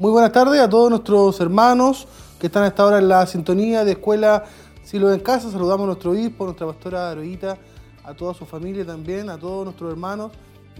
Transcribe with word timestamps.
Muy 0.00 0.12
buenas 0.12 0.30
tardes 0.30 0.60
a 0.60 0.68
todos 0.68 0.90
nuestros 0.90 1.40
hermanos 1.40 2.06
que 2.38 2.46
están 2.46 2.62
hasta 2.62 2.84
ahora 2.84 2.98
en 2.98 3.08
la 3.08 3.26
sintonía 3.26 3.84
de 3.84 3.92
Escuela 3.92 4.44
Silo 4.84 5.12
en 5.12 5.18
Casa. 5.18 5.50
Saludamos 5.50 5.82
a 5.82 5.86
nuestro 5.86 6.12
obispo, 6.12 6.44
nuestra 6.44 6.68
pastora 6.68 7.10
Aroita, 7.10 7.58
a 8.04 8.14
toda 8.14 8.32
su 8.32 8.46
familia 8.46 8.86
también, 8.86 9.28
a 9.28 9.36
todos 9.38 9.64
nuestros 9.64 9.90
hermanos 9.90 10.30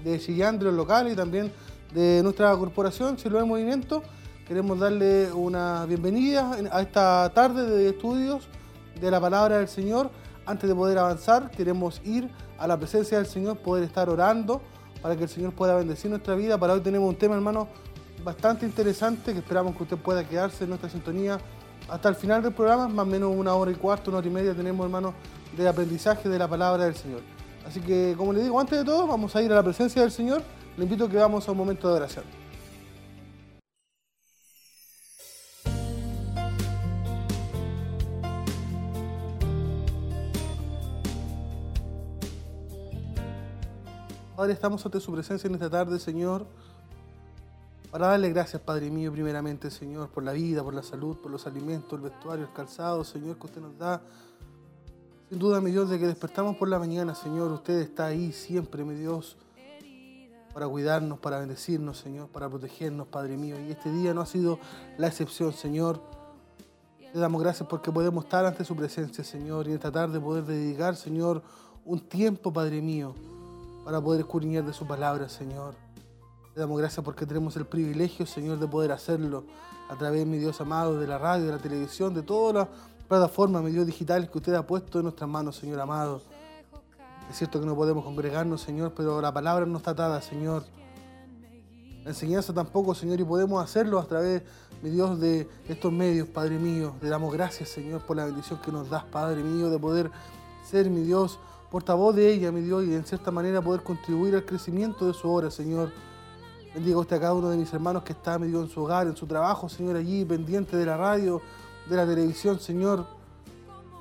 de 0.05 0.21
Chillán, 0.21 0.57
de 0.61 0.67
los 0.67 0.75
locales 0.75 1.15
y 1.15 1.17
también 1.17 1.53
de 1.93 2.21
nuestra 2.23 2.57
corporación 2.57 3.19
Silo 3.19 3.41
en 3.41 3.49
Movimiento. 3.49 4.05
Queremos 4.47 4.79
darle 4.79 5.33
una 5.33 5.85
bienvenida 5.87 6.57
a 6.71 6.81
esta 6.81 7.29
tarde 7.35 7.69
de 7.69 7.89
estudios 7.89 8.47
de 9.01 9.11
la 9.11 9.21
palabra 9.21 9.59
del 9.59 9.67
Señor. 9.67 10.11
Antes 10.47 10.69
de 10.69 10.77
poder 10.77 10.97
avanzar, 10.97 11.51
queremos 11.51 12.01
ir 12.05 12.31
a 12.57 12.69
la 12.69 12.79
presencia 12.79 13.19
del 13.19 13.27
Señor, 13.27 13.59
poder 13.59 13.83
estar 13.83 14.09
orando 14.09 14.61
para 15.03 15.17
que 15.17 15.25
el 15.25 15.29
Señor 15.29 15.55
pueda 15.55 15.75
bendecir 15.75 16.09
nuestra 16.09 16.37
vida. 16.37 16.57
Para 16.57 16.75
hoy 16.75 16.83
tenemos 16.83 17.09
un 17.09 17.17
tema, 17.17 17.35
hermano, 17.35 17.67
bastante 18.25 18.67
interesante 18.67 19.33
que 19.33 19.39
esperamos 19.39 19.77
que 19.77 19.83
usted 19.85 19.97
pueda 19.97 20.27
quedarse 20.27 20.65
en 20.65 20.71
nuestra 20.71 20.91
sintonía 20.91 21.39
hasta 21.89 22.09
el 22.09 22.15
final 22.15 22.43
del 22.43 22.53
programa, 22.53 22.89
más 22.89 23.07
o 23.07 23.09
menos 23.09 23.35
una 23.35 23.55
hora 23.55 23.71
y 23.71 23.75
cuarto, 23.75 24.11
una 24.11 24.19
hora 24.19 24.27
y 24.27 24.31
media 24.31 24.55
tenemos, 24.55 24.85
hermanos, 24.85 25.15
de 25.57 25.69
aprendizaje 25.69 26.29
de 26.29 26.39
la 26.39 26.49
palabra 26.49 26.85
del 26.85 26.95
Señor. 26.95 27.23
Así 27.67 27.81
que, 27.81 28.15
como 28.17 28.33
le 28.33 28.43
digo, 28.43 28.61
antes 28.61 28.79
de 28.79 28.85
todo, 28.85 29.07
vamos 29.07 29.35
a 29.37 29.43
ir 29.43 29.53
a 29.53 29.57
la 29.57 29.63
presencia 29.63 30.03
del 30.03 30.11
Señor. 30.11 30.43
Le 30.77 30.85
invito 30.85 31.05
a 31.05 31.09
que 31.09 31.17
vamos 31.17 31.49
a 31.49 31.53
un 31.53 31.59
momento 31.59 31.89
de 31.89 31.95
oración. 31.95 32.25
Padre, 44.37 44.53
estamos 44.53 44.85
ante 44.87 45.01
su 45.01 45.13
presencia 45.13 45.49
en 45.49 45.55
esta 45.55 45.69
tarde, 45.69 45.99
Señor 45.99 46.47
para 47.91 48.09
darle 48.09 48.31
gracias, 48.31 48.61
Padre 48.61 48.91
mío, 48.91 49.11
primeramente, 49.11 49.71
Señor, 49.71 50.11
por 50.11 50.23
la 50.23 50.33
vida, 50.33 50.63
por 50.63 50.75
la 50.75 50.83
salud, 50.83 51.17
por 51.17 51.31
los 51.31 51.47
alimentos, 51.47 51.93
el 51.95 52.01
vestuario, 52.01 52.45
el 52.45 52.53
calzado, 52.53 53.03
Señor, 53.03 53.39
que 53.39 53.47
usted 53.47 53.61
nos 53.63 53.79
da. 53.79 54.03
Sin 55.31 55.39
duda, 55.39 55.61
mi 55.61 55.71
Dios, 55.71 55.89
de 55.89 55.99
que 55.99 56.07
despertamos 56.07 56.57
por 56.57 56.69
la 56.69 56.79
mañana, 56.79 57.15
Señor, 57.15 57.51
usted 57.51 57.79
está 57.81 58.07
ahí 58.07 58.33
siempre, 58.33 58.85
mi 58.85 58.95
Dios, 58.95 59.37
para 60.53 60.69
cuidarnos, 60.69 61.19
para 61.19 61.39
bendecirnos, 61.39 61.99
Señor, 61.99 62.29
para 62.29 62.49
protegernos, 62.49 63.09
Padre 63.09 63.37
mío. 63.37 63.57
Y 63.59 63.71
este 63.71 63.91
día 63.91 64.13
no 64.13 64.21
ha 64.21 64.27
sido 64.27 64.59
la 64.99 65.07
excepción, 65.07 65.53
Señor. 65.53 66.01
Le 67.15 67.21
damos 67.21 67.41
gracias 67.43 67.67
porque 67.69 67.91
podemos 67.91 68.25
estar 68.25 68.45
ante 68.45 68.65
su 68.65 68.77
presencia, 68.77 69.25
Señor, 69.25 69.67
y 69.67 69.73
esta 69.73 69.91
tarde 69.91 70.21
poder 70.21 70.45
dedicar, 70.45 70.95
Señor, 70.95 71.43
un 71.87 72.01
tiempo, 72.01 72.53
Padre 72.53 72.83
mío, 72.83 73.15
para 73.85 73.99
poder 73.99 74.21
escudriñar 74.21 74.65
de 74.65 74.75
su 74.75 74.87
palabra, 74.87 75.29
Señor. 75.31 75.88
Le 76.59 76.63
damos 76.63 76.79
gracias 76.81 77.05
porque 77.05 77.25
tenemos 77.25 77.57
el 77.57 77.67
privilegio, 77.67 78.27
Señor, 78.27 78.59
de 78.59 78.67
poder 78.67 78.91
hacerlo 78.91 79.45
a 79.89 79.95
través, 79.95 80.27
mi 80.27 80.39
Dios 80.39 80.61
amado, 80.61 80.99
de 80.99 81.07
la 81.07 81.17
radio, 81.17 81.47
de 81.47 81.53
la 81.53 81.59
televisión, 81.59 82.13
de 82.15 82.23
todas 82.23 82.53
las 82.53 82.69
plataformas, 83.07 83.63
mi 83.63 83.71
Dios, 83.71 83.87
digitales 83.87 84.29
que 84.29 84.39
usted 84.39 84.55
ha 84.55 84.67
puesto 84.67 84.99
en 84.99 85.05
nuestras 85.05 85.31
manos, 85.31 85.55
Señor 85.55 85.79
amado. 85.79 86.21
Es 87.31 87.37
cierto 87.37 87.61
que 87.61 87.67
no 87.67 87.77
podemos 87.77 88.05
congregarnos, 88.05 88.61
Señor, 88.61 88.93
pero 88.97 89.21
la 89.21 89.33
palabra 89.33 89.67
no 89.67 89.79
está 89.79 89.93
atada, 89.93 90.21
Señor. 90.21 90.65
La 92.03 92.11
enseñanza 92.11 92.53
tampoco, 92.53 92.93
Señor, 92.93 93.21
y 93.21 93.25
podemos 93.25 93.63
hacerlo 93.63 94.01
a 94.01 94.05
través, 94.07 94.43
mi 94.83 94.91
Dios, 94.91 95.21
de 95.21 95.49
estos 95.69 95.93
medios, 95.93 96.27
Padre 96.27 96.59
mío. 96.59 96.97
Le 97.01 97.09
damos 97.09 97.33
gracias, 97.33 97.69
Señor, 97.69 98.05
por 98.05 98.17
la 98.17 98.25
bendición 98.25 98.59
que 98.61 98.73
nos 98.73 98.91
das, 98.91 99.05
Padre 99.05 99.45
mío, 99.45 99.71
de 99.71 99.79
poder 99.79 100.11
ser, 100.69 100.91
mi 100.91 101.03
Dios, 101.03 101.39
portavoz 101.71 102.17
de 102.17 102.33
ella, 102.33 102.51
mi 102.51 102.63
Dios, 102.63 102.85
y 102.85 102.97
en 102.97 103.05
cierta 103.05 103.31
manera 103.31 103.63
poder 103.63 103.85
contribuir 103.85 104.35
al 104.35 104.45
crecimiento 104.45 105.07
de 105.07 105.15
su 105.15 105.31
obra, 105.31 105.53
Señor. 105.53 105.93
Bendiga 106.79 106.99
usted 106.99 107.17
a 107.17 107.21
cada 107.21 107.35
uno 107.35 107.51
de 107.51 107.57
mis 107.57 107.73
hermanos 107.73 108.05
que 108.05 108.13
está 108.13 108.39
medio 108.39 108.63
en 108.63 108.69
su 108.69 108.81
hogar, 108.81 109.09
en 109.09 109.17
su 109.17 109.27
trabajo, 109.27 109.69
Señor, 109.69 109.97
allí, 109.97 110.25
pendiente 110.25 110.77
de 110.77 110.87
la 110.87 110.97
radio, 110.97 111.43
de 111.91 111.97
la 111.97 112.07
televisión, 112.07 112.61
Señor. 112.61 113.05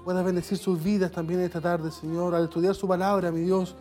Puedas 0.05 0.23
bendecir 0.23 0.59
sus 0.59 0.83
vidas 0.83 1.11
también 1.11 1.39
esta 1.39 1.59
tarde, 1.59 1.89
Señor. 1.89 2.35
Al 2.35 2.43
estudiar 2.43 2.75
su 2.75 2.87
palabra, 2.87 3.31
mi 3.31 3.39
Dios, 3.39 3.75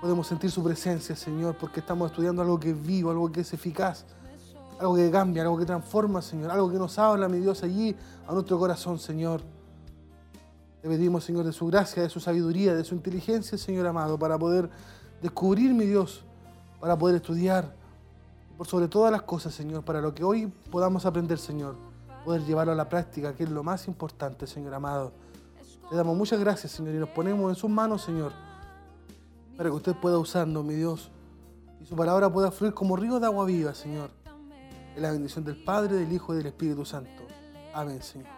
podemos 0.00 0.28
sentir 0.28 0.52
su 0.52 0.62
presencia, 0.62 1.16
Señor, 1.16 1.56
porque 1.58 1.80
estamos 1.80 2.12
estudiando 2.12 2.42
algo 2.42 2.60
que 2.60 2.70
es 2.70 2.80
vivo, 2.80 3.10
algo 3.10 3.32
que 3.32 3.40
es 3.40 3.52
eficaz, 3.52 4.04
algo 4.78 4.94
que 4.94 5.10
cambia, 5.10 5.42
algo 5.42 5.58
que 5.58 5.66
transforma, 5.66 6.22
Señor, 6.22 6.52
algo 6.52 6.70
que 6.70 6.78
nos 6.78 6.96
habla, 6.96 7.28
mi 7.28 7.38
Dios, 7.38 7.64
allí 7.64 7.96
a 8.28 8.32
nuestro 8.32 8.56
corazón, 8.56 9.00
Señor. 9.00 9.40
Le 10.84 10.88
pedimos, 10.90 11.24
Señor, 11.24 11.44
de 11.44 11.52
su 11.52 11.66
gracia, 11.66 12.04
de 12.04 12.08
su 12.08 12.20
sabiduría, 12.20 12.76
de 12.76 12.84
su 12.84 12.94
inteligencia, 12.94 13.58
Señor 13.58 13.84
amado, 13.84 14.16
para 14.16 14.38
poder 14.38 14.70
descubrir, 15.20 15.74
mi 15.74 15.84
Dios, 15.84 16.22
para 16.80 16.96
poder 16.96 17.16
estudiar, 17.16 17.72
por 18.56 18.66
sobre 18.66 18.88
todas 18.88 19.12
las 19.12 19.22
cosas, 19.22 19.54
Señor, 19.54 19.84
para 19.84 20.00
lo 20.00 20.14
que 20.14 20.24
hoy 20.24 20.46
podamos 20.70 21.06
aprender, 21.06 21.38
Señor, 21.38 21.76
poder 22.24 22.44
llevarlo 22.44 22.72
a 22.72 22.76
la 22.76 22.88
práctica, 22.88 23.34
que 23.34 23.44
es 23.44 23.50
lo 23.50 23.62
más 23.62 23.86
importante, 23.88 24.46
Señor 24.46 24.74
amado. 24.74 25.12
Le 25.90 25.96
damos 25.96 26.16
muchas 26.16 26.38
gracias, 26.40 26.72
Señor, 26.72 26.94
y 26.94 26.98
nos 26.98 27.08
ponemos 27.10 27.48
en 27.50 27.54
sus 27.54 27.70
manos, 27.70 28.02
Señor, 28.02 28.32
para 29.56 29.70
que 29.70 29.76
usted 29.76 29.94
pueda 29.94 30.18
usarnos, 30.18 30.64
mi 30.64 30.74
Dios, 30.74 31.10
y 31.80 31.86
su 31.86 31.96
palabra 31.96 32.32
pueda 32.32 32.50
fluir 32.50 32.74
como 32.74 32.96
río 32.96 33.20
de 33.20 33.26
agua 33.26 33.44
viva, 33.46 33.74
Señor. 33.74 34.10
En 34.96 35.02
la 35.02 35.12
bendición 35.12 35.44
del 35.44 35.62
Padre, 35.62 35.96
del 35.96 36.12
Hijo 36.12 36.34
y 36.34 36.38
del 36.38 36.46
Espíritu 36.46 36.84
Santo. 36.84 37.22
Amén, 37.72 38.02
Señor. 38.02 38.37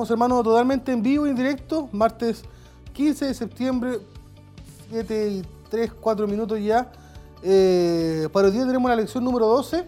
Estamos, 0.00 0.12
hermanos, 0.12 0.44
totalmente 0.44 0.92
en 0.92 1.02
vivo 1.02 1.26
y 1.26 1.30
en 1.30 1.36
directo, 1.36 1.90
martes 1.92 2.42
15 2.94 3.26
de 3.26 3.34
septiembre, 3.34 3.98
7 4.88 5.28
y 5.28 5.42
3, 5.68 5.92
4 6.00 6.26
minutos 6.26 6.58
ya. 6.58 6.90
Eh, 7.42 8.26
para 8.32 8.46
hoy 8.46 8.54
día 8.54 8.64
tenemos 8.64 8.88
la 8.88 8.96
lección 8.96 9.22
número 9.22 9.46
12. 9.48 9.84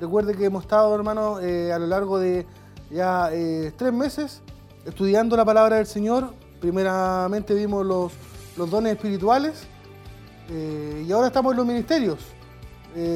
Recuerde 0.00 0.34
que 0.34 0.46
hemos 0.46 0.64
estado, 0.64 0.92
hermanos, 0.92 1.40
eh, 1.44 1.72
a 1.72 1.78
lo 1.78 1.86
largo 1.86 2.18
de 2.18 2.44
ya 2.90 3.28
eh, 3.30 3.72
tres 3.76 3.92
meses 3.92 4.42
estudiando 4.84 5.36
la 5.36 5.44
palabra 5.44 5.76
del 5.76 5.86
Señor. 5.86 6.34
Primeramente 6.60 7.54
vimos 7.54 7.86
los, 7.86 8.12
los 8.56 8.68
dones 8.68 8.94
espirituales 8.96 9.62
y 10.50 11.12
ahora 11.12 11.28
estamos 11.28 11.52
en 11.52 11.58
los 11.58 11.66
ministerios. 11.66 12.18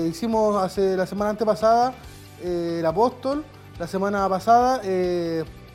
hicimos 0.09 0.63
hace 0.63 0.97
la 0.97 1.07
semana 1.07 1.31
antepasada 1.31 1.93
el 2.41 2.87
apóstol, 2.87 3.45
la 3.81 3.89
semana 3.89 4.29
pasada 4.29 4.81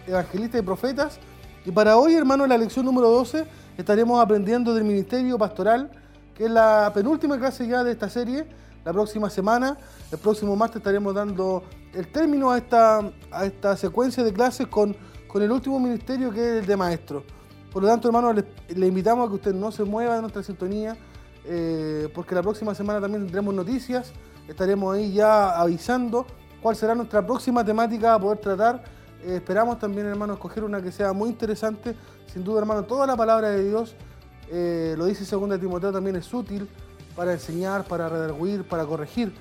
evangelistas 0.07 0.61
y 0.61 0.63
profetas. 0.63 1.19
Y 1.65 1.71
para 1.71 1.97
hoy, 1.97 2.15
hermano, 2.15 2.43
en 2.43 2.49
la 2.49 2.57
lección 2.57 2.85
número 2.85 3.09
12 3.09 3.45
estaremos 3.77 4.21
aprendiendo 4.21 4.73
del 4.73 4.83
ministerio 4.83 5.37
pastoral, 5.37 5.91
que 6.35 6.45
es 6.45 6.51
la 6.51 6.91
penúltima 6.93 7.37
clase 7.37 7.67
ya 7.67 7.83
de 7.83 7.91
esta 7.91 8.09
serie. 8.09 8.45
La 8.83 8.91
próxima 8.91 9.29
semana, 9.29 9.77
el 10.11 10.17
próximo 10.17 10.55
martes, 10.55 10.77
estaremos 10.77 11.13
dando 11.13 11.63
el 11.93 12.07
término 12.11 12.49
a 12.51 12.57
esta, 12.57 13.11
a 13.31 13.45
esta 13.45 13.77
secuencia 13.77 14.23
de 14.23 14.33
clases 14.33 14.67
con, 14.67 14.95
con 15.27 15.43
el 15.43 15.51
último 15.51 15.79
ministerio 15.79 16.31
que 16.31 16.39
es 16.39 16.61
el 16.61 16.65
de 16.65 16.77
maestro. 16.77 17.23
Por 17.71 17.83
lo 17.83 17.89
tanto, 17.89 18.07
hermano, 18.07 18.33
le, 18.33 18.87
invitamos 18.87 19.25
a 19.25 19.29
que 19.29 19.35
usted 19.35 19.53
no 19.53 19.71
se 19.71 19.83
mueva 19.83 20.15
de 20.15 20.21
nuestra 20.21 20.43
sintonía, 20.43 20.97
eh, 21.45 22.09
porque 22.13 22.35
la 22.35 22.41
próxima 22.41 22.75
semana 22.75 22.99
también 22.99 23.23
tendremos 23.23 23.53
noticias. 23.53 24.11
Estaremos 24.47 24.95
ahí 24.95 25.13
ya 25.13 25.51
avisando 25.51 26.25
cuál 26.61 26.75
será 26.75 26.95
nuestra 26.95 27.25
próxima 27.25 27.63
temática 27.63 28.13
a 28.13 28.19
poder 28.19 28.39
tratar 28.39 28.83
esperamos 29.25 29.79
también, 29.79 30.07
hermano, 30.07 30.33
escoger 30.33 30.63
una 30.63 30.81
que 30.81 30.91
sea 30.91 31.13
muy 31.13 31.29
interesante. 31.29 31.95
Sin 32.31 32.43
duda, 32.43 32.59
hermano, 32.59 32.83
toda 32.83 33.05
la 33.07 33.15
palabra 33.15 33.49
de 33.49 33.67
Dios, 33.67 33.95
eh, 34.49 34.95
lo 34.97 35.05
dice 35.05 35.23
2 35.23 35.59
Timoteo, 35.59 35.91
también 35.91 36.15
es 36.15 36.33
útil 36.33 36.67
para 37.15 37.33
enseñar, 37.33 37.83
para 37.85 38.09
redarguir, 38.09 38.63
para 38.63 38.85
corregir. 38.85 39.33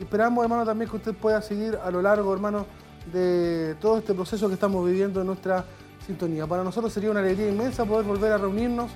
Esperamos, 0.00 0.42
hermano, 0.42 0.64
también 0.64 0.90
que 0.90 0.96
usted 0.96 1.14
pueda 1.14 1.40
seguir 1.42 1.78
a 1.82 1.90
lo 1.90 2.02
largo, 2.02 2.32
hermano, 2.32 2.66
de 3.12 3.76
todo 3.80 3.98
este 3.98 4.14
proceso 4.14 4.48
que 4.48 4.54
estamos 4.54 4.84
viviendo 4.86 5.20
en 5.20 5.26
nuestra 5.26 5.64
sintonía. 6.06 6.46
Para 6.46 6.64
nosotros 6.64 6.92
sería 6.92 7.10
una 7.10 7.20
alegría 7.20 7.48
inmensa 7.48 7.84
poder 7.84 8.06
volver 8.06 8.32
a 8.32 8.38
reunirnos, 8.38 8.90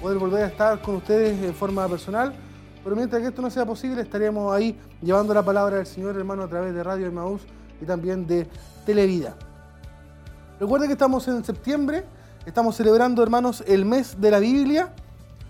poder 0.00 0.18
volver 0.18 0.44
a 0.44 0.46
estar 0.46 0.80
con 0.80 0.96
ustedes 0.96 1.42
en 1.42 1.54
forma 1.54 1.86
personal. 1.88 2.34
Pero 2.82 2.94
mientras 2.94 3.20
que 3.20 3.28
esto 3.28 3.42
no 3.42 3.50
sea 3.50 3.66
posible, 3.66 4.02
estaremos 4.02 4.54
ahí 4.54 4.78
llevando 5.02 5.34
la 5.34 5.44
palabra 5.44 5.76
del 5.76 5.86
Señor, 5.86 6.16
hermano, 6.16 6.44
a 6.44 6.48
través 6.48 6.72
de 6.72 6.82
Radio 6.82 7.06
Emmaus 7.06 7.42
y 7.80 7.84
también 7.84 8.26
de 8.26 8.46
Televida. 8.84 9.36
Recuerden 10.58 10.88
que 10.88 10.94
estamos 10.94 11.28
en 11.28 11.44
septiembre, 11.44 12.06
estamos 12.46 12.76
celebrando, 12.76 13.22
hermanos, 13.22 13.62
el 13.66 13.84
mes 13.84 14.18
de 14.18 14.30
la 14.30 14.38
Biblia 14.38 14.90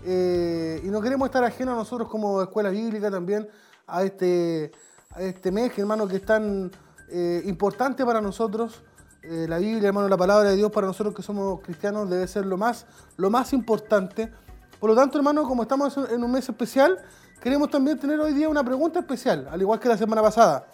eh, 0.03 0.81
y 0.83 0.87
no 0.87 0.99
queremos 0.99 1.27
estar 1.27 1.45
ajenos 1.45 1.77
nosotros 1.77 2.09
como 2.09 2.41
escuela 2.41 2.69
bíblica 2.69 3.09
también 3.09 3.47
a 3.87 4.03
este, 4.03 4.69
a 5.11 5.21
este 5.21 5.49
mes, 5.49 5.71
hermano, 5.77 6.09
que 6.09 6.17
es 6.17 6.25
tan 6.25 6.69
eh, 7.07 7.41
importante 7.45 8.05
para 8.05 8.19
nosotros. 8.19 8.83
Eh, 9.23 9.45
la 9.47 9.59
Biblia, 9.59 9.87
hermano, 9.87 10.09
la 10.09 10.17
palabra 10.17 10.49
de 10.49 10.57
Dios 10.57 10.73
para 10.73 10.87
nosotros 10.87 11.15
que 11.15 11.21
somos 11.21 11.61
cristianos 11.61 12.09
debe 12.09 12.27
ser 12.27 12.45
lo 12.45 12.57
más, 12.57 12.85
lo 13.15 13.29
más 13.29 13.53
importante. 13.53 14.29
Por 14.77 14.89
lo 14.89 14.95
tanto, 14.97 15.17
hermano, 15.17 15.43
como 15.43 15.61
estamos 15.61 15.95
en 15.95 16.21
un 16.21 16.31
mes 16.33 16.49
especial, 16.49 16.97
queremos 17.41 17.69
también 17.69 17.97
tener 17.97 18.19
hoy 18.19 18.33
día 18.33 18.49
una 18.49 18.61
pregunta 18.63 18.99
especial, 18.99 19.47
al 19.49 19.61
igual 19.61 19.79
que 19.79 19.87
la 19.87 19.97
semana 19.97 20.21
pasada. 20.21 20.67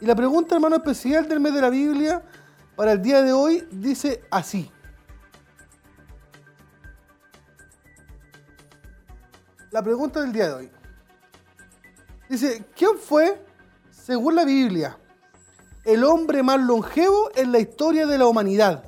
Y 0.00 0.06
la 0.06 0.14
pregunta, 0.14 0.54
hermano, 0.54 0.76
especial 0.76 1.28
del 1.28 1.38
mes 1.38 1.52
de 1.52 1.60
la 1.60 1.68
Biblia 1.68 2.22
para 2.78 2.92
el 2.92 3.02
día 3.02 3.22
de 3.22 3.32
hoy 3.32 3.66
dice 3.72 4.22
así. 4.30 4.70
La 9.72 9.82
pregunta 9.82 10.20
del 10.20 10.32
día 10.32 10.46
de 10.46 10.54
hoy. 10.54 10.70
Dice, 12.28 12.66
¿quién 12.76 12.96
fue, 12.96 13.44
según 13.90 14.36
la 14.36 14.44
Biblia, 14.44 14.96
el 15.84 16.04
hombre 16.04 16.44
más 16.44 16.60
longevo 16.60 17.32
en 17.34 17.50
la 17.50 17.58
historia 17.58 18.06
de 18.06 18.16
la 18.16 18.28
humanidad? 18.28 18.84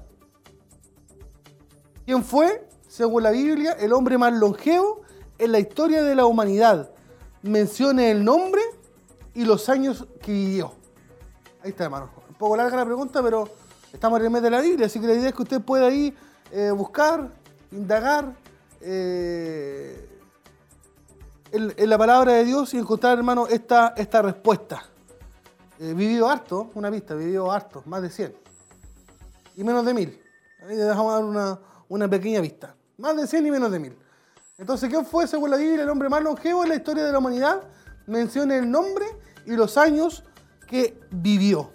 ¿Quién 2.07 2.23
fue, 2.23 2.69
según 2.87 3.25
la 3.25 3.33
Biblia, 3.33 3.73
el 3.73 3.93
hombre 3.93 4.17
más 4.19 4.33
longevo 4.33 5.01
en 5.37 5.51
la 5.51 5.59
historia 5.59 6.05
de 6.05 6.15
la 6.15 6.27
humanidad? 6.27 6.93
Mencione 7.43 8.13
el 8.13 8.25
nombre 8.25 8.63
y 9.35 9.45
los 9.45 9.69
años 9.69 10.07
que 10.23 10.31
vivió. 10.31 10.75
Ahí 11.65 11.71
está, 11.71 11.85
hermano. 11.85 12.09
Un 12.29 12.37
poco 12.37 12.57
larga 12.57 12.77
la 12.77 12.87
pregunta, 12.87 13.21
pero 13.21 13.49
estamos 13.93 14.19
en 14.21 14.27
el 14.27 14.31
mes 14.31 14.43
de 14.43 14.51
la 14.51 14.61
Biblia, 14.61 14.87
así 14.87 15.01
que 15.01 15.07
la 15.07 15.15
idea 15.15 15.29
es 15.29 15.35
que 15.35 15.43
usted 15.43 15.61
pueda 15.61 15.87
ahí 15.87 16.15
eh, 16.53 16.71
buscar, 16.71 17.31
indagar 17.71 18.35
eh, 18.81 20.09
en, 21.53 21.89
la 21.89 21.99
palabra 21.99 22.33
de 22.33 22.45
Dios 22.45 22.73
y 22.75 22.79
encontrar, 22.79 23.19
hermano, 23.19 23.47
esta, 23.47 23.95
esta 23.97 24.23
respuesta. 24.23 24.83
Eh, 25.79 25.95
vivió 25.95 26.29
harto, 26.29 26.71
una 26.75 26.91
vista, 26.91 27.15
vivió 27.15 27.51
harto, 27.51 27.83
más 27.87 28.03
de 28.03 28.11
100. 28.11 28.35
Y 29.57 29.65
menos 29.65 29.85
de 29.85 29.95
1000. 29.95 30.23
Ahí 30.63 30.77
le 30.77 30.83
dejamos 30.83 31.13
dar 31.13 31.25
una, 31.25 31.59
una 31.89 32.09
pequeña 32.09 32.41
vista. 32.41 32.75
Más 32.99 33.17
de 33.17 33.27
100 33.27 33.47
y 33.47 33.51
menos 33.51 33.71
de 33.71 33.79
1000. 33.79 33.97
Entonces, 34.59 34.91
¿quién 34.91 35.07
fue, 35.07 35.27
según 35.27 35.51
la 35.51 35.57
Biblia, 35.57 35.83
el 35.83 35.89
hombre 35.89 36.09
más 36.09 36.23
longevo 36.23 36.63
en 36.65 36.69
la 36.69 36.75
historia 36.77 37.05
de 37.05 37.13
la 37.13 37.19
humanidad? 37.19 37.63
Mencione 38.07 38.59
el 38.59 38.71
nombre 38.71 39.07
y 39.47 39.53
los 39.53 39.79
años 39.79 40.23
que 40.67 41.01
vivió. 41.11 41.73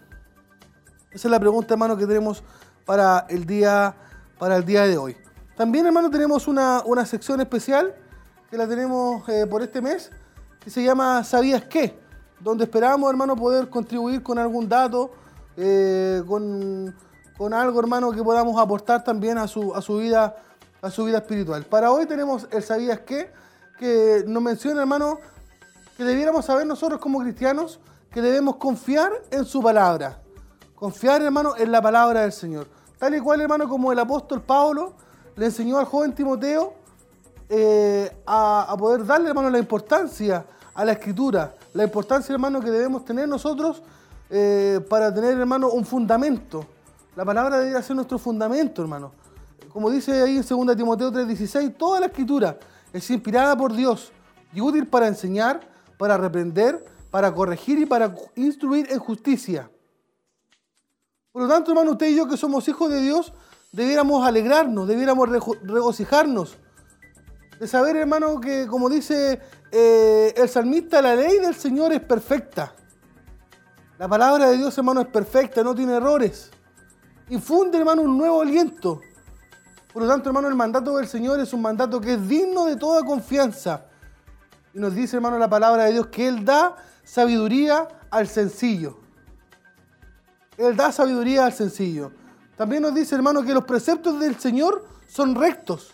Esa 1.16 1.30
es 1.30 1.32
la 1.32 1.40
pregunta, 1.40 1.74
hermano, 1.74 1.96
que 1.96 2.06
tenemos 2.06 2.44
para 2.86 3.26
el 3.30 3.46
día, 3.46 3.96
para 4.38 4.58
el 4.58 4.66
día 4.66 4.86
de 4.86 4.98
hoy. 4.98 5.16
También, 5.56 5.86
hermano, 5.86 6.10
tenemos 6.10 6.46
una, 6.46 6.82
una 6.86 7.06
sección 7.06 7.40
especial 7.40 7.96
que 8.50 8.58
la 8.58 8.68
tenemos 8.68 9.28
eh, 9.30 9.48
por 9.50 9.62
este 9.62 9.82
mes, 9.82 10.12
que 10.60 10.70
se 10.70 10.84
llama 10.84 11.24
¿Sabías 11.24 11.64
qué? 11.64 11.98
Donde 12.42 12.66
esperamos, 12.66 13.10
hermano, 13.10 13.34
poder 13.38 13.70
contribuir 13.70 14.22
con 14.24 14.38
algún 14.38 14.68
dato, 14.68 15.14
eh, 15.56 16.22
con, 16.28 16.94
con, 17.38 17.54
algo, 17.54 17.80
hermano, 17.80 18.12
que 18.12 18.22
podamos 18.22 18.62
aportar 18.62 19.02
también 19.02 19.38
a 19.38 19.48
su, 19.48 19.74
a 19.74 19.82
su, 19.82 20.00
vida, 20.00 20.36
a 20.82 20.92
su 20.92 21.06
vida 21.06 21.20
espiritual. 21.20 21.64
Para 21.64 21.94
hoy 21.94 22.08
tenemos 22.08 22.46
el 22.52 22.62
¿Sabías 22.62 23.00
qué? 23.00 23.32
Que 23.80 24.26
nos 24.28 24.44
menciona, 24.44 24.82
hermano, 24.82 25.20
que 25.96 26.04
debiéramos 26.04 26.44
saber 26.44 26.68
nosotros 26.68 27.00
como 27.00 27.22
cristianos 27.22 27.80
que 28.12 28.22
debemos 28.22 28.58
confiar 28.58 29.14
en 29.32 29.46
su 29.46 29.64
palabra. 29.64 30.25
Confiar, 30.75 31.22
hermano, 31.22 31.56
en 31.57 31.72
la 31.72 31.81
palabra 31.81 32.22
del 32.22 32.33
Señor. 32.33 32.68
Tal 33.00 33.16
y 33.16 33.19
cual, 33.19 33.39
hermano, 33.42 33.68
como 33.69 33.92
el 33.92 34.00
apóstol 34.00 34.42
Pablo 34.42 34.94
le 35.36 35.45
enseñó 35.45 35.77
al 35.77 35.86
joven 35.86 36.13
Timoteo 36.13 36.74
eh, 37.48 38.12
a, 38.25 38.75
poder 38.77 39.06
darle, 39.06 39.30
hermano, 39.30 39.50
la 39.50 39.60
importancia 39.60 40.45
a 40.74 40.83
la 40.83 40.92
escritura, 40.94 41.56
la 41.74 41.83
importancia, 41.83 42.33
hermano, 42.33 42.60
que 42.60 42.69
debemos 42.69 43.06
tener 43.06 43.27
nosotros 43.27 43.83
eh, 44.30 44.81
para 44.89 45.13
tener, 45.13 45.38
hermano, 45.38 45.69
un 45.69 45.86
fundamento. 45.86 46.66
La 47.16 47.24
palabra 47.24 47.60
debe 47.60 47.81
ser 47.81 47.95
nuestro 47.95 48.18
fundamento, 48.18 48.81
hermano. 48.81 49.12
Como 49.72 49.89
dice 49.89 50.22
ahí 50.22 50.38
en 50.38 50.44
2 50.45 50.75
Timoteo 50.75 51.12
3:16, 51.12 51.77
toda 51.77 52.01
la 52.01 52.07
escritura 52.07 52.57
es 52.92 53.10
inspirada 53.10 53.56
por 53.57 53.74
Dios 53.74 54.12
y 54.54 54.60
útil 54.60 54.88
para 54.88 55.07
enseñar, 55.07 55.62
para 55.98 56.18
reprender, 56.18 56.83
para 57.12 57.33
corregir 57.33 57.80
y 57.80 57.86
para 57.86 58.13
instruir 58.36 58.88
en 58.92 59.00
justicia. 59.00 59.69
Por 61.36 61.42
lo 61.42 61.50
tanto, 61.50 61.72
hermano, 61.72 61.92
usted 61.92 62.08
y 62.08 62.16
yo 62.16 62.30
que 62.30 62.38
somos 62.38 62.66
hijos 62.70 62.90
de 62.90 63.02
Dios, 63.02 63.34
debiéramos 63.74 64.26
alegrarnos, 64.26 64.88
debiéramos 64.88 65.28
regocijarnos 65.64 66.56
de 67.60 67.68
saber, 67.68 67.98
hermano, 67.98 68.40
que 68.40 68.68
como 68.68 68.88
dice 68.88 69.42
eh, 69.70 70.34
el 70.38 70.48
salmista, 70.48 71.02
la 71.02 71.14
ley 71.14 71.40
del 71.40 71.54
Señor 71.54 71.92
es 71.92 72.00
perfecta. 72.00 72.74
La 74.00 74.08
palabra 74.08 74.48
de 74.48 74.56
Dios, 74.56 74.78
hermano, 74.78 75.02
es 75.02 75.08
perfecta, 75.08 75.62
no 75.62 75.76
tiene 75.76 75.98
errores. 75.98 76.52
Infunde, 77.28 77.80
hermano, 77.80 78.04
un 78.04 78.18
nuevo 78.18 78.42
aliento. 78.42 79.02
Por 79.92 80.04
lo 80.04 80.08
tanto, 80.08 80.30
hermano, 80.30 80.48
el 80.48 80.56
mandato 80.56 80.96
del 80.96 81.10
Señor 81.10 81.42
es 81.42 81.52
un 81.52 81.62
mandato 81.62 82.00
que 82.00 82.14
es 82.14 82.30
digno 82.30 82.64
de 82.64 82.78
toda 82.78 83.04
confianza. 83.04 83.88
Y 84.74 84.80
nos 84.80 84.96
dice, 84.96 85.18
hermano, 85.18 85.38
la 85.38 85.50
palabra 85.50 85.84
de 85.84 85.92
Dios 85.92 86.08
que 86.08 86.30
Él 86.30 86.46
da 86.46 86.78
sabiduría 87.04 87.90
al 88.10 88.26
sencillo. 88.30 89.04
Él 90.57 90.75
da 90.75 90.92
sabiduría 90.92 91.46
al 91.46 91.54
sencillo. 91.54 92.12
También 92.57 92.81
nos 92.84 92.96
dice, 92.96 93.16
hermano, 93.16 93.44
que 93.44 93.54
los 93.54 93.66
preceptos 93.66 94.19
del 94.19 94.40
Señor 94.40 94.86
son 95.07 95.36
rectos 95.36 95.92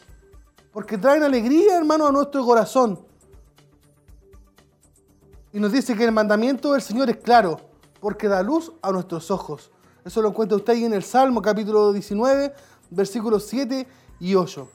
porque 0.71 0.97
traen 0.97 1.23
alegría, 1.23 1.77
hermano, 1.77 2.07
a 2.07 2.11
nuestro 2.11 2.45
corazón. 2.45 2.99
Y 5.53 5.59
nos 5.59 5.71
dice 5.71 5.95
que 5.95 6.05
el 6.05 6.11
mandamiento 6.11 6.71
del 6.71 6.81
Señor 6.81 7.09
es 7.09 7.17
claro, 7.17 7.59
porque 7.99 8.27
da 8.27 8.41
luz 8.41 8.71
a 8.81 8.91
nuestros 8.91 9.29
ojos. 9.31 9.71
Eso 10.05 10.21
lo 10.21 10.29
encuentra 10.29 10.55
usted 10.55 10.73
ahí 10.73 10.85
en 10.85 10.93
el 10.93 11.03
Salmo, 11.03 11.41
capítulo 11.41 11.91
19, 11.91 12.53
versículos 12.89 13.45
7 13.47 13.85
y 14.21 14.35
8. 14.35 14.69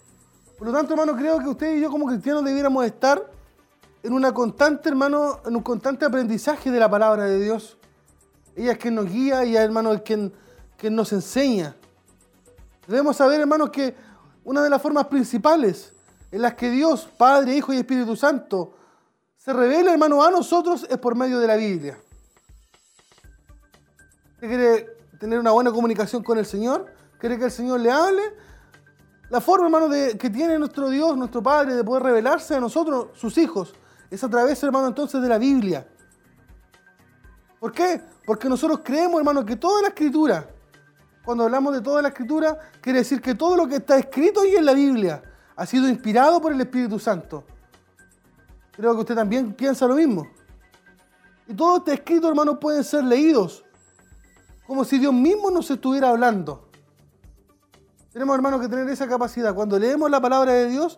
Por 0.58 0.66
lo 0.66 0.72
tanto, 0.72 0.92
hermano, 0.92 1.16
creo 1.16 1.38
que 1.38 1.48
usted 1.48 1.76
y 1.76 1.80
yo 1.80 1.90
como 1.90 2.06
cristianos 2.06 2.44
debiéramos 2.44 2.84
estar 2.84 3.30
en 4.02 4.12
una 4.12 4.32
constante, 4.32 4.88
hermano, 4.90 5.40
en 5.46 5.56
un 5.56 5.62
constante 5.62 6.04
aprendizaje 6.04 6.70
de 6.70 6.78
la 6.78 6.90
palabra 6.90 7.24
de 7.24 7.42
Dios. 7.42 7.78
Ella 8.56 8.72
es 8.72 8.78
quien 8.78 8.94
nos 8.94 9.04
guía 9.04 9.44
y 9.44 9.54
hermano, 9.54 9.92
es 9.92 10.00
quien, 10.00 10.32
quien 10.78 10.96
nos 10.96 11.12
enseña. 11.12 11.76
Debemos 12.88 13.16
saber, 13.16 13.38
hermanos, 13.40 13.68
que 13.70 13.94
una 14.44 14.62
de 14.62 14.70
las 14.70 14.80
formas 14.80 15.06
principales 15.06 15.92
en 16.32 16.40
las 16.40 16.54
que 16.54 16.70
Dios, 16.70 17.06
Padre, 17.18 17.54
Hijo 17.54 17.72
y 17.72 17.76
Espíritu 17.76 18.16
Santo, 18.16 18.74
se 19.36 19.52
revela, 19.52 19.92
hermano, 19.92 20.24
a 20.24 20.30
nosotros 20.30 20.86
es 20.88 20.96
por 20.98 21.14
medio 21.14 21.38
de 21.38 21.46
la 21.46 21.56
Biblia. 21.56 21.98
¿Usted 24.34 24.48
quiere 24.48 24.86
tener 25.20 25.38
una 25.38 25.50
buena 25.50 25.70
comunicación 25.70 26.22
con 26.22 26.38
el 26.38 26.46
Señor? 26.46 26.86
¿Quiere 27.18 27.38
que 27.38 27.44
el 27.44 27.50
Señor 27.50 27.80
le 27.80 27.90
hable? 27.90 28.22
La 29.28 29.40
forma, 29.40 29.66
hermano, 29.66 29.88
de, 29.88 30.16
que 30.16 30.30
tiene 30.30 30.58
nuestro 30.58 30.88
Dios, 30.88 31.16
nuestro 31.16 31.42
Padre, 31.42 31.74
de 31.74 31.84
poder 31.84 32.04
revelarse 32.04 32.54
a 32.54 32.60
nosotros, 32.60 33.08
sus 33.14 33.36
hijos, 33.38 33.74
es 34.10 34.22
a 34.24 34.30
través, 34.30 34.62
hermano, 34.62 34.88
entonces 34.88 35.20
de 35.20 35.28
la 35.28 35.38
Biblia. 35.38 35.86
¿Por 37.60 37.72
qué? 37.72 38.00
Porque 38.24 38.48
nosotros 38.48 38.80
creemos, 38.84 39.18
hermano, 39.18 39.44
que 39.44 39.56
toda 39.56 39.82
la 39.82 39.88
escritura 39.88 40.48
cuando 41.26 41.42
hablamos 41.42 41.74
de 41.74 41.80
toda 41.80 42.00
la 42.02 42.08
escritura, 42.08 42.56
quiere 42.80 43.00
decir 43.00 43.20
que 43.20 43.34
todo 43.34 43.56
lo 43.56 43.66
que 43.66 43.76
está 43.76 43.98
escrito 43.98 44.42
ahí 44.42 44.54
en 44.54 44.64
la 44.64 44.74
Biblia 44.74 45.20
ha 45.56 45.66
sido 45.66 45.88
inspirado 45.88 46.40
por 46.40 46.52
el 46.52 46.60
Espíritu 46.60 47.00
Santo. 47.00 47.42
Creo 48.70 48.94
que 48.94 49.00
usted 49.00 49.16
también 49.16 49.52
piensa 49.52 49.88
lo 49.88 49.96
mismo. 49.96 50.28
Y 51.48 51.54
todo 51.54 51.78
este 51.78 51.94
escrito, 51.94 52.28
hermanos, 52.28 52.58
pueden 52.60 52.84
ser 52.84 53.02
leídos 53.02 53.64
como 54.68 54.84
si 54.84 55.00
Dios 55.00 55.12
mismo 55.12 55.50
nos 55.50 55.68
estuviera 55.68 56.10
hablando. 56.10 56.68
Tenemos, 58.12 58.36
hermanos, 58.36 58.60
que 58.60 58.68
tener 58.68 58.88
esa 58.88 59.08
capacidad. 59.08 59.52
Cuando 59.52 59.80
leemos 59.80 60.08
la 60.08 60.20
palabra 60.20 60.52
de 60.52 60.68
Dios, 60.68 60.96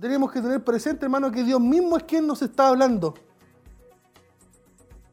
tenemos 0.00 0.32
que 0.32 0.40
tener 0.40 0.64
presente, 0.64 1.04
hermano, 1.04 1.30
que 1.30 1.44
Dios 1.44 1.60
mismo 1.60 1.98
es 1.98 2.04
quien 2.04 2.26
nos 2.26 2.40
está 2.40 2.68
hablando. 2.68 3.12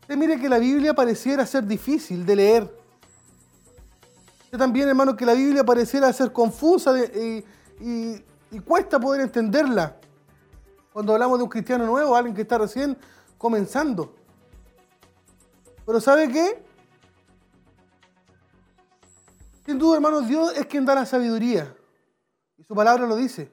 Usted 0.06 0.18
mire 0.18 0.40
que 0.40 0.48
la 0.48 0.60
Biblia 0.60 0.94
pareciera 0.94 1.46
ser 1.46 1.66
difícil 1.66 2.26
de 2.26 2.36
leer 2.36 2.86
también, 4.58 4.88
hermano, 4.88 5.16
que 5.16 5.26
la 5.26 5.34
Biblia 5.34 5.64
pareciera 5.64 6.12
ser 6.14 6.32
confusa 6.32 6.94
y, 6.98 7.44
cuesta 8.66 9.00
poder 9.00 9.22
entenderla. 9.22 9.98
Cuando 10.94 11.14
hablamos 11.14 11.38
de 11.38 11.44
un 11.44 11.50
cristiano 11.50 11.86
nuevo, 11.86 12.16
alguien 12.16 12.36
que 12.36 12.44
está 12.44 12.58
recién 12.58 12.98
comenzando. 13.38 14.16
Pero 15.86 16.00
¿sabe 16.00 16.32
qué? 16.32 16.64
Sin 19.66 19.78
duda, 19.78 19.96
hermano, 19.96 20.22
Dios 20.22 20.56
es 20.58 20.66
quien 20.68 20.86
da 20.86 20.96
la 20.96 21.06
sabiduría. 21.06 21.76
Y 22.58 22.64
su 22.64 22.74
palabra 22.74 23.06
lo 23.06 23.16
dice. 23.16 23.52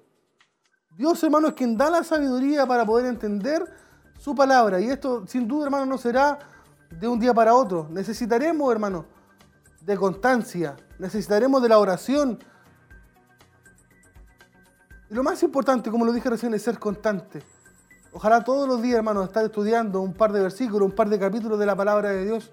Dios, 0.97 1.23
hermano, 1.25 1.49
es 1.49 1.54
quien 1.54 1.76
da 1.76 1.90
la 1.90 2.04
sabiduría 2.04 2.66
para 2.66 2.87
poder 2.87 3.06
entender 3.06 3.64
su 4.22 4.36
palabra. 4.36 4.80
Y 4.80 4.88
esto, 4.88 5.26
sin 5.26 5.48
duda, 5.48 5.64
hermano, 5.64 5.84
no 5.84 5.98
será 5.98 6.38
de 6.88 7.08
un 7.08 7.18
día 7.18 7.34
para 7.34 7.56
otro. 7.56 7.88
Necesitaremos, 7.90 8.70
hermano, 8.70 9.04
de 9.80 9.96
constancia, 9.96 10.76
necesitaremos 10.96 11.60
de 11.60 11.68
la 11.68 11.78
oración. 11.80 12.38
Y 15.10 15.14
lo 15.14 15.24
más 15.24 15.42
importante, 15.42 15.90
como 15.90 16.04
lo 16.04 16.12
dije 16.12 16.30
recién, 16.30 16.54
es 16.54 16.62
ser 16.62 16.78
constante. 16.78 17.42
Ojalá 18.12 18.44
todos 18.44 18.68
los 18.68 18.80
días, 18.80 18.98
hermano, 18.98 19.24
estar 19.24 19.44
estudiando 19.44 20.00
un 20.00 20.14
par 20.14 20.32
de 20.32 20.40
versículos, 20.40 20.88
un 20.88 20.94
par 20.94 21.08
de 21.08 21.18
capítulos 21.18 21.58
de 21.58 21.66
la 21.66 21.74
palabra 21.74 22.10
de 22.10 22.24
Dios. 22.24 22.52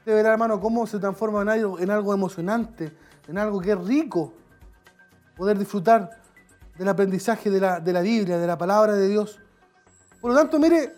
Usted 0.00 0.14
verá, 0.14 0.32
hermano, 0.32 0.60
cómo 0.60 0.86
se 0.86 0.98
transforma 0.98 1.40
en 1.40 1.48
algo, 1.48 1.78
en 1.78 1.90
algo 1.90 2.12
emocionante, 2.12 2.94
en 3.26 3.38
algo 3.38 3.58
que 3.58 3.72
es 3.72 3.78
rico. 3.86 4.34
Poder 5.34 5.56
disfrutar 5.56 6.10
del 6.76 6.88
aprendizaje 6.88 7.48
de 7.48 7.58
la, 7.58 7.80
de 7.80 7.92
la 7.94 8.02
Biblia, 8.02 8.36
de 8.36 8.46
la 8.46 8.58
palabra 8.58 8.92
de 8.92 9.08
Dios. 9.08 9.40
Por 10.20 10.32
lo 10.32 10.36
tanto, 10.36 10.58
mire, 10.58 10.94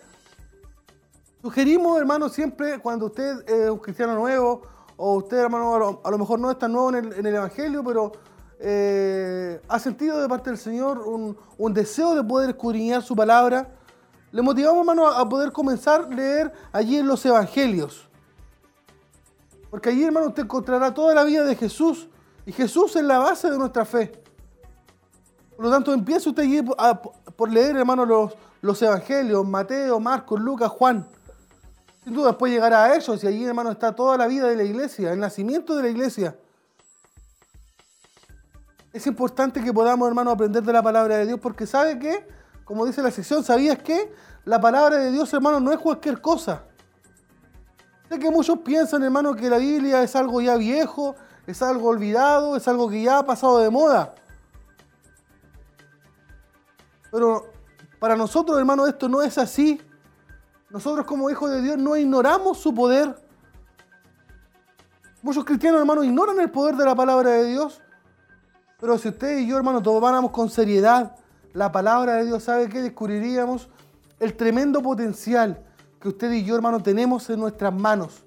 sugerimos, 1.43 1.99
hermano, 1.99 2.29
siempre 2.29 2.79
cuando 2.79 3.07
usted 3.07 3.49
es 3.49 3.71
un 3.71 3.79
cristiano 3.79 4.15
nuevo, 4.15 4.63
o 4.97 5.17
usted, 5.17 5.39
hermano, 5.39 6.01
a 6.03 6.11
lo, 6.11 6.19
mejor 6.19 6.41
no 6.41 6.51
es 6.51 6.59
tan 6.59 6.73
nuevo 6.73 6.95
en 6.95 7.27
el, 7.27 7.35
Evangelio, 7.35 7.83
pero 7.83 8.13
eh, 8.59 9.61
ha 9.69 9.79
sentido 9.79 10.21
de 10.21 10.29
parte 10.29 10.51
del 10.51 10.59
Señor 10.59 10.99
un, 10.99 11.37
un, 11.57 11.75
deseo 11.75 12.15
de 12.15 12.23
poder 12.23 12.51
escudriñar 12.51 13.03
su 13.03 13.17
palabra, 13.17 13.69
le 14.33 14.43
motivamos, 14.43 14.81
hermano, 14.81 15.09
a 15.09 15.29
poder 15.29 15.53
comenzar 15.53 16.03
a 16.03 16.15
leer 16.15 16.53
allí 16.73 16.97
en 16.97 17.07
los 17.07 17.25
Evangelios. 17.25 18.09
Porque 19.71 19.89
allí, 19.89 20.05
hermano, 20.05 20.29
usted 20.29 20.45
encontrará 20.45 20.93
toda 20.93 21.15
la 21.15 21.25
vida 21.25 21.45
de 21.45 21.57
Jesús. 21.57 22.09
Y 22.45 22.53
Jesús 22.53 22.97
es 22.97 23.03
la 23.03 23.19
base 23.19 23.51
de 23.51 23.59
nuestra 23.59 23.85
fe. 23.85 24.13
Por 25.57 25.67
lo 25.67 25.71
tanto, 25.71 25.93
empiece 25.93 26.29
usted 26.29 26.43
allí 26.43 26.63
por 27.37 27.51
leer, 27.51 27.77
hermano, 27.77 28.05
los, 28.05 28.33
los 28.61 28.81
Evangelios, 28.83 29.47
Mateo, 29.47 30.01
Marcos, 30.01 30.41
Lucas, 30.41 30.71
Juan. 30.71 31.09
Sin 32.05 32.15
duda 32.15 32.29
después 32.29 32.53
llegará 32.53 32.85
a 32.85 32.95
ellos 32.95 33.23
y 33.23 33.27
allí, 33.27 33.45
hermano, 33.45 33.71
está 33.71 33.95
toda 33.95 34.17
la 34.17 34.27
vida 34.27 34.49
de 34.49 34.57
la 34.57 34.65
iglesia, 34.65 35.13
el 35.13 35.21
nacimiento 35.21 35.77
de 35.77 35.83
la 35.83 35.89
iglesia. 35.89 36.37
Es 38.93 39.07
importante 39.07 39.63
que 39.63 39.73
podamos, 39.73 40.09
hermano, 40.09 40.31
aprender 40.31 40.63
de 40.63 40.73
la 40.73 40.83
palabra 40.83 41.19
de 41.19 41.27
Dios 41.27 41.41
porque 41.41 41.67
sabe 41.67 41.99
que, 41.99 42.27
como 42.65 42.87
dice 42.87 43.03
la 43.03 43.11
sección, 43.11 43.45
¿sabías 43.45 43.79
que 43.79 44.13
la 44.45 44.61
palabra 44.61 44.97
de 44.97 45.11
Dios, 45.13 45.33
hermano, 45.33 45.61
no 45.61 45.73
es 45.73 45.79
cualquier 45.79 46.21
cosa? 46.21 46.65
Sé 48.09 48.19
que 48.19 48.31
muchos 48.31 48.59
piensan, 48.61 49.05
hermano, 49.05 49.37
que 49.37 49.49
la 49.49 49.59
Biblia 49.59 50.03
es 50.03 50.17
algo 50.17 50.41
ya 50.41 50.57
viejo, 50.57 51.15
es 51.47 51.63
algo 51.63 51.89
olvidado, 51.89 52.57
es 52.57 52.67
algo 52.67 52.89
que 52.89 53.03
ya 53.03 53.19
ha 53.19 53.27
pasado 53.27 53.59
de 53.59 53.71
moda. 53.71 54.15
Pero 57.13 57.50
para 58.01 58.17
nosotros, 58.17 58.59
hermano, 58.59 58.87
esto 58.87 59.09
no 59.09 59.23
es 59.23 59.39
así. 59.39 59.81
Nosotros 60.71 61.07
como 61.07 61.31
hijos 61.31 61.51
de 61.51 61.63
Dios 61.63 61.79
no 61.79 61.97
ignoramos 61.97 62.59
su 62.59 62.75
poder. 62.75 63.15
Muchos 65.23 65.45
cristianos, 65.45 65.81
hermano, 65.81 66.03
ignoran 66.03 66.41
el 66.41 66.51
poder 66.51 66.77
de 66.77 66.87
la 66.87 66.95
palabra 66.95 67.31
de 67.31 67.47
Dios. 67.47 67.83
Pero 68.81 68.97
si 68.97 69.09
usted 69.09 69.39
y 69.39 69.47
yo, 69.47 69.59
hermano, 69.59 69.83
tomáramos 69.83 70.31
con 70.31 70.49
seriedad 70.49 71.15
la 71.53 71.71
palabra 71.71 72.15
de 72.15 72.25
Dios, 72.25 72.43
¿sabe 72.45 72.71
qué? 72.71 72.81
Descubriríamos 72.81 73.69
el 74.19 74.35
tremendo 74.35 74.81
potencial 74.81 75.63
que 76.01 76.09
usted 76.09 76.33
y 76.33 76.43
yo, 76.43 76.57
hermano, 76.57 76.83
tenemos 76.83 77.29
en 77.29 77.41
nuestras 77.41 77.75
manos. 77.75 78.23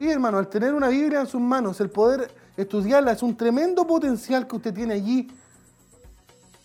Sí, 0.00 0.10
hermano, 0.10 0.38
al 0.38 0.48
tener 0.48 0.74
una 0.74 0.88
Biblia 0.88 1.20
en 1.20 1.26
sus 1.28 1.40
manos, 1.40 1.80
el 1.80 1.90
poder 1.90 2.32
estudiarla 2.56 3.12
es 3.12 3.22
un 3.22 3.36
tremendo 3.36 3.86
potencial 3.86 4.48
que 4.48 4.56
usted 4.56 4.74
tiene 4.74 4.94
allí. 4.94 5.30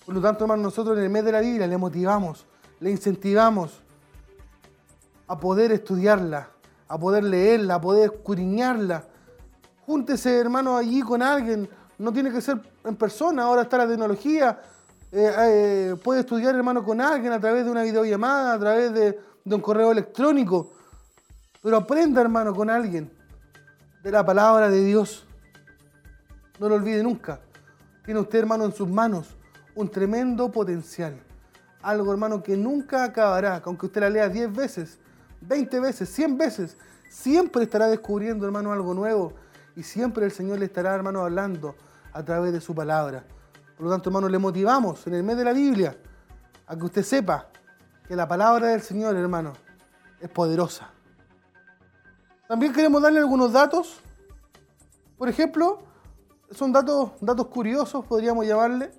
Por 0.05 0.13
lo 0.13 0.21
tanto, 0.21 0.43
hermano, 0.43 0.61
nosotros 0.61 0.97
en 0.97 1.03
el 1.05 1.09
mes 1.09 1.25
de 1.25 1.31
la 1.31 1.41
Biblia 1.41 1.65
le 1.65 1.77
motivamos, 1.77 2.45
le 2.79 2.91
incentivamos 2.91 3.81
a 5.27 5.39
poder 5.39 5.71
estudiarla, 5.71 6.49
a 6.87 6.99
poder 6.99 7.23
leerla, 7.23 7.75
a 7.75 7.81
poder 7.81 8.11
escudriñarla. 8.11 9.03
Júntese, 9.87 10.37
hermano, 10.37 10.77
allí 10.77 11.01
con 11.01 11.23
alguien. 11.23 11.67
No 11.97 12.13
tiene 12.13 12.31
que 12.31 12.39
ser 12.39 12.61
en 12.83 12.95
persona, 12.95 13.43
ahora 13.43 13.63
está 13.63 13.79
la 13.79 13.87
tecnología. 13.87 14.61
Eh, 15.11 15.33
eh, 15.37 15.95
puede 16.03 16.19
estudiar, 16.19 16.53
hermano, 16.53 16.83
con 16.83 17.01
alguien 17.01 17.33
a 17.33 17.39
través 17.39 17.65
de 17.65 17.71
una 17.71 17.81
videollamada, 17.81 18.53
a 18.53 18.59
través 18.59 18.93
de, 18.93 19.19
de 19.43 19.55
un 19.55 19.61
correo 19.61 19.91
electrónico. 19.91 20.73
Pero 21.63 21.77
aprenda, 21.77 22.21
hermano, 22.21 22.53
con 22.53 22.69
alguien 22.69 23.11
de 24.03 24.11
la 24.11 24.23
palabra 24.23 24.69
de 24.69 24.83
Dios. 24.83 25.25
No 26.59 26.69
lo 26.69 26.75
olvide 26.75 27.01
nunca. 27.01 27.39
Tiene 28.03 28.19
usted, 28.19 28.37
hermano, 28.37 28.65
en 28.65 28.73
sus 28.73 28.87
manos 28.87 29.35
un 29.75 29.89
tremendo 29.89 30.51
potencial. 30.51 31.21
Algo, 31.81 32.11
hermano, 32.11 32.41
que 32.41 32.57
nunca 32.57 33.03
acabará. 33.03 33.61
Que 33.61 33.69
aunque 33.69 33.85
usted 33.85 34.01
la 34.01 34.09
lea 34.09 34.29
10 34.29 34.55
veces, 34.55 34.97
20 35.41 35.79
veces, 35.79 36.09
100 36.09 36.37
veces, 36.37 36.77
siempre 37.09 37.63
estará 37.63 37.87
descubriendo, 37.87 38.45
hermano, 38.45 38.71
algo 38.71 38.93
nuevo. 38.93 39.33
Y 39.75 39.83
siempre 39.83 40.25
el 40.25 40.31
Señor 40.31 40.59
le 40.59 40.65
estará, 40.65 40.95
hermano, 40.95 41.21
hablando 41.21 41.75
a 42.13 42.23
través 42.23 42.53
de 42.53 42.61
su 42.61 42.73
palabra. 42.73 43.23
Por 43.75 43.85
lo 43.85 43.91
tanto, 43.91 44.09
hermano, 44.09 44.29
le 44.29 44.39
motivamos 44.39 45.05
en 45.05 45.13
el 45.13 45.23
mes 45.23 45.37
de 45.37 45.43
la 45.43 45.53
Biblia 45.53 45.97
a 46.65 46.75
que 46.75 46.85
usted 46.85 47.03
sepa 47.03 47.47
que 48.07 48.15
la 48.15 48.27
palabra 48.27 48.67
del 48.69 48.81
Señor, 48.81 49.15
hermano, 49.15 49.53
es 50.21 50.29
poderosa. 50.29 50.89
También 52.47 52.71
queremos 52.71 53.01
darle 53.01 53.19
algunos 53.19 53.51
datos. 53.51 53.99
Por 55.17 55.27
ejemplo, 55.27 55.79
son 56.51 56.71
datos, 56.71 57.11
datos 57.19 57.47
curiosos, 57.47 58.05
podríamos 58.05 58.45
llamarle. 58.45 58.91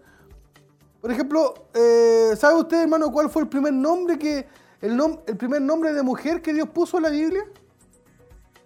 Por 1.07 1.13
ejemplo, 1.13 1.55
eh, 1.73 2.35
¿sabe 2.37 2.59
usted, 2.59 2.83
hermano, 2.83 3.13
cuál 3.13 3.31
fue 3.31 3.43
el 3.43 3.49
primer 3.49 3.73
nombre 3.73 4.19
que 4.19 4.45
el, 4.81 5.37
primer 5.39 5.63
nombre 5.63 5.93
de 5.93 6.03
mujer 6.03 6.43
que 6.43 6.53
Dios 6.53 6.69
puso 6.71 6.97
en 6.97 7.05
la 7.05 7.11
Biblia? 7.11 7.45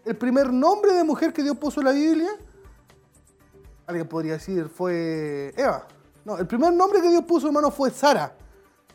El 0.07 0.17
primer 0.17 0.51
nombre 0.51 0.95
de 0.95 1.05
mujer 1.05 1.35
que 1.35 1.43
Dios 1.43 1.59
puso 1.59 1.83
en 1.83 1.89
la 1.89 1.93
Biblia. 1.93 2.31
Alguien 3.87 4.09
podría 4.09 4.33
decir 4.33 4.71
fue 4.71 5.53
Eva. 5.55 5.87
No, 6.25 6.39
el 6.39 6.47
primer 6.47 6.73
nombre 6.73 7.03
que 7.03 7.11
Dios 7.11 7.25
puso, 7.27 7.49
hermano, 7.49 7.71
fue 7.71 7.91
Sara. 7.91 8.35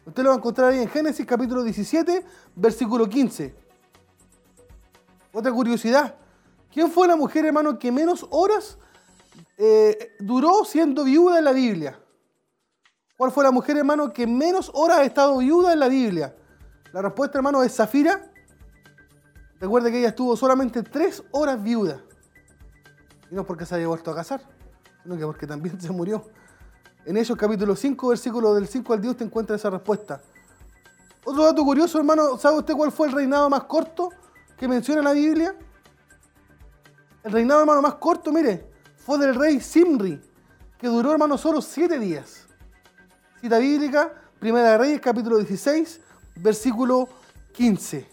Usted 0.08 0.24
lo 0.24 0.30
va 0.30 0.36
a 0.38 0.38
encontrar 0.40 0.72
ahí 0.72 0.80
en 0.80 0.90
Génesis 0.90 1.24
capítulo 1.24 1.62
17, 1.62 2.26
versículo 2.56 3.08
15. 3.08 3.54
Otra 5.34 5.52
curiosidad. 5.52 6.16
¿Quién 6.74 6.90
fue 6.90 7.08
la 7.08 7.16
mujer, 7.16 7.46
hermano, 7.46 7.78
que 7.78 7.92
menos 7.92 8.26
horas 8.32 8.80
eh, 9.56 10.16
duró 10.18 10.66
siendo 10.66 11.04
viuda 11.04 11.38
en 11.38 11.46
la 11.46 11.52
Biblia? 11.52 12.00
¿Cuál 13.18 13.32
fue 13.32 13.46
la 13.46 13.52
mujer, 13.52 13.78
hermano, 13.78 14.12
que 14.12 14.28
menos 14.28 14.70
horas 14.74 15.00
ha 15.00 15.04
estado 15.06 15.38
viuda 15.38 15.72
en 15.72 15.80
la 15.80 15.88
Biblia? 15.88 16.36
La 16.92 17.02
respuesta, 17.02 17.38
hermano, 17.38 17.64
es 17.64 17.74
Zafira. 17.74 18.30
Recuerde 19.60 19.90
que 19.90 20.00
ella 20.00 20.10
estuvo 20.10 20.36
solamente 20.36 20.84
tres 20.84 21.24
horas 21.32 21.62
viuda. 21.64 22.02
Y 23.32 23.36
no 23.36 23.46
porque 23.46 23.66
se 23.66 23.76
haya 23.76 23.88
vuelto 23.88 24.12
a 24.12 24.16
casar, 24.16 24.42
sino 25.02 25.18
que 25.18 25.24
porque 25.24 25.48
también 25.48 25.80
se 25.82 25.92
murió. 25.92 26.26
En 27.06 27.16
Hechos 27.16 27.38
capítulo 27.38 27.76
5, 27.76 28.10
versículo 28.10 28.54
del 28.54 28.68
5 28.68 28.94
al 28.94 29.02
10, 29.02 29.18
te 29.18 29.24
encuentra 29.24 29.56
esa 29.56 29.70
respuesta. 29.70 30.22
Otro 31.24 31.44
dato 31.44 31.64
curioso, 31.64 31.98
hermano, 31.98 32.38
¿sabe 32.38 32.58
usted 32.58 32.74
cuál 32.74 32.92
fue 32.92 33.08
el 33.08 33.14
reinado 33.14 33.50
más 33.50 33.64
corto 33.64 34.10
que 34.58 34.68
menciona 34.68 35.02
la 35.02 35.14
Biblia? 35.14 35.56
El 37.24 37.32
reinado, 37.32 37.62
hermano, 37.62 37.82
más 37.82 37.96
corto, 37.96 38.32
mire, 38.32 38.70
fue 38.98 39.18
del 39.18 39.36
rey 39.36 39.62
Simri, 39.62 40.22
que 40.78 40.88
duró, 40.88 41.14
hermano, 41.14 41.38
solo 41.38 41.62
siete 41.62 41.98
días. 41.98 42.45
Cita 43.46 43.60
bíblica, 43.60 44.12
Primera 44.40 44.72
de 44.72 44.78
Reyes, 44.80 45.00
capítulo 45.00 45.38
16, 45.38 46.02
versículo 46.38 47.08
15. 47.54 48.08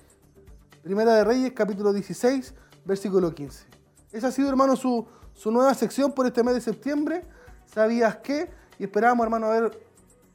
Primera 0.83 1.15
de 1.15 1.25
Reyes, 1.25 1.53
capítulo 1.55 1.91
16, 1.91 2.53
versículo 2.85 3.35
15. 3.35 3.65
Esa 4.13 4.27
ha 4.27 4.31
sido, 4.31 4.51
hermano, 4.51 4.77
su, 4.77 5.07
su 5.33 5.51
nueva 5.51 5.73
sección 5.73 6.13
por 6.13 6.27
este 6.27 6.45
mes 6.45 6.57
de 6.57 6.61
septiembre. 6.61 7.25
¿Sabías 7.65 8.17
qué? 8.17 8.51
y 8.79 8.85
esperamos, 8.85 9.25
hermano, 9.25 9.47
haber 9.47 9.81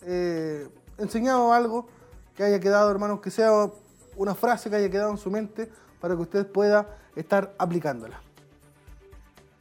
eh, 0.01 0.67
enseñado 0.97 1.53
algo 1.53 1.87
que 2.35 2.45
haya 2.45 2.59
quedado, 2.59 2.89
hermanos, 2.89 3.21
que 3.21 3.29
sea 3.29 3.51
una 4.15 4.33
frase 4.33 4.67
que 4.67 4.77
haya 4.77 4.89
quedado 4.89 5.11
en 5.11 5.17
su 5.19 5.29
mente 5.29 5.71
para 6.01 6.15
que 6.15 6.21
usted 6.21 6.47
pueda 6.47 6.89
estar 7.15 7.53
aplicándola. 7.59 8.19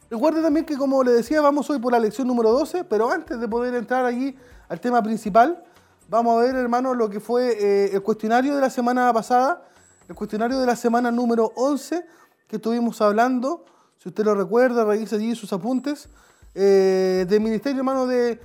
Recuerde 0.09 0.41
también 0.41 0.65
que, 0.65 0.77
como 0.77 1.03
le 1.03 1.13
decía, 1.13 1.41
vamos 1.41 1.69
hoy 1.69 1.81
por 1.81 1.93
la 1.93 1.99
lección 1.99 2.29
número 2.29 2.53
12, 2.53 2.85
pero 2.85 3.11
antes 3.11 3.41
de 3.41 3.49
poder 3.49 3.75
entrar 3.75 4.05
allí 4.05 4.37
al 4.69 4.81
tema 4.81 5.03
principal, 5.03 5.65
vamos 6.09 6.39
a 6.39 6.45
ver, 6.45 6.55
hermanos, 6.55 6.97
lo 6.97 7.11
que 7.11 7.19
fue 7.19 7.57
eh, 7.59 7.91
el 7.93 8.03
cuestionario 8.03 8.55
de 8.55 8.61
la 8.61 8.71
semana 8.71 9.13
pasada, 9.13 9.67
el 10.09 10.15
cuestionario 10.15 10.61
de 10.61 10.67
la 10.67 10.77
semana 10.77 11.11
número 11.11 11.51
11, 11.57 12.07
que 12.47 12.57
estuvimos 12.57 13.01
hablando, 13.01 13.65
si 13.99 14.09
usted 14.09 14.25
lo 14.25 14.37
recuerda, 14.37 14.85
revise 14.85 15.17
allí 15.17 15.35
sus 15.35 15.53
apuntes, 15.53 16.09
eh, 16.55 17.27
del 17.29 17.41
Ministerio, 17.41 17.81
hermano, 17.81 18.07
de 18.07 18.41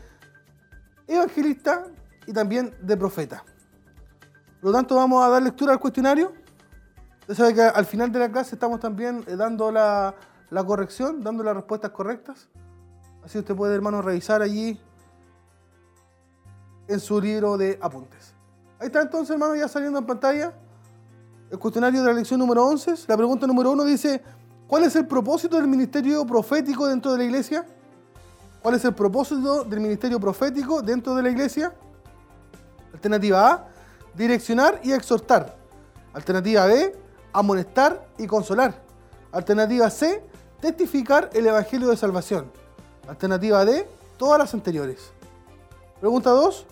evangelista 1.07 1.85
y 2.25 2.33
también 2.33 2.73
de 2.81 2.97
profeta. 2.97 3.43
Por 4.59 4.71
lo 4.71 4.75
tanto, 4.75 4.95
vamos 4.95 5.23
a 5.23 5.29
dar 5.29 5.43
lectura 5.43 5.73
al 5.73 5.79
cuestionario. 5.79 6.33
Usted 7.21 7.35
sabe 7.35 7.53
que 7.53 7.61
al 7.61 7.85
final 7.85 8.11
de 8.11 8.17
la 8.17 8.31
clase 8.31 8.55
estamos 8.55 8.79
también 8.79 9.23
eh, 9.27 9.35
dando 9.35 9.71
la, 9.71 10.15
corrección, 10.65 11.23
dando 11.23 11.43
las 11.43 11.55
respuestas 11.55 11.91
correctas. 11.91 12.49
Así 13.23 13.39
usted 13.39 13.55
puede, 13.55 13.73
hermano, 13.75 14.01
revisar 14.01 14.41
allí 14.41 14.79
en 16.87 16.99
su 16.99 17.21
libro 17.21 17.57
de 17.57 17.79
apuntes. 17.81 18.33
Ahí 18.79 18.87
está 18.87 19.01
entonces, 19.01 19.31
hermano, 19.31 19.55
ya 19.55 19.67
saliendo 19.67 19.99
en 19.99 20.05
pantalla 20.05 20.53
el 21.49 21.57
cuestionario 21.57 22.01
de 22.01 22.07
la 22.07 22.13
lección 22.13 22.39
número 22.39 22.65
11. 22.65 22.95
La 23.07 23.15
pregunta 23.15 23.47
número 23.47 23.71
1 23.71 23.83
dice, 23.85 24.21
¿cuál 24.67 24.83
es 24.83 24.95
el 24.95 25.07
propósito 25.07 25.55
del 25.55 25.67
ministerio 25.67 26.25
profético 26.25 26.87
dentro 26.87 27.11
de 27.13 27.19
la 27.19 27.23
iglesia? 27.23 27.65
¿Cuál 28.61 28.75
es 28.75 28.85
el 28.85 28.93
propósito 28.93 29.63
del 29.63 29.79
ministerio 29.79 30.19
profético 30.19 30.81
dentro 30.81 31.15
de 31.15 31.23
la 31.23 31.29
iglesia? 31.29 31.73
Alternativa 32.93 33.51
A, 33.51 33.67
direccionar 34.15 34.79
y 34.83 34.91
exhortar. 34.91 35.55
Alternativa 36.13 36.65
B, 36.65 36.95
amonestar 37.33 38.07
y 38.17 38.27
consolar. 38.27 38.81
Alternativa 39.31 39.89
C, 39.89 40.23
testificar 40.61 41.29
el 41.33 41.47
Evangelio 41.47 41.89
de 41.89 41.97
Salvación. 41.97 42.51
Alternativa 43.07 43.65
D, 43.65 43.87
todas 44.17 44.39
las 44.39 44.53
anteriores. 44.53 45.11
Pregunta 45.99 46.29
2. 46.29 46.65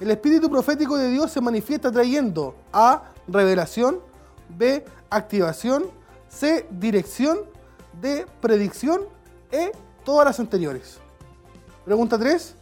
El 0.00 0.10
espíritu 0.10 0.50
profético 0.50 0.96
de 0.96 1.08
Dios 1.08 1.30
se 1.30 1.40
manifiesta 1.40 1.90
trayendo 1.92 2.54
A. 2.72 3.12
Revelación. 3.28 4.00
B. 4.48 4.84
Activación. 5.10 5.84
C. 6.28 6.66
Dirección. 6.70 7.40
D. 8.00 8.26
Predicción. 8.40 9.02
E. 9.50 9.72
Todas 10.04 10.26
las 10.26 10.40
anteriores. 10.40 10.98
Pregunta 11.84 12.18
3. 12.18 12.56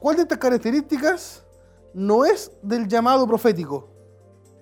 ¿Cuál 0.00 0.16
de 0.16 0.22
estas 0.22 0.38
características 0.38 1.44
no 1.94 2.24
es 2.24 2.50
del 2.62 2.88
llamado 2.88 3.26
profético? 3.26 3.88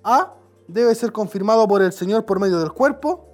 A. 0.04 0.34
Debe 0.68 0.94
ser 0.94 1.10
confirmado 1.10 1.66
por 1.66 1.82
el 1.82 1.92
Señor 1.92 2.24
por 2.24 2.38
medio 2.38 2.58
del 2.60 2.72
cuerpo. 2.72 3.26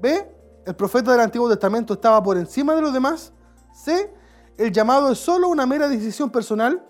B. 0.00 0.33
El 0.66 0.74
profeta 0.74 1.12
del 1.12 1.20
Antiguo 1.20 1.48
Testamento 1.48 1.94
estaba 1.94 2.22
por 2.22 2.38
encima 2.38 2.74
de 2.74 2.80
los 2.80 2.92
demás. 2.92 3.32
C. 3.72 4.12
El 4.56 4.72
llamado 4.72 5.10
es 5.10 5.18
solo 5.18 5.48
una 5.48 5.66
mera 5.66 5.88
decisión 5.88 6.30
personal. 6.30 6.82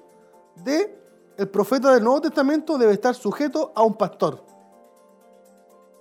D. 0.57 0.97
El 1.37 1.49
profeta 1.49 1.93
del 1.93 2.05
Nuevo 2.05 2.21
Testamento 2.21 2.79
debe 2.79 2.93
estar 2.93 3.15
sujeto 3.15 3.73
a 3.75 3.83
un 3.83 3.95
pastor. 3.95 4.45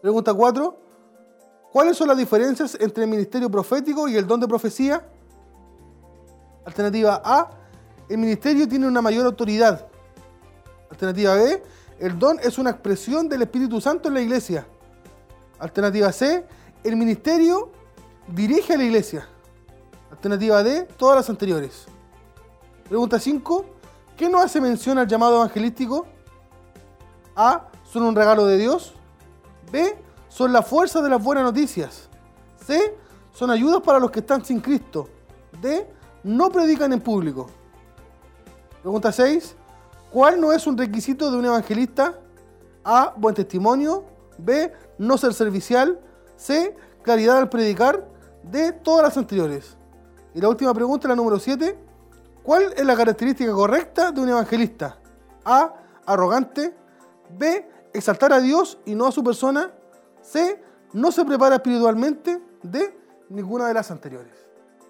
Pregunta 0.02 0.34
4. 0.34 0.78
¿Cuáles 1.72 1.98
son 1.98 2.08
las 2.10 2.18
diferencias 2.18 2.78
entre 2.80 3.06
el 3.06 3.10
ministerio 3.10 3.50
profético 3.50 4.08
y 4.08 4.16
el 4.16 4.28
don 4.28 4.40
de 4.40 4.48
profecía? 4.48 5.04
Alternativa 6.66 7.22
A. 7.26 7.50
El 8.08 8.20
ministerio 8.20 8.68
tiene 8.68 8.88
una 8.88 9.02
mayor 9.02 9.26
autoridad. 9.26 9.88
Alternativa 10.92 11.34
B. 11.34 11.64
El 12.00 12.20
don 12.20 12.38
es 12.40 12.60
una 12.60 12.70
expresión 12.70 13.28
del 13.28 13.42
Espíritu 13.42 13.82
Santo 13.82 14.10
en 14.10 14.14
la 14.14 14.22
iglesia. 14.22 14.68
Alternativa 15.58 16.12
C. 16.12 16.46
El 16.84 16.98
ministerio 16.98 17.72
dirige 18.28 18.74
a 18.74 18.78
la 18.78 18.84
iglesia. 18.84 19.26
Alternativa 20.12 20.62
D. 20.64 20.84
Todas 20.98 21.16
las 21.16 21.30
anteriores. 21.30 21.86
Pregunta 22.90 23.20
5. 23.20 23.66
¿Qué 24.18 24.28
no 24.28 24.40
hace 24.40 24.60
mención 24.60 24.98
al 24.98 25.08
llamado 25.08 25.36
evangelístico? 25.38 26.06
A. 27.38 27.70
Son 27.90 28.04
un 28.04 28.14
regalo 28.14 28.46
de 28.46 28.58
Dios. 28.58 28.94
B. 29.72 29.96
Son 30.28 30.52
la 30.52 30.62
fuerza 30.62 31.02
de 31.02 31.10
las 31.10 31.24
buenas 31.24 31.46
noticias. 31.46 32.10
C. 32.66 32.98
Son 33.32 33.50
ayudas 33.50 33.82
para 33.82 34.00
los 34.00 34.12
que 34.12 34.20
están 34.20 34.44
sin 34.44 34.60
Cristo. 34.60 35.08
D. 35.62 35.88
No 36.24 36.50
predican 36.50 36.92
en 36.92 37.00
público. 37.00 37.50
Pregunta 38.82 39.14
6. 39.14 39.56
¿Cuál 40.12 40.42
no 40.42 40.52
es 40.52 40.68
un 40.68 40.78
requisito 40.78 41.32
de 41.32 41.38
un 41.38 41.46
evangelista? 41.46 42.20
A. 42.84 43.14
Buen 43.16 43.36
testimonio. 43.36 44.04
B. 44.38 44.70
No 44.98 45.18
ser 45.18 45.34
servicial. 45.34 45.98
C. 46.36 46.76
Claridad 47.02 47.38
al 47.38 47.50
predicar. 47.50 48.08
D. 48.44 48.72
Todas 48.72 49.04
las 49.04 49.18
anteriores. 49.18 49.78
Y 50.34 50.42
la 50.42 50.50
última 50.50 50.74
pregunta, 50.74 51.08
la 51.08 51.16
número 51.16 51.40
7. 51.40 51.78
¿Cuál 52.44 52.74
es 52.76 52.86
la 52.86 52.96
característica 52.96 53.52
correcta 53.54 54.12
de 54.12 54.22
un 54.22 54.30
evangelista? 54.30 54.98
A. 55.46 55.74
Arrogante. 56.06 56.76
B. 57.38 57.70
Exaltar 57.94 58.34
a 58.34 58.40
Dios 58.40 58.80
y 58.86 58.96
no 58.96 59.08
a 59.08 59.12
su 59.12 59.24
persona. 59.24 59.72
C. 60.22 60.62
No 60.94 61.12
se 61.12 61.24
prepara 61.26 61.56
espiritualmente. 61.56 62.42
D. 62.62 62.98
Ninguna 63.30 63.68
de 63.68 63.74
las 63.74 63.90
anteriores. 63.92 64.34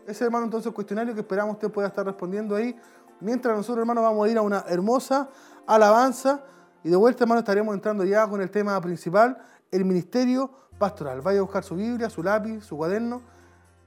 Ese 0.07 0.25
hermano 0.25 0.45
entonces 0.45 0.71
cuestionario 0.73 1.13
que 1.13 1.21
esperamos 1.21 1.53
usted 1.53 1.71
pueda 1.71 1.87
estar 1.87 2.05
respondiendo 2.05 2.55
ahí. 2.55 2.75
Mientras 3.21 3.55
nosotros 3.55 3.81
hermanos 3.83 4.03
vamos 4.03 4.27
a 4.27 4.31
ir 4.31 4.37
a 4.37 4.41
una 4.41 4.65
hermosa 4.67 5.29
alabanza 5.65 6.41
y 6.83 6.89
de 6.89 6.95
vuelta 6.97 7.23
hermano 7.23 7.39
estaremos 7.39 7.73
entrando 7.73 8.03
ya 8.03 8.27
con 8.27 8.41
el 8.41 8.51
tema 8.51 8.79
principal, 8.81 9.37
el 9.71 9.85
ministerio 9.85 10.51
pastoral. 10.83 11.21
Vaya 11.21 11.39
a 11.39 11.43
buscar 11.43 11.63
su 11.63 11.75
Biblia, 11.77 12.09
su 12.09 12.21
lápiz, 12.21 12.65
su 12.65 12.75
cuaderno 12.75 13.21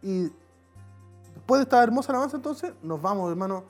y 0.00 0.33
después 1.35 1.59
de 1.59 1.65
esta 1.65 1.83
hermosa 1.83 2.11
alabanza 2.11 2.38
entonces 2.38 2.73
nos 2.83 3.03
vamos 3.03 3.31
hermano 3.31 3.65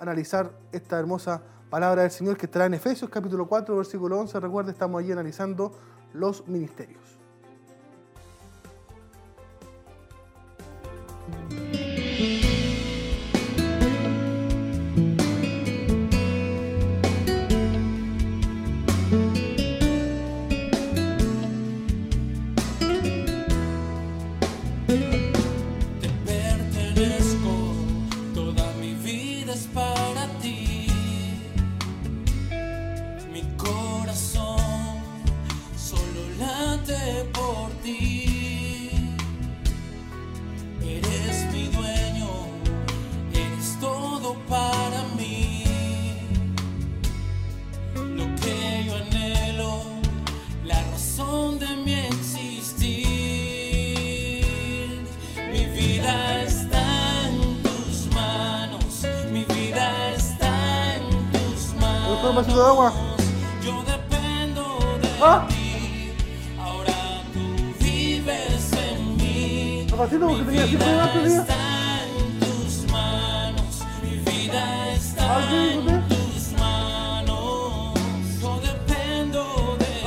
a 0.00 0.02
analizar 0.02 0.50
esta 0.72 0.98
hermosa 0.98 1.40
palabra 1.70 2.02
del 2.02 2.10
Señor 2.10 2.36
que 2.36 2.46
estará 2.46 2.66
en 2.66 2.74
Efesios 2.74 3.08
capítulo 3.08 3.46
4 3.46 3.76
versículo 3.76 4.18
11. 4.18 4.40
Recuerda, 4.40 4.72
estamos 4.72 5.00
allí 5.00 5.12
analizando 5.12 5.70
los 6.12 6.48
ministerios. 6.48 7.04
Por 37.32 37.70
ti. 37.82 38.90
Eres 40.82 41.46
mi 41.52 41.68
dueño, 41.68 42.28
eres 43.32 43.78
todo 43.80 44.34
para 44.48 45.02
mí. 45.16 45.64
Lo 47.94 48.26
que 48.36 48.84
yo 48.86 48.96
anhelo, 48.96 49.82
la 50.64 50.82
razón 50.90 51.58
de 51.58 51.76
mi 51.76 51.94
existir. 51.94 52.84
Mi 55.52 55.64
vida 55.66 56.42
está 56.42 56.84
en 57.28 57.62
tus 57.62 58.06
manos, 58.14 59.04
en 70.12 70.22
¿usted? 75.78 76.00
tus 76.08 76.52
manos. 76.58 77.44
Yo 78.40 78.60
dependo 78.60 79.76
de 79.78 80.06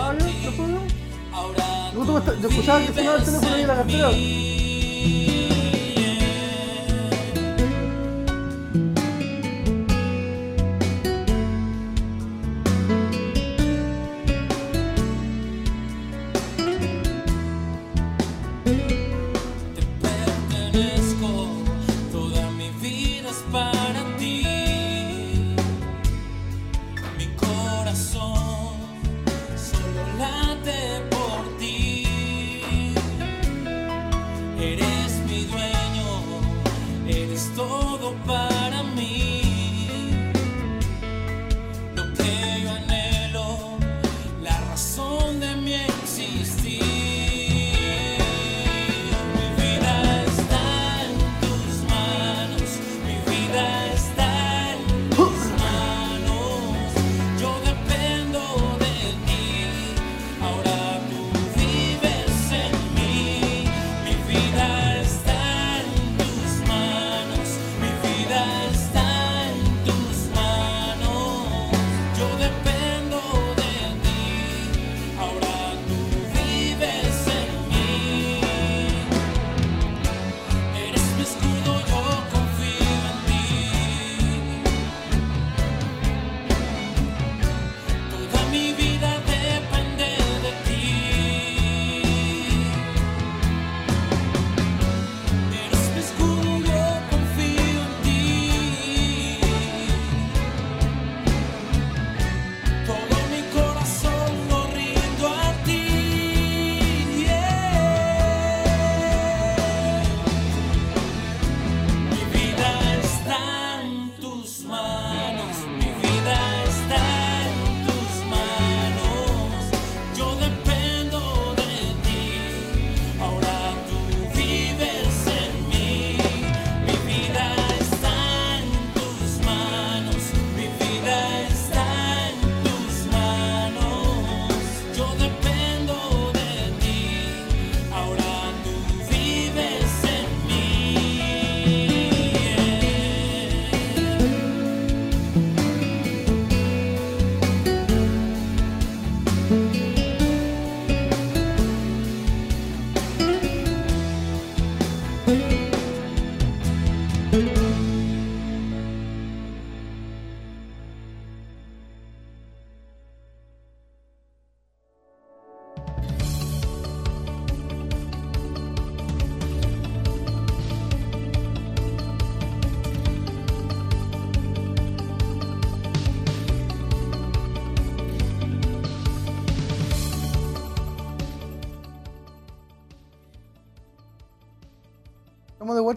Yo, 1.96 2.48
escuchaba 2.48 2.80
que 2.80 2.94
sonaba 2.94 3.18
el 3.18 3.24
teléfono 3.26 3.56
la 3.68 3.76
cartera. 3.76 4.59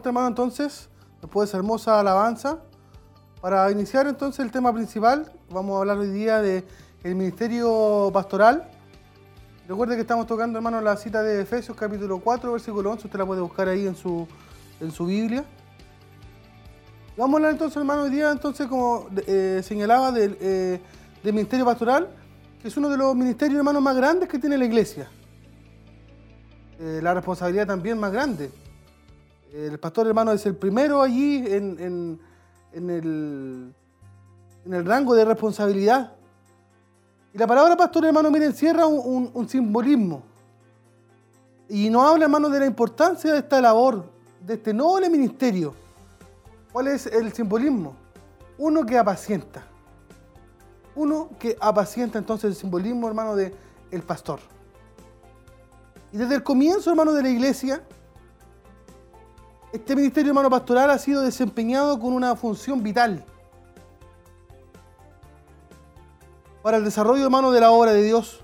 Vuelta, 0.02 0.08
hermano, 0.08 0.28
entonces, 0.28 0.88
después 1.20 1.46
de 1.46 1.50
esa 1.50 1.58
hermosa 1.58 2.00
alabanza. 2.00 2.58
Para 3.40 3.70
iniciar 3.70 4.08
entonces 4.08 4.44
el 4.44 4.50
tema 4.50 4.72
principal, 4.72 5.30
vamos 5.48 5.76
a 5.76 5.80
hablar 5.80 5.98
hoy 5.98 6.10
día 6.10 6.40
de 6.40 6.64
el 7.04 7.14
ministerio 7.14 8.10
pastoral. 8.12 8.68
Recuerde 9.68 9.94
que 9.94 10.00
estamos 10.00 10.26
tocando, 10.26 10.58
hermano, 10.58 10.80
la 10.80 10.96
cita 10.96 11.22
de 11.22 11.42
Efesios 11.42 11.76
capítulo 11.76 12.18
4, 12.18 12.52
versículo 12.52 12.90
11. 12.90 13.06
Usted 13.06 13.18
la 13.18 13.26
puede 13.26 13.40
buscar 13.40 13.68
ahí 13.68 13.86
en 13.86 13.94
su, 13.94 14.26
en 14.80 14.90
su 14.90 15.06
Biblia. 15.06 15.44
Vamos 17.16 17.34
a 17.34 17.36
hablar 17.36 17.52
entonces, 17.52 17.76
hermano, 17.76 18.02
hoy 18.02 18.10
día, 18.10 18.30
entonces, 18.32 18.66
como 18.66 19.06
eh, 19.26 19.60
señalaba, 19.62 20.10
del, 20.10 20.36
eh, 20.40 20.80
del 21.22 21.32
ministerio 21.32 21.64
pastoral, 21.64 22.08
que 22.60 22.66
es 22.66 22.76
uno 22.76 22.88
de 22.88 22.96
los 22.96 23.14
ministerios, 23.14 23.58
hermano, 23.58 23.80
más 23.80 23.94
grandes 23.94 24.28
que 24.28 24.40
tiene 24.40 24.58
la 24.58 24.64
iglesia. 24.64 25.08
Eh, 26.80 26.98
la 27.00 27.14
responsabilidad 27.14 27.68
también 27.68 28.00
más 28.00 28.10
grande. 28.10 28.50
El 29.52 29.78
pastor, 29.78 30.06
hermano, 30.06 30.32
es 30.32 30.46
el 30.46 30.56
primero 30.56 31.02
allí 31.02 31.44
en, 31.46 32.18
en, 32.72 32.90
el, 32.90 33.74
en 34.64 34.72
el 34.74 34.84
rango 34.86 35.14
de 35.14 35.26
responsabilidad. 35.26 36.14
Y 37.34 37.38
la 37.38 37.46
palabra 37.46 37.76
pastor, 37.76 38.06
hermano, 38.06 38.30
mire, 38.30 38.46
encierra 38.46 38.86
un, 38.86 39.30
un- 39.34 39.48
simbolismo. 39.48 40.22
Y 41.68 41.90
nos 41.90 42.10
habla, 42.10 42.24
hermano, 42.24 42.48
de 42.48 42.60
la 42.60 42.66
importancia 42.66 43.32
de 43.32 43.40
esta 43.40 43.60
labor, 43.60 44.06
de 44.40 44.54
este 44.54 44.72
noble 44.72 45.10
ministerio. 45.10 45.74
¿Cuál 46.72 46.88
es 46.88 47.06
el 47.06 47.32
simbolismo? 47.32 47.94
Uno 48.56 48.86
que 48.86 48.96
apacienta. 48.96 49.66
Uno 50.94 51.28
que 51.38 51.56
apacienta 51.60 52.18
entonces 52.18 52.50
el 52.50 52.56
simbolismo, 52.56 53.06
hermano, 53.06 53.36
de 53.36 53.54
el 53.90 54.02
pastor. 54.02 54.40
Y 56.10 56.16
desde 56.16 56.36
el 56.36 56.42
comienzo, 56.42 56.90
hermano, 56.90 57.12
de 57.12 57.22
la 57.22 57.28
iglesia, 57.30 57.82
este 59.72 59.96
ministerio, 59.96 60.30
hermano, 60.30 60.50
pastoral 60.50 60.90
ha 60.90 60.98
sido 60.98 61.22
desempeñado 61.22 61.98
con 61.98 62.12
una 62.12 62.36
función 62.36 62.82
vital 62.82 63.24
para 66.62 66.76
el 66.76 66.84
desarrollo, 66.84 67.24
hermano, 67.24 67.50
de 67.50 67.60
la 67.60 67.70
obra 67.70 67.92
de 67.92 68.02
Dios. 68.02 68.40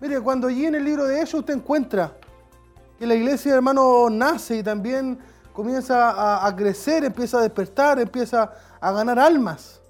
Mire, 0.00 0.20
cuando 0.20 0.48
allí 0.48 0.66
en 0.66 0.74
el 0.74 0.84
libro 0.84 1.04
de 1.04 1.20
Hechos 1.20 1.40
usted 1.40 1.54
encuentra 1.54 2.12
que 2.98 3.06
la 3.06 3.14
iglesia, 3.14 3.54
hermano, 3.54 4.10
nace 4.10 4.56
y 4.56 4.62
también 4.62 5.18
comienza 5.52 6.10
a, 6.10 6.46
a 6.46 6.56
crecer, 6.56 7.04
empieza 7.04 7.38
a 7.38 7.42
despertar, 7.42 8.00
empieza 8.00 8.52
a 8.80 8.92
ganar 8.92 9.18
almas. 9.20 9.80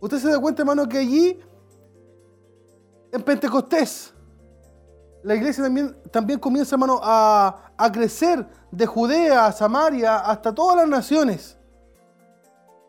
Usted 0.00 0.18
se 0.18 0.30
da 0.30 0.40
cuenta, 0.40 0.62
hermano, 0.62 0.88
que 0.88 0.98
allí, 0.98 1.40
en 3.12 3.22
Pentecostés, 3.22 4.12
la 5.22 5.34
iglesia 5.34 5.64
también, 5.64 5.96
también 6.10 6.38
comienza, 6.38 6.74
hermano, 6.74 7.00
a, 7.02 7.72
a 7.76 7.92
crecer 7.92 8.46
de 8.70 8.86
Judea 8.86 9.46
a 9.46 9.52
Samaria 9.52 10.18
hasta 10.18 10.54
todas 10.54 10.76
las 10.76 10.88
naciones. 10.88 11.56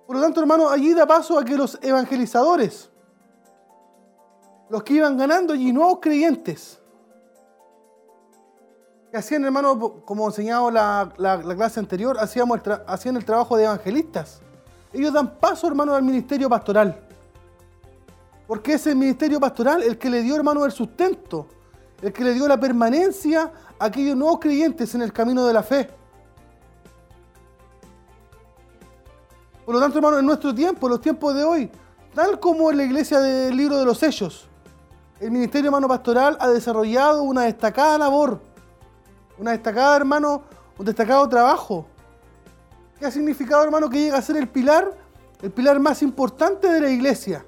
Por 0.08 0.16
lo 0.16 0.22
tanto, 0.22 0.42
hermano, 0.42 0.70
allí 0.70 0.94
da 0.94 1.06
paso 1.06 1.38
a 1.38 1.46
que 1.46 1.56
los 1.56 1.78
evangelizadores, 1.82 2.90
los 4.70 4.84
que 4.84 4.94
iban 4.96 5.18
ganando 5.18 5.54
allí 5.54 5.72
nuevos 5.72 6.00
creyentes, 6.02 6.80
que 9.12 9.18
hacían, 9.18 9.46
hermano, 9.46 10.02
como 10.06 10.26
enseñaba 10.28 10.72
la, 10.72 11.14
la- 11.18 11.38
la 11.38 11.56
clase 11.56 11.80
anterior, 11.80 12.18
hacíamos 12.20 12.60
hacían 12.88 13.16
el 13.16 13.24
trabajo 13.26 13.56
de 13.56 13.66
evangelistas. 13.66 14.42
Ellos 14.92 15.14
dan 15.14 15.36
paso, 15.40 15.68
hermano, 15.68 15.94
al 15.94 16.02
ministerio 16.04 16.50
pastoral. 16.50 17.00
Porque 18.48 18.74
es 18.74 18.88
el 18.88 18.96
ministerio 18.96 19.40
pastoral 19.40 19.84
el 19.84 19.98
que 19.98 20.10
le 20.10 20.22
dio, 20.22 20.36
hermano, 20.36 20.66
el 20.66 20.72
sustento, 20.72 21.48
el 22.04 22.12
que 22.12 22.24
le 22.24 22.34
dio 22.34 22.48
la 22.50 22.60
permanencia 22.60 23.52
a 23.80 23.86
aquellos 23.86 24.18
nuevos 24.18 24.40
creyentes 24.40 24.94
en 24.94 25.02
el 25.02 25.14
camino 25.14 25.46
de 25.48 25.54
la 25.54 25.64
fe. 25.64 25.90
Por 29.66 29.74
lo 29.74 29.80
tanto, 29.80 30.00
hermano, 30.00 30.20
en 30.20 30.26
nuestro 30.26 30.54
tiempo, 30.54 30.88
en 30.88 30.92
los 30.92 31.02
tiempos 31.02 31.34
de 31.34 31.46
hoy, 31.46 31.72
tal 32.14 32.42
como 32.42 32.70
en 32.70 32.78
la 32.78 32.84
iglesia 32.84 33.22
del 33.22 33.56
libro 33.56 33.78
de 33.78 33.86
los 33.86 33.98
sellos, 33.98 34.50
el 35.22 35.32
ministerio 35.32 35.70
hermano 35.70 35.88
pastoral 35.88 36.36
ha 36.42 36.50
desarrollado 36.50 37.24
una 37.24 37.44
destacada 37.44 37.98
labor, 37.98 38.42
una 39.38 39.52
destacada, 39.52 39.96
hermano, 39.96 40.44
un 40.78 40.86
destacado 40.86 41.28
trabajo, 41.30 41.88
que 43.00 43.06
ha 43.06 43.12
significado, 43.12 43.64
hermano, 43.64 43.90
que 43.90 44.00
llega 44.00 44.18
a 44.18 44.22
ser 44.22 44.36
el 44.36 44.50
pilar, 44.50 44.92
el 45.42 45.52
pilar 45.52 45.80
más 45.80 46.02
importante 46.02 46.68
de 46.68 46.82
la 46.82 46.90
iglesia. 46.90 47.46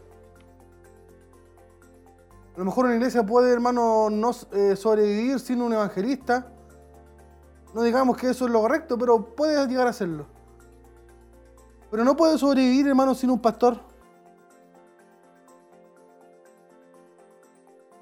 A 2.55 2.59
lo 2.59 2.63
mejor 2.63 2.85
una 2.85 2.95
iglesia 2.95 3.25
puede, 3.25 3.51
hermano, 3.51 4.09
no 4.09 4.31
eh, 4.53 4.77
sobrevivir 4.77 5.41
sin 5.41 5.61
un 5.61 5.73
evangelista. 5.73 6.47
No 7.73 7.83
digamos 7.83 8.15
que 8.15 8.29
eso 8.29 8.45
es 8.45 8.51
lo 8.51 8.61
correcto, 8.61 8.97
pero 8.97 9.35
puede 9.35 9.67
llegar 9.67 9.87
a 9.87 9.91
serlo. 9.91 10.25
Pero 11.91 12.05
no 12.05 12.15
puede 12.15 12.37
sobrevivir, 12.37 12.87
hermano, 12.87 13.13
sin 13.13 13.29
un 13.29 13.41
pastor. 13.41 13.77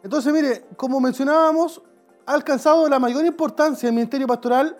Entonces, 0.03 0.31
mire, 0.31 0.67
como 0.77 0.99
mencionábamos, 0.99 1.81
ha 2.23 2.33
alcanzado 2.33 2.87
la 2.87 2.99
mayor 2.99 3.25
importancia 3.25 3.89
el 3.89 3.95
ministerio 3.95 4.27
pastoral 4.27 4.77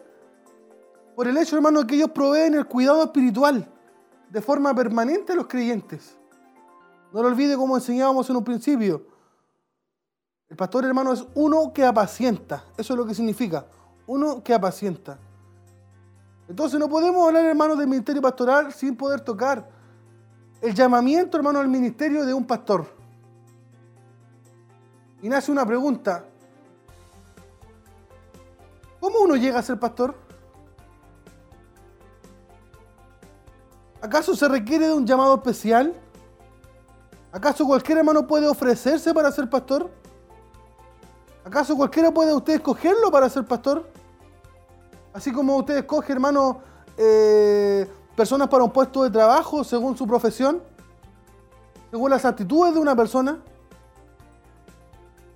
por 1.16 1.28
el 1.28 1.36
hecho, 1.36 1.56
hermano, 1.56 1.88
que 1.88 1.96
ellos 1.96 2.12
proveen 2.12 2.54
el 2.54 2.68
cuidado 2.68 3.04
espiritual 3.04 3.68
de 4.30 4.42
forma 4.42 4.76
permanente 4.76 5.34
a 5.34 5.36
los 5.36 5.48
creyentes. 5.48 6.16
No 7.12 7.24
lo 7.24 7.28
olvide 7.28 7.56
como 7.56 7.76
enseñábamos 7.76 8.30
en 8.30 8.36
un 8.36 8.44
principio. 8.44 9.13
El 10.54 10.58
pastor, 10.58 10.86
hermano, 10.86 11.12
es 11.14 11.26
uno 11.34 11.74
que 11.74 11.84
apacienta. 11.84 12.64
Eso 12.78 12.94
es 12.94 13.00
lo 13.00 13.08
que 13.08 13.16
significa. 13.16 13.66
Uno 14.06 14.44
que 14.44 14.54
apacienta. 14.54 15.18
Entonces 16.48 16.80
no 16.80 16.88
podemos 16.88 17.26
hablar, 17.26 17.44
hermano, 17.44 17.76
del 17.76 17.88
ministerio 17.88 18.22
pastoral 18.22 18.72
sin 18.72 18.96
poder 18.96 19.22
tocar 19.22 19.68
el 20.62 20.76
llamamiento, 20.76 21.38
hermano, 21.38 21.60
al 21.60 21.68
ministerio 21.68 22.24
de 22.24 22.36
un 22.36 22.46
pastor. 22.46 22.86
Y 25.24 25.28
nace 25.28 25.52
una 25.52 25.66
pregunta. 25.66 26.24
¿Cómo 29.00 29.22
uno 29.22 29.36
llega 29.36 29.58
a 29.58 29.64
ser 29.64 29.80
pastor? 29.80 30.14
¿Acaso 34.04 34.36
se 34.36 34.48
requiere 34.48 34.86
de 34.86 34.94
un 34.94 35.08
llamado 35.08 35.34
especial? 35.34 35.96
¿Acaso 37.32 37.66
cualquier 37.66 37.98
hermano 37.98 38.28
puede 38.28 38.46
ofrecerse 38.46 39.16
para 39.16 39.32
ser 39.32 39.50
pastor? 39.50 40.03
¿Acaso 41.46 41.76
cualquiera 41.76 42.12
puede 42.12 42.34
usted 42.34 42.54
escogerlo 42.54 43.12
para 43.12 43.30
ser 43.30 43.46
pastor? 43.46 43.86
Así 45.14 45.32
como 45.32 45.58
usted 45.58 45.78
escoge, 45.78 46.14
hermano, 46.14 46.62
eh, 46.98 47.88
personas 48.16 48.48
para 48.48 48.64
un 48.64 48.72
puesto 48.72 49.04
de 49.04 49.10
trabajo 49.10 49.64
según 49.64 49.98
su 49.98 50.08
profesión, 50.08 50.62
según 51.92 52.10
las 52.10 52.24
actitudes 52.24 52.74
de 52.74 52.80
una 52.80 52.96
persona. 52.96 53.40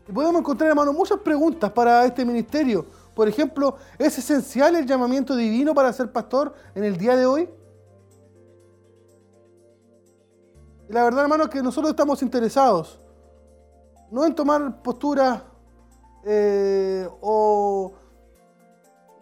Y 0.07 0.11
podemos 0.11 0.39
encontrar, 0.39 0.69
hermano, 0.69 0.93
muchas 0.93 1.19
preguntas 1.19 1.69
para 1.71 2.05
este 2.05 2.23
ministerio. 2.23 2.85
Por 3.13 3.27
ejemplo, 3.27 3.75
¿es 3.97 4.17
esencial 4.17 4.75
el 4.75 4.85
llamamiento 4.85 5.35
divino 5.35 5.73
para 5.73 5.91
ser 5.91 6.11
pastor 6.11 6.53
en 6.73 6.85
el 6.85 6.97
día 6.97 7.15
de 7.15 7.25
hoy? 7.25 7.49
Y 10.89 10.93
la 10.93 11.03
verdad, 11.03 11.23
hermano, 11.23 11.43
es 11.43 11.49
que 11.49 11.61
nosotros 11.61 11.89
estamos 11.89 12.21
interesados 12.21 12.99
no 14.09 14.25
en 14.25 14.33
tomar 14.33 14.81
posturas 14.81 15.41
eh, 16.29 17.07
o, 17.21 17.93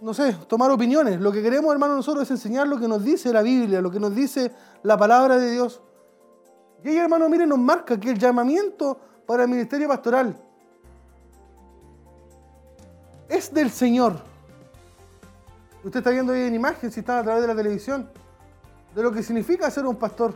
no 0.01 0.13
sé, 0.15 0.33
tomar 0.47 0.71
opiniones. 0.71 1.21
Lo 1.21 1.31
que 1.31 1.43
queremos, 1.43 1.71
hermano, 1.71 1.95
nosotros 1.95 2.23
es 2.23 2.31
enseñar 2.31 2.67
lo 2.67 2.79
que 2.79 2.87
nos 2.87 3.03
dice 3.03 3.31
la 3.31 3.43
Biblia, 3.43 3.79
lo 3.79 3.91
que 3.91 3.99
nos 3.99 4.15
dice 4.15 4.51
la 4.81 4.97
palabra 4.97 5.37
de 5.37 5.51
Dios. 5.51 5.83
Y 6.83 6.89
ahí, 6.89 6.97
hermano, 6.97 7.29
mire, 7.29 7.45
nos 7.45 7.59
marca 7.59 7.99
que 7.99 8.09
el 8.09 8.17
llamamiento 8.17 8.99
para 9.27 9.43
el 9.43 9.49
ministerio 9.49 9.87
pastoral 9.87 10.35
es 13.29 13.53
del 13.53 13.69
Señor. 13.69 14.15
Usted 15.83 15.99
está 15.99 16.09
viendo 16.09 16.33
ahí 16.33 16.41
en 16.41 16.55
imagen, 16.55 16.91
si 16.91 17.01
está 17.01 17.19
a 17.19 17.23
través 17.23 17.43
de 17.43 17.47
la 17.47 17.55
televisión, 17.55 18.09
de 18.95 19.03
lo 19.03 19.11
que 19.11 19.21
significa 19.21 19.69
ser 19.69 19.85
un 19.85 19.95
pastor, 19.95 20.33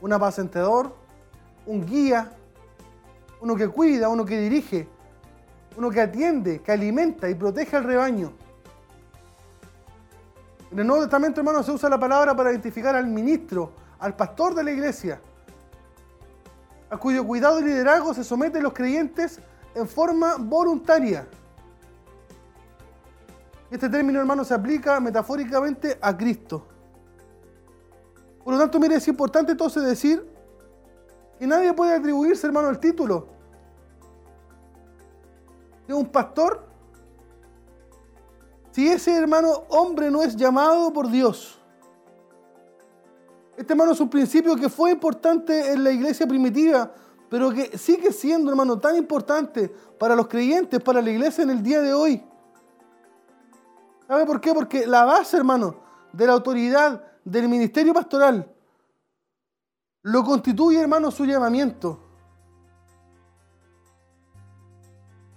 un 0.00 0.12
apacentador, 0.14 0.94
un 1.66 1.84
guía, 1.84 2.32
uno 3.42 3.54
que 3.54 3.68
cuida, 3.68 4.08
uno 4.08 4.24
que 4.24 4.40
dirige, 4.40 4.88
uno 5.76 5.90
que 5.90 6.00
atiende, 6.00 6.60
que 6.62 6.72
alimenta 6.72 7.28
y 7.28 7.34
protege 7.34 7.76
al 7.76 7.84
rebaño. 7.84 8.32
En 10.70 10.78
el 10.78 10.86
Nuevo 10.86 11.02
Testamento, 11.02 11.40
hermano, 11.40 11.62
se 11.62 11.72
usa 11.72 11.88
la 11.88 11.98
palabra 11.98 12.34
para 12.34 12.50
identificar 12.50 12.94
al 12.96 13.06
ministro, 13.06 13.72
al 13.98 14.16
pastor 14.16 14.54
de 14.54 14.64
la 14.64 14.72
iglesia, 14.72 15.20
a 16.90 16.96
cuyo 16.96 17.24
cuidado 17.26 17.60
y 17.60 17.64
liderazgo 17.64 18.12
se 18.14 18.24
someten 18.24 18.62
los 18.62 18.72
creyentes 18.72 19.40
en 19.74 19.88
forma 19.88 20.36
voluntaria. 20.38 21.26
Este 23.70 23.88
término, 23.88 24.20
hermano, 24.20 24.44
se 24.44 24.54
aplica 24.54 25.00
metafóricamente 25.00 25.98
a 26.00 26.16
Cristo. 26.16 26.66
Por 28.44 28.54
lo 28.54 28.60
tanto, 28.60 28.78
mire, 28.78 28.96
es 28.96 29.08
importante 29.08 29.52
entonces 29.52 29.82
decir 29.82 30.24
que 31.38 31.46
nadie 31.46 31.72
puede 31.72 31.94
atribuirse, 31.94 32.46
hermano, 32.46 32.68
el 32.68 32.78
título 32.78 33.28
de 35.86 35.94
un 35.94 36.06
pastor 36.06 36.66
si 38.74 38.88
ese 38.88 39.14
hermano 39.14 39.64
hombre 39.68 40.10
no 40.10 40.22
es 40.22 40.34
llamado 40.34 40.92
por 40.92 41.08
Dios. 41.08 41.60
Este 43.56 43.72
hermano 43.72 43.92
es 43.92 44.00
un 44.00 44.10
principio 44.10 44.56
que 44.56 44.68
fue 44.68 44.90
importante 44.90 45.72
en 45.72 45.84
la 45.84 45.92
iglesia 45.92 46.26
primitiva, 46.26 46.92
pero 47.30 47.52
que 47.52 47.78
sigue 47.78 48.12
siendo, 48.12 48.50
hermano, 48.50 48.80
tan 48.80 48.96
importante 48.96 49.68
para 49.96 50.16
los 50.16 50.26
creyentes, 50.26 50.80
para 50.80 51.00
la 51.00 51.08
iglesia 51.08 51.44
en 51.44 51.50
el 51.50 51.62
día 51.62 51.80
de 51.82 51.94
hoy. 51.94 52.24
¿Sabe 54.08 54.26
por 54.26 54.40
qué? 54.40 54.52
Porque 54.52 54.88
la 54.88 55.04
base, 55.04 55.36
hermano, 55.36 55.76
de 56.12 56.26
la 56.26 56.32
autoridad 56.32 57.00
del 57.24 57.48
ministerio 57.48 57.94
pastoral 57.94 58.52
lo 60.02 60.24
constituye, 60.24 60.80
hermano, 60.80 61.12
su 61.12 61.24
llamamiento. 61.24 62.03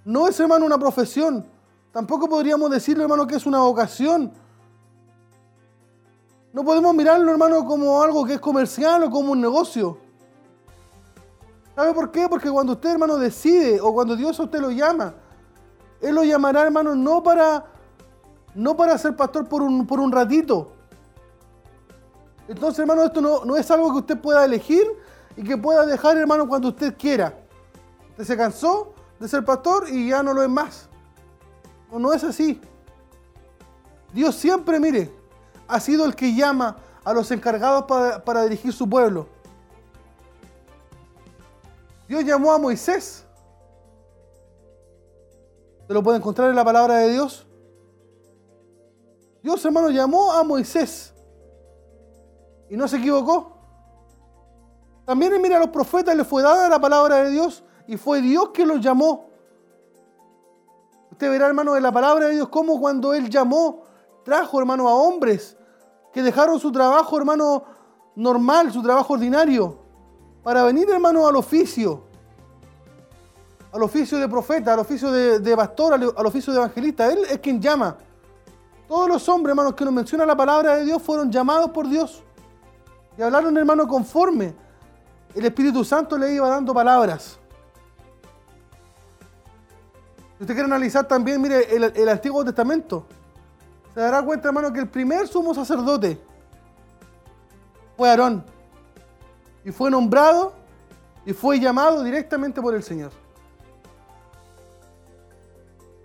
No 0.08 0.26
es, 0.26 0.40
hermano, 0.40 0.66
una 0.66 0.78
profesión. 0.78 1.46
Tampoco 1.92 2.30
podríamos 2.30 2.72
decirle, 2.72 3.04
hermano, 3.04 3.28
que 3.28 3.36
es 3.36 3.46
una 3.46 3.60
vocación. 3.60 4.32
No 6.54 6.64
podemos 6.64 6.96
mirarlo, 6.96 7.30
hermano, 7.30 7.66
como 7.66 8.02
algo 8.02 8.24
que 8.24 8.36
es 8.36 8.40
comercial 8.40 9.04
o 9.04 9.10
como 9.10 9.34
un 9.34 9.42
negocio. 9.42 9.98
¿Sabe 11.76 11.94
por 11.94 12.10
qué? 12.10 12.30
Porque 12.30 12.50
cuando 12.50 12.72
usted, 12.72 12.92
hermano, 12.92 13.18
decide 13.18 13.82
o 13.82 13.94
cuando 13.94 14.16
Dios 14.16 14.40
a 14.40 14.44
usted 14.44 14.62
lo 14.62 14.72
llama, 14.72 15.14
Él 16.00 16.16
lo 16.16 16.24
llamará, 16.24 16.64
hermano, 16.64 16.96
no 16.96 17.22
para, 17.22 17.66
no 18.56 18.78
para 18.78 18.98
ser 18.98 19.14
pastor 19.14 19.46
por 19.50 19.62
un, 19.62 19.86
por 19.86 20.00
un 20.00 20.10
ratito. 20.10 20.72
Entonces, 22.48 22.80
hermano, 22.80 23.04
esto 23.04 23.20
no, 23.20 23.44
no 23.44 23.58
es 23.58 23.70
algo 23.70 23.92
que 23.92 23.98
usted 23.98 24.22
pueda 24.22 24.46
elegir 24.46 24.88
y 25.36 25.44
que 25.44 25.58
pueda 25.58 25.86
dejar, 25.86 26.16
hermano, 26.16 26.48
cuando 26.48 26.70
usted 26.70 26.96
quiera. 26.98 27.38
Usted 28.12 28.24
se 28.24 28.38
cansó 28.38 28.94
de 29.20 29.28
ser 29.28 29.44
pastor 29.44 29.90
y 29.90 30.10
ya 30.10 30.24
no 30.24 30.34
lo 30.34 30.44
es 30.44 30.50
más. 30.50 30.90
No, 31.92 32.00
no 32.00 32.14
es 32.14 32.24
así. 32.24 32.60
Dios 34.14 34.36
siempre, 34.36 34.80
mire, 34.80 35.12
ha 35.68 35.80
sido 35.80 36.06
el 36.06 36.16
que 36.16 36.34
llama 36.34 36.78
a 37.04 37.14
los 37.14 37.32
encargados 37.32 37.84
para, 37.84 38.24
para 38.24 38.44
dirigir 38.44 38.74
su 38.74 38.88
pueblo. 38.90 39.28
Dios 42.08 42.24
llamó 42.24 42.54
a 42.54 42.58
Moisés. 42.58 43.26
¿Se 45.88 45.94
lo 45.94 46.04
puede 46.04 46.18
encontrar 46.18 46.50
en 46.50 46.56
la 46.56 46.66
palabra 46.66 46.98
de 46.98 47.12
Dios? 47.12 47.46
Dios, 49.42 49.64
hermano, 49.64 49.90
llamó 49.90 50.34
a 50.34 50.44
Moisés. 50.44 51.14
Y 52.70 52.76
no 52.76 52.88
se 52.88 52.98
equivocó. 52.98 53.58
También, 55.06 55.42
mira, 55.42 55.56
a 55.56 55.60
los 55.60 55.70
profetas 55.70 56.16
les 56.16 56.28
fue 56.28 56.44
dada 56.44 56.68
la 56.68 56.80
palabra 56.80 57.24
de 57.24 57.32
Dios 57.32 57.64
y 57.88 57.98
fue 57.98 58.22
Dios 58.22 58.50
quien 58.54 58.68
los 58.68 58.82
llamó. 58.82 59.30
Usted 61.12 61.32
verá, 61.32 61.48
hermano, 61.48 61.76
en 61.76 61.84
la 61.84 61.92
palabra 61.92 62.28
de 62.28 62.34
Dios 62.34 62.50
cómo 62.50 62.80
cuando 62.80 63.14
Él 63.14 63.30
llamó, 63.30 63.84
trajo, 64.24 64.60
hermano, 64.60 64.88
a 64.88 64.94
hombres 64.94 65.58
que 66.12 66.22
dejaron 66.22 66.60
su 66.60 66.72
trabajo, 66.72 67.18
hermano, 67.18 67.64
normal, 68.16 68.72
su 68.72 68.84
trabajo 68.84 69.14
ordinario, 69.14 69.80
para 70.44 70.64
venir, 70.64 70.90
hermano, 70.90 71.28
al 71.28 71.36
oficio. 71.36 72.04
Al 73.72 73.84
oficio 73.84 74.18
de 74.18 74.28
profeta, 74.28 74.74
al 74.74 74.80
oficio 74.80 75.12
de, 75.12 75.40
de 75.40 75.56
pastor, 75.56 75.94
al, 75.94 76.14
al 76.16 76.26
oficio 76.26 76.52
de 76.54 76.60
evangelista. 76.60 77.12
Él 77.12 77.20
es 77.30 77.40
quien 77.40 77.62
llama. 77.62 77.98
Todos 78.88 79.10
los 79.10 79.28
hombres, 79.30 79.52
hermanos, 79.52 79.76
que 79.76 79.84
nos 79.84 79.94
menciona 79.94 80.26
la 80.26 80.36
palabra 80.36 80.78
de 80.78 80.86
Dios 80.86 81.02
fueron 81.02 81.32
llamados 81.32 81.72
por 81.72 81.88
Dios. 81.88 82.24
Y 83.18 83.22
hablaron, 83.22 83.58
hermano, 83.58 83.88
conforme. 83.88 84.54
El 85.36 85.46
Espíritu 85.46 85.84
Santo 85.84 86.18
le 86.18 86.34
iba 86.34 86.48
dando 86.50 86.74
palabras. 86.74 87.38
Si 90.38 90.44
usted 90.44 90.54
quiere 90.54 90.68
analizar 90.68 91.08
también, 91.08 91.42
mire, 91.42 91.76
el, 91.76 92.10
Antiguo 92.10 92.46
Testamento, 92.46 93.08
se 93.96 94.00
dará 94.00 94.22
cuenta, 94.22 94.50
hermano, 94.50 94.72
que 94.72 94.80
el 94.80 94.88
primer 94.88 95.28
sumo 95.28 95.52
sacerdote 95.56 96.22
fue 97.96 98.08
Aarón. 98.08 98.44
Y 99.66 99.72
fue 99.72 99.90
nombrado 99.90 100.54
y 101.26 101.34
fue 101.34 101.60
llamado 101.60 102.04
directamente 102.04 102.62
por 102.62 102.76
el 102.76 102.84
Señor. 102.84 103.12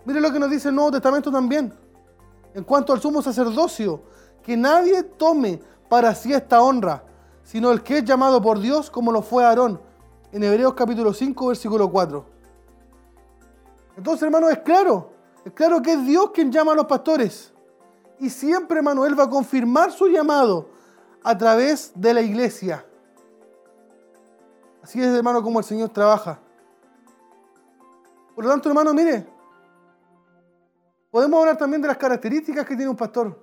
Mire 0.03 0.19
lo 0.19 0.33
que 0.33 0.39
nos 0.39 0.49
dice 0.49 0.69
el 0.69 0.75
Nuevo 0.75 0.91
Testamento 0.91 1.31
también. 1.31 1.71
En 2.55 2.63
cuanto 2.63 2.91
al 2.91 2.99
sumo 2.99 3.21
sacerdocio, 3.21 4.01
que 4.41 4.57
nadie 4.57 5.03
tome 5.03 5.61
para 5.87 6.15
sí 6.15 6.33
esta 6.33 6.59
honra, 6.63 7.03
sino 7.43 7.71
el 7.71 7.83
que 7.83 7.99
es 7.99 8.03
llamado 8.03 8.41
por 8.41 8.59
Dios 8.59 8.89
como 8.89 9.11
lo 9.11 9.21
fue 9.21 9.45
Aarón, 9.45 9.79
en 10.31 10.43
Hebreos 10.43 10.73
capítulo 10.73 11.13
5, 11.13 11.47
versículo 11.47 11.91
4. 11.91 12.32
Entonces, 13.95 14.23
hermano, 14.23 14.49
es 14.49 14.59
claro, 14.59 15.11
es 15.45 15.53
claro 15.53 15.81
que 15.81 15.93
es 15.93 16.05
Dios 16.05 16.31
quien 16.31 16.51
llama 16.51 16.73
a 16.73 16.75
los 16.75 16.85
pastores. 16.85 17.53
Y 18.19 18.29
siempre, 18.29 18.77
hermano, 18.77 19.05
Él 19.05 19.19
va 19.19 19.23
a 19.23 19.29
confirmar 19.29 19.91
su 19.91 20.07
llamado 20.07 20.69
a 21.23 21.37
través 21.37 21.91
de 21.95 22.13
la 22.13 22.21
iglesia. 22.21 22.85
Así 24.81 25.01
es, 25.01 25.07
hermano, 25.07 25.41
como 25.41 25.59
el 25.59 25.65
Señor 25.65 25.89
trabaja. 25.89 26.39
Por 28.35 28.43
lo 28.43 28.49
tanto, 28.49 28.69
hermano, 28.69 28.93
mire, 28.93 29.27
podemos 31.11 31.39
hablar 31.39 31.57
también 31.57 31.81
de 31.81 31.87
las 31.87 31.97
características 31.97 32.65
que 32.65 32.75
tiene 32.75 32.89
un 32.89 32.97
pastor. 32.97 33.39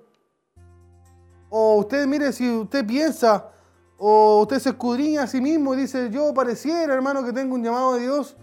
O 1.49 1.77
usted, 1.77 2.05
mire, 2.05 2.31
si 2.31 2.49
usted 2.49 2.85
piensa 2.85 3.49
o 3.97 4.41
usted 4.41 4.59
se 4.59 4.69
escudriña 4.69 5.23
a 5.23 5.27
sí 5.27 5.39
mismo 5.41 5.73
y 5.73 5.77
dice, 5.77 6.09
yo 6.09 6.33
pareciera, 6.33 6.93
hermano, 6.93 7.23
que 7.23 7.33
tengo 7.33 7.55
un 7.55 7.63
llamado 7.63 7.93
de 7.93 8.01
Dios, 8.01 8.35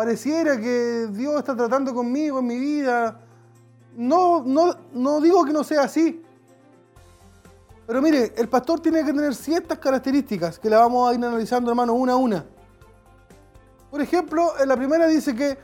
pareciera 0.00 0.58
que 0.58 1.08
Dios 1.12 1.36
está 1.36 1.54
tratando 1.54 1.92
conmigo 1.92 2.38
en 2.38 2.46
mi 2.46 2.58
vida. 2.58 3.20
No, 3.94 4.42
no, 4.42 4.74
no 4.94 5.20
digo 5.20 5.44
que 5.44 5.52
no 5.52 5.62
sea 5.62 5.82
así. 5.82 6.22
Pero 7.86 8.00
mire, 8.00 8.32
el 8.38 8.48
pastor 8.48 8.80
tiene 8.80 9.04
que 9.04 9.12
tener 9.12 9.34
ciertas 9.34 9.78
características 9.78 10.58
que 10.58 10.70
la 10.70 10.78
vamos 10.78 11.06
a 11.06 11.12
ir 11.14 11.22
analizando, 11.22 11.70
hermano, 11.70 11.92
una 11.92 12.14
a 12.14 12.16
una. 12.16 12.46
Por 13.90 14.00
ejemplo, 14.00 14.58
en 14.58 14.68
la 14.68 14.76
primera 14.78 15.06
dice 15.06 15.36
que 15.36 15.58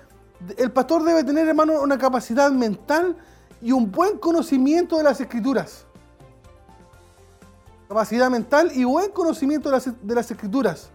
el 0.59 0.71
pastor 0.71 1.03
debe 1.03 1.25
tener, 1.25 1.49
hermano, 1.49 1.81
una 1.81 1.97
capacidad 1.97 2.51
mental 2.51 3.17
y 3.63 3.73
un 3.73 3.91
buen 3.91 4.19
conocimiento 4.19 4.99
de 4.99 5.05
las 5.05 5.19
escrituras. 5.19 5.87
Capacidad 7.89 8.29
mental 8.29 8.71
y 8.75 8.85
buen 8.85 9.13
conocimiento 9.13 9.71
de 9.71 9.77
las, 9.77 10.07
de 10.07 10.15
las 10.15 10.31
escrituras. 10.31 10.91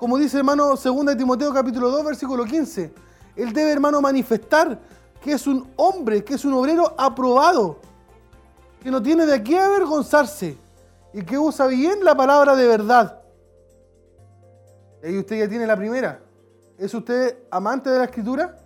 Como 0.00 0.16
dice, 0.16 0.38
hermano, 0.38 0.74
2 0.76 1.16
Timoteo 1.18 1.52
capítulo 1.52 1.90
2, 1.90 2.04
versículo 2.06 2.46
15. 2.46 2.90
Él 3.36 3.52
debe, 3.52 3.70
hermano, 3.70 4.00
manifestar 4.00 4.78
que 5.20 5.32
es 5.32 5.46
un 5.46 5.70
hombre, 5.76 6.24
que 6.24 6.34
es 6.34 6.44
un 6.46 6.54
obrero 6.54 6.94
aprobado, 6.96 7.76
que 8.82 8.90
no 8.90 9.02
tiene 9.02 9.26
de 9.26 9.42
qué 9.42 9.58
avergonzarse 9.58 10.56
y 11.12 11.22
que 11.22 11.38
usa 11.38 11.66
bien 11.66 12.02
la 12.02 12.16
palabra 12.16 12.56
de 12.56 12.66
verdad. 12.66 13.20
Y 15.02 15.06
ahí 15.08 15.18
usted 15.18 15.38
ya 15.38 15.46
tiene 15.46 15.66
la 15.66 15.76
primera. 15.76 16.22
¿Es 16.78 16.94
usted 16.94 17.36
amante 17.50 17.90
de 17.90 17.98
la 17.98 18.04
escritura? 18.04 18.58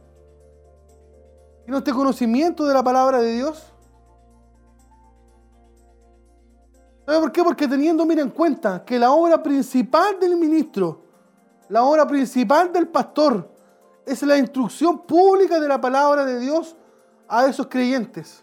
¿Tiene 1.65 1.79
usted 1.79 1.93
conocimiento 1.95 2.65
de 2.65 2.75
la 2.75 2.85
palabra 2.85 3.21
de 3.21 3.33
Dios? 3.33 3.73
¿Sabe 7.05 7.19
por 7.19 7.33
qué? 7.33 7.43
Porque 7.43 7.67
teniendo, 7.67 8.07
mira 8.07 8.23
en 8.23 8.31
cuenta 8.31 8.85
que 8.85 9.01
la 9.01 9.11
obra 9.11 9.43
principal 9.43 10.21
del 10.21 10.37
ministro, 10.37 11.04
la 11.69 11.83
obra 11.83 12.07
principal 12.07 12.73
del 12.73 12.89
pastor, 12.89 13.49
es 14.07 14.23
la 14.23 14.37
instrucción 14.37 15.01
pública 15.03 15.59
de 15.59 15.69
la 15.69 15.81
palabra 15.81 16.25
de 16.25 16.39
Dios 16.39 16.77
a 17.29 17.47
esos 17.47 17.67
creyentes. 17.67 18.43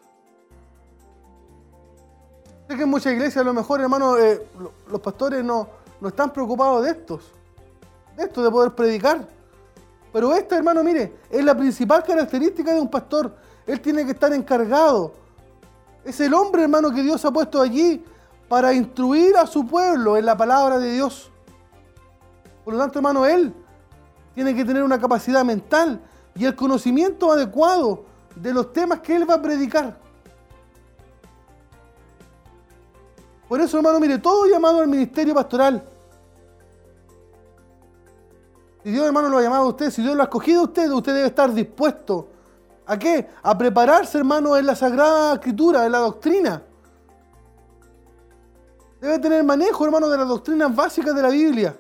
Sé 2.68 2.76
que 2.76 2.84
en 2.84 2.90
muchas 2.90 3.14
iglesias 3.14 3.38
a 3.38 3.44
lo 3.44 3.54
mejor, 3.54 3.82
hermano, 3.82 4.18
eh, 4.18 4.48
los 4.90 5.00
pastores 5.02 5.44
no, 5.44 5.68
no 6.00 6.08
están 6.08 6.32
preocupados 6.32 6.84
de 6.84 6.92
estos, 6.92 7.32
de 8.16 8.24
esto, 8.24 8.44
de 8.44 8.50
poder 8.50 8.72
predicar. 8.74 9.28
Pero 10.12 10.34
esta, 10.34 10.58
hermano, 10.58 10.84
mire, 10.84 11.20
es 11.30 11.44
la 11.44 11.56
principal 11.56 12.04
característica 12.04 12.74
de 12.74 12.82
un 12.82 12.90
pastor. 12.90 13.34
Él 13.66 13.80
tiene 13.80 14.04
que 14.06 14.12
estar 14.12 14.34
encargado. 14.34 15.14
Es 16.04 16.20
el 16.20 16.34
hombre, 16.34 16.64
hermano, 16.64 16.92
que 16.92 17.02
Dios 17.04 17.24
ha 17.24 17.32
puesto 17.32 17.62
allí 17.62 18.04
para 18.50 18.74
instruir 18.74 19.38
a 19.38 19.48
su 19.48 19.66
pueblo 19.66 20.18
en 20.18 20.26
la 20.26 20.36
palabra 20.36 20.80
de 20.80 20.92
Dios. 20.92 21.31
Por 22.64 22.74
lo 22.74 22.80
tanto, 22.80 23.00
hermano, 23.00 23.26
él 23.26 23.54
tiene 24.34 24.56
que 24.56 24.64
tener 24.64 24.84
una 24.84 25.00
capacidad 25.00 25.44
mental 25.44 26.02
y 26.36 26.46
el 26.46 26.56
conocimiento 26.56 27.32
adecuado 27.32 28.06
de 28.36 28.54
los 28.54 28.72
temas 28.72 29.00
que 29.00 29.16
él 29.16 29.30
va 29.30 29.36
a 29.36 29.42
predicar. 29.42 29.98
Por 33.48 33.60
eso, 33.60 33.78
hermano, 33.78 34.00
mire, 34.00 34.18
todo 34.18 34.46
llamado 34.46 34.80
al 34.80 34.88
ministerio 34.88 35.36
pastoral. 35.36 35.84
Si 38.84 38.92
Dios, 38.92 39.06
hermano, 39.06 39.30
lo 39.30 39.38
ha 39.38 39.42
llamado 39.42 39.64
a 39.64 39.68
usted, 39.68 39.92
si 39.92 40.02
Dios 40.02 40.16
lo 40.16 40.22
ha 40.22 40.26
escogido 40.26 40.62
a 40.62 40.64
usted, 40.64 40.90
usted 40.90 41.14
debe 41.14 41.28
estar 41.28 41.54
dispuesto. 41.54 42.30
¿A 42.86 42.98
qué? 42.98 43.30
A 43.44 43.58
prepararse, 43.58 44.18
hermano, 44.18 44.56
en 44.56 44.66
la 44.66 44.76
Sagrada 44.76 45.34
Escritura, 45.34 45.86
en 45.86 45.92
la 45.92 46.00
doctrina. 46.00 46.64
Debe 49.00 49.20
tener 49.20 49.44
manejo, 49.44 49.84
hermano, 49.84 50.10
de 50.10 50.18
las 50.18 50.28
doctrinas 50.28 50.76
básicas 50.76 51.14
de 51.14 51.22
la 51.22 51.30
Biblia. 51.30 51.76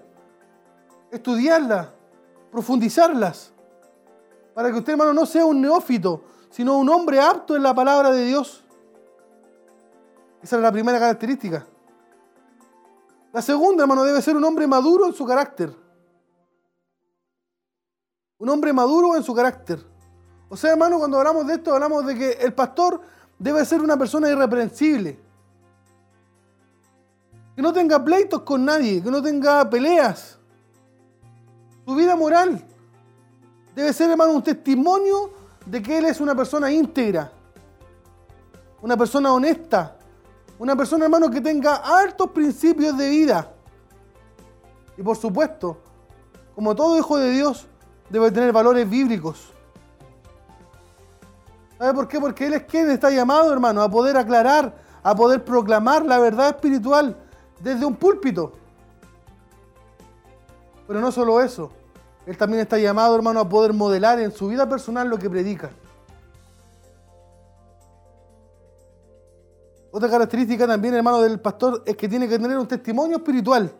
Estudiarlas, 1.11 1.89
profundizarlas. 2.51 3.51
Para 4.53 4.71
que 4.71 4.77
usted, 4.77 4.93
hermano, 4.93 5.13
no 5.13 5.25
sea 5.25 5.45
un 5.45 5.61
neófito, 5.61 6.23
sino 6.49 6.77
un 6.77 6.89
hombre 6.89 7.19
apto 7.19 7.55
en 7.55 7.63
la 7.63 7.73
palabra 7.73 8.11
de 8.11 8.25
Dios. 8.25 8.63
Esa 10.41 10.55
es 10.55 10.61
la 10.61 10.71
primera 10.71 10.99
característica. 10.99 11.65
La 13.31 13.41
segunda, 13.41 13.83
hermano, 13.83 14.03
debe 14.03 14.21
ser 14.21 14.35
un 14.35 14.43
hombre 14.43 14.67
maduro 14.67 15.05
en 15.05 15.13
su 15.13 15.25
carácter. 15.25 15.73
Un 18.37 18.49
hombre 18.49 18.73
maduro 18.73 19.15
en 19.15 19.23
su 19.23 19.33
carácter. 19.33 19.85
O 20.49 20.57
sea, 20.57 20.71
hermano, 20.71 20.97
cuando 20.97 21.17
hablamos 21.17 21.47
de 21.47 21.53
esto, 21.53 21.73
hablamos 21.73 22.05
de 22.05 22.17
que 22.17 22.31
el 22.31 22.53
pastor 22.53 22.99
debe 23.39 23.63
ser 23.63 23.81
una 23.81 23.97
persona 23.97 24.29
irreprensible. 24.29 25.17
Que 27.55 27.61
no 27.61 27.71
tenga 27.71 28.03
pleitos 28.03 28.41
con 28.41 28.65
nadie, 28.65 29.01
que 29.01 29.11
no 29.11 29.21
tenga 29.21 29.69
peleas. 29.69 30.40
Su 31.85 31.95
vida 31.95 32.15
moral 32.15 32.63
debe 33.75 33.93
ser, 33.93 34.11
hermano, 34.11 34.33
un 34.33 34.43
testimonio 34.43 35.31
de 35.65 35.81
que 35.81 35.97
él 35.97 36.05
es 36.05 36.19
una 36.19 36.35
persona 36.35 36.71
íntegra, 36.71 37.31
una 38.81 38.97
persona 38.97 39.33
honesta, 39.33 39.97
una 40.59 40.75
persona, 40.75 41.05
hermano, 41.05 41.29
que 41.29 41.41
tenga 41.41 41.75
altos 41.75 42.29
principios 42.31 42.97
de 42.97 43.09
vida. 43.09 43.51
Y 44.97 45.01
por 45.01 45.17
supuesto, 45.17 45.77
como 46.53 46.75
todo 46.75 46.97
hijo 46.97 47.17
de 47.17 47.31
Dios, 47.31 47.67
debe 48.09 48.31
tener 48.31 48.51
valores 48.51 48.87
bíblicos. 48.87 49.51
¿Sabe 51.77 51.93
por 51.93 52.07
qué? 52.07 52.19
Porque 52.19 52.45
Él 52.45 52.53
es 52.53 52.63
quien 52.63 52.91
está 52.91 53.09
llamado, 53.09 53.51
hermano, 53.51 53.81
a 53.81 53.89
poder 53.89 54.17
aclarar, 54.17 54.75
a 55.01 55.15
poder 55.15 55.43
proclamar 55.43 56.05
la 56.05 56.19
verdad 56.19 56.49
espiritual 56.49 57.17
desde 57.59 57.85
un 57.85 57.95
púlpito. 57.95 58.53
Pero 60.91 60.99
no 60.99 61.09
solo 61.09 61.39
eso, 61.39 61.71
Él 62.25 62.35
también 62.35 62.63
está 62.63 62.77
llamado, 62.77 63.15
hermano, 63.15 63.39
a 63.39 63.47
poder 63.47 63.71
modelar 63.71 64.19
en 64.19 64.29
su 64.29 64.49
vida 64.49 64.67
personal 64.67 65.07
lo 65.07 65.17
que 65.17 65.29
predica. 65.29 65.69
Otra 69.89 70.09
característica 70.09 70.67
también, 70.67 70.93
hermano, 70.93 71.21
del 71.21 71.39
pastor 71.39 71.81
es 71.85 71.95
que 71.95 72.09
tiene 72.09 72.27
que 72.27 72.37
tener 72.37 72.57
un 72.57 72.67
testimonio 72.67 73.15
espiritual. 73.15 73.73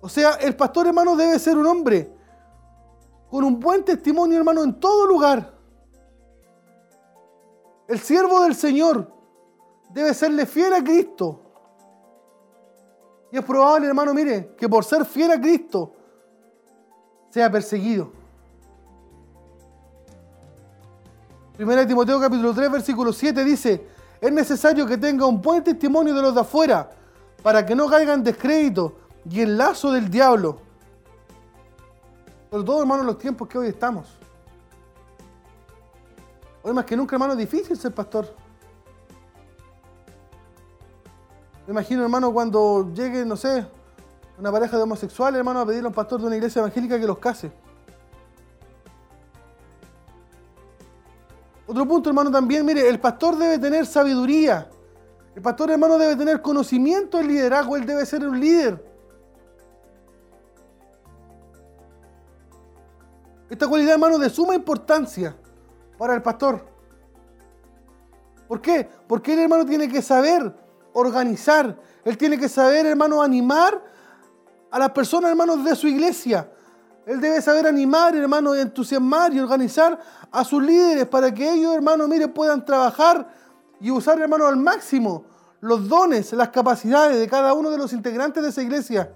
O 0.00 0.08
sea, 0.08 0.32
el 0.40 0.56
pastor, 0.56 0.88
hermano, 0.88 1.14
debe 1.14 1.38
ser 1.38 1.56
un 1.56 1.66
hombre 1.66 2.12
con 3.30 3.44
un 3.44 3.60
buen 3.60 3.84
testimonio, 3.84 4.38
hermano, 4.38 4.64
en 4.64 4.74
todo 4.80 5.06
lugar. 5.06 5.54
El 7.86 8.00
siervo 8.00 8.40
del 8.40 8.56
Señor 8.56 9.08
debe 9.90 10.12
serle 10.14 10.46
fiel 10.46 10.74
a 10.74 10.82
Cristo. 10.82 11.47
Y 13.30 13.36
es 13.36 13.44
probable, 13.44 13.86
hermano, 13.86 14.14
mire, 14.14 14.54
que 14.56 14.68
por 14.68 14.84
ser 14.84 15.04
fiel 15.04 15.30
a 15.30 15.40
Cristo 15.40 15.92
sea 17.30 17.50
perseguido. 17.50 18.10
Primera 21.56 21.80
de 21.82 21.86
Timoteo 21.86 22.20
capítulo 22.20 22.54
3, 22.54 22.70
versículo 22.70 23.12
7 23.12 23.44
dice, 23.44 23.86
es 24.20 24.32
necesario 24.32 24.86
que 24.86 24.96
tenga 24.96 25.26
un 25.26 25.42
buen 25.42 25.62
testimonio 25.62 26.14
de 26.14 26.22
los 26.22 26.34
de 26.34 26.40
afuera 26.40 26.90
para 27.42 27.66
que 27.66 27.74
no 27.74 27.88
caiga 27.88 28.14
en 28.14 28.22
descrédito 28.22 28.96
y 29.28 29.42
en 29.42 29.58
lazo 29.58 29.92
del 29.92 30.08
diablo. 30.08 30.60
Sobre 32.50 32.64
todo, 32.64 32.80
hermano, 32.80 33.02
en 33.02 33.08
los 33.08 33.18
tiempos 33.18 33.46
que 33.48 33.58
hoy 33.58 33.68
estamos. 33.68 34.08
Hoy 36.62 36.72
más 36.72 36.84
que 36.84 36.96
nunca, 36.96 37.16
hermano, 37.16 37.32
es 37.34 37.38
difícil 37.38 37.76
ser 37.76 37.92
pastor. 37.92 38.34
Me 41.68 41.72
imagino, 41.72 42.02
hermano, 42.02 42.32
cuando 42.32 42.94
llegue, 42.94 43.26
no 43.26 43.36
sé, 43.36 43.66
una 44.38 44.50
pareja 44.50 44.78
de 44.78 44.84
homosexuales, 44.84 45.36
hermano, 45.36 45.60
a 45.60 45.66
pedirle 45.66 45.84
a 45.84 45.88
un 45.88 45.94
pastor 45.94 46.18
de 46.18 46.26
una 46.26 46.36
iglesia 46.36 46.60
evangélica 46.60 46.98
que 46.98 47.06
los 47.06 47.18
case. 47.18 47.52
Otro 51.66 51.86
punto, 51.86 52.08
hermano, 52.08 52.30
también, 52.30 52.64
mire, 52.64 52.88
el 52.88 52.98
pastor 52.98 53.36
debe 53.36 53.58
tener 53.58 53.84
sabiduría. 53.84 54.70
El 55.34 55.42
pastor, 55.42 55.70
hermano, 55.70 55.98
debe 55.98 56.16
tener 56.16 56.40
conocimiento 56.40 57.18
del 57.18 57.28
liderazgo, 57.28 57.76
él 57.76 57.84
debe 57.84 58.06
ser 58.06 58.26
un 58.26 58.40
líder. 58.40 58.82
Esta 63.50 63.68
cualidad, 63.68 63.92
hermano, 63.92 64.18
de 64.18 64.30
suma 64.30 64.54
importancia 64.54 65.36
para 65.98 66.14
el 66.14 66.22
pastor. 66.22 66.64
¿Por 68.48 68.62
qué? 68.62 68.88
Porque 69.06 69.34
el 69.34 69.40
hermano 69.40 69.66
tiene 69.66 69.86
que 69.86 70.00
saber 70.00 70.66
organizar. 71.06 71.76
Él 72.04 72.16
tiene 72.16 72.38
que 72.38 72.48
saber, 72.48 72.86
hermano, 72.86 73.22
animar 73.22 73.82
a 74.70 74.78
las 74.78 74.90
personas, 74.90 75.30
hermanos, 75.30 75.64
de 75.64 75.74
su 75.74 75.88
iglesia. 75.88 76.50
Él 77.06 77.20
debe 77.20 77.40
saber 77.40 77.66
animar, 77.66 78.14
hermano, 78.14 78.54
entusiasmar 78.54 79.32
y 79.32 79.40
organizar 79.40 79.98
a 80.30 80.44
sus 80.44 80.62
líderes 80.62 81.06
para 81.06 81.32
que 81.32 81.50
ellos, 81.50 81.74
hermano, 81.74 82.06
mire, 82.06 82.28
puedan 82.28 82.64
trabajar 82.64 83.26
y 83.80 83.90
usar, 83.90 84.20
hermano, 84.20 84.46
al 84.46 84.56
máximo 84.56 85.24
los 85.60 85.88
dones, 85.88 86.32
las 86.32 86.50
capacidades 86.50 87.18
de 87.18 87.28
cada 87.28 87.52
uno 87.54 87.70
de 87.70 87.78
los 87.78 87.92
integrantes 87.92 88.42
de 88.42 88.50
esa 88.50 88.62
iglesia. 88.62 89.12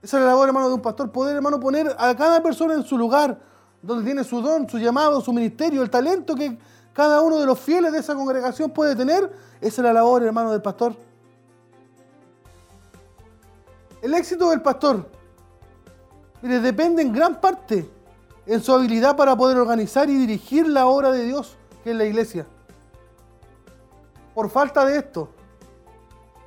Esa 0.00 0.18
es 0.18 0.22
la 0.22 0.30
labor, 0.30 0.48
hermano, 0.48 0.68
de 0.68 0.74
un 0.74 0.82
pastor, 0.82 1.10
poder, 1.10 1.34
hermano, 1.34 1.58
poner 1.58 1.94
a 1.98 2.14
cada 2.14 2.42
persona 2.42 2.74
en 2.74 2.84
su 2.84 2.96
lugar, 2.96 3.40
donde 3.82 4.04
tiene 4.04 4.22
su 4.22 4.40
don, 4.40 4.68
su 4.68 4.78
llamado, 4.78 5.20
su 5.20 5.32
ministerio, 5.32 5.82
el 5.82 5.90
talento 5.90 6.34
que 6.34 6.58
cada 6.94 7.20
uno 7.20 7.40
de 7.40 7.46
los 7.46 7.58
fieles 7.58 7.92
de 7.92 7.98
esa 7.98 8.14
congregación 8.14 8.70
puede 8.70 8.96
tener. 8.96 9.30
Esa 9.60 9.82
es 9.82 9.84
la 9.84 9.92
labor, 9.92 10.22
hermano, 10.22 10.52
del 10.52 10.62
pastor. 10.62 10.94
El 14.00 14.14
éxito 14.14 14.50
del 14.50 14.62
pastor, 14.62 15.10
depende 16.40 17.02
en 17.02 17.12
gran 17.12 17.40
parte 17.40 17.90
en 18.46 18.62
su 18.62 18.72
habilidad 18.72 19.16
para 19.16 19.34
poder 19.34 19.56
organizar 19.56 20.08
y 20.08 20.16
dirigir 20.16 20.68
la 20.68 20.86
obra 20.86 21.10
de 21.10 21.24
Dios, 21.24 21.56
que 21.82 21.90
es 21.90 21.96
la 21.96 22.04
iglesia. 22.04 22.46
Por 24.34 24.50
falta 24.50 24.84
de 24.84 24.98
esto, 24.98 25.30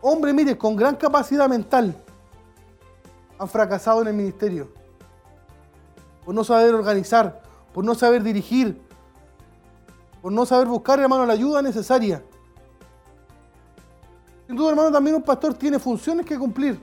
hombre, 0.02 0.34
mire, 0.34 0.58
con 0.58 0.76
gran 0.76 0.96
capacidad 0.96 1.50
mental, 1.50 1.96
han 3.40 3.50
fracasado 3.50 4.02
en 4.04 4.10
el 4.10 4.14
ministerio. 4.14 4.70
Por 6.24 6.36
no 6.36 6.44
saber 6.44 6.74
organizar, 6.74 7.42
por 7.74 7.84
no 7.84 7.96
saber 7.96 8.22
dirigir, 8.22 8.87
por 10.28 10.34
no 10.34 10.46
saber 10.46 10.68
buscar, 10.68 11.00
hermano, 11.00 11.26
la 11.26 11.32
ayuda 11.32 11.62
necesaria. 11.62 12.22
Sin 14.46 14.58
duda, 14.58 14.72
hermano, 14.72 14.92
también 14.92 15.16
un 15.16 15.24
pastor 15.24 15.54
tiene 15.54 15.80
funciones 15.80 16.26
que 16.26 16.38
cumplir. 16.38 16.78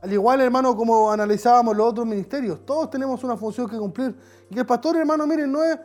Al 0.00 0.12
igual, 0.12 0.42
hermano, 0.42 0.76
como 0.76 1.10
analizábamos 1.10 1.76
los 1.76 1.88
otros 1.88 2.06
ministerios, 2.06 2.64
todos 2.64 2.88
tenemos 2.88 3.24
una 3.24 3.36
función 3.36 3.68
que 3.68 3.76
cumplir. 3.76 4.16
Y 4.48 4.56
el 4.56 4.64
pastor, 4.64 4.96
hermano, 4.96 5.26
miren, 5.26 5.50
no 5.50 5.64
es. 5.64 5.76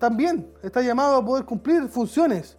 También 0.00 0.52
está 0.64 0.82
llamado 0.82 1.18
a 1.18 1.24
poder 1.24 1.44
cumplir 1.44 1.86
funciones. 1.86 2.58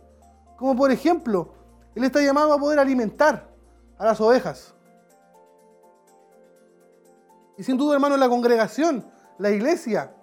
Como 0.55 0.77
por 0.77 0.89
ejemplo, 0.89 1.55
él 1.93 2.05
está 2.05 2.21
llamado 2.21 2.53
a 2.53 2.57
poder 2.57 2.79
alimentar 2.79 3.49
a 3.97 4.05
las 4.05 4.21
ovejas. 4.21 4.73
Y 7.57 7.63
sin 7.63 7.75
duda, 7.75 7.95
hermano, 7.95 8.15
la 8.15 8.29
congregación, 8.29 9.05
la 9.39 9.51
iglesia, 9.51 10.13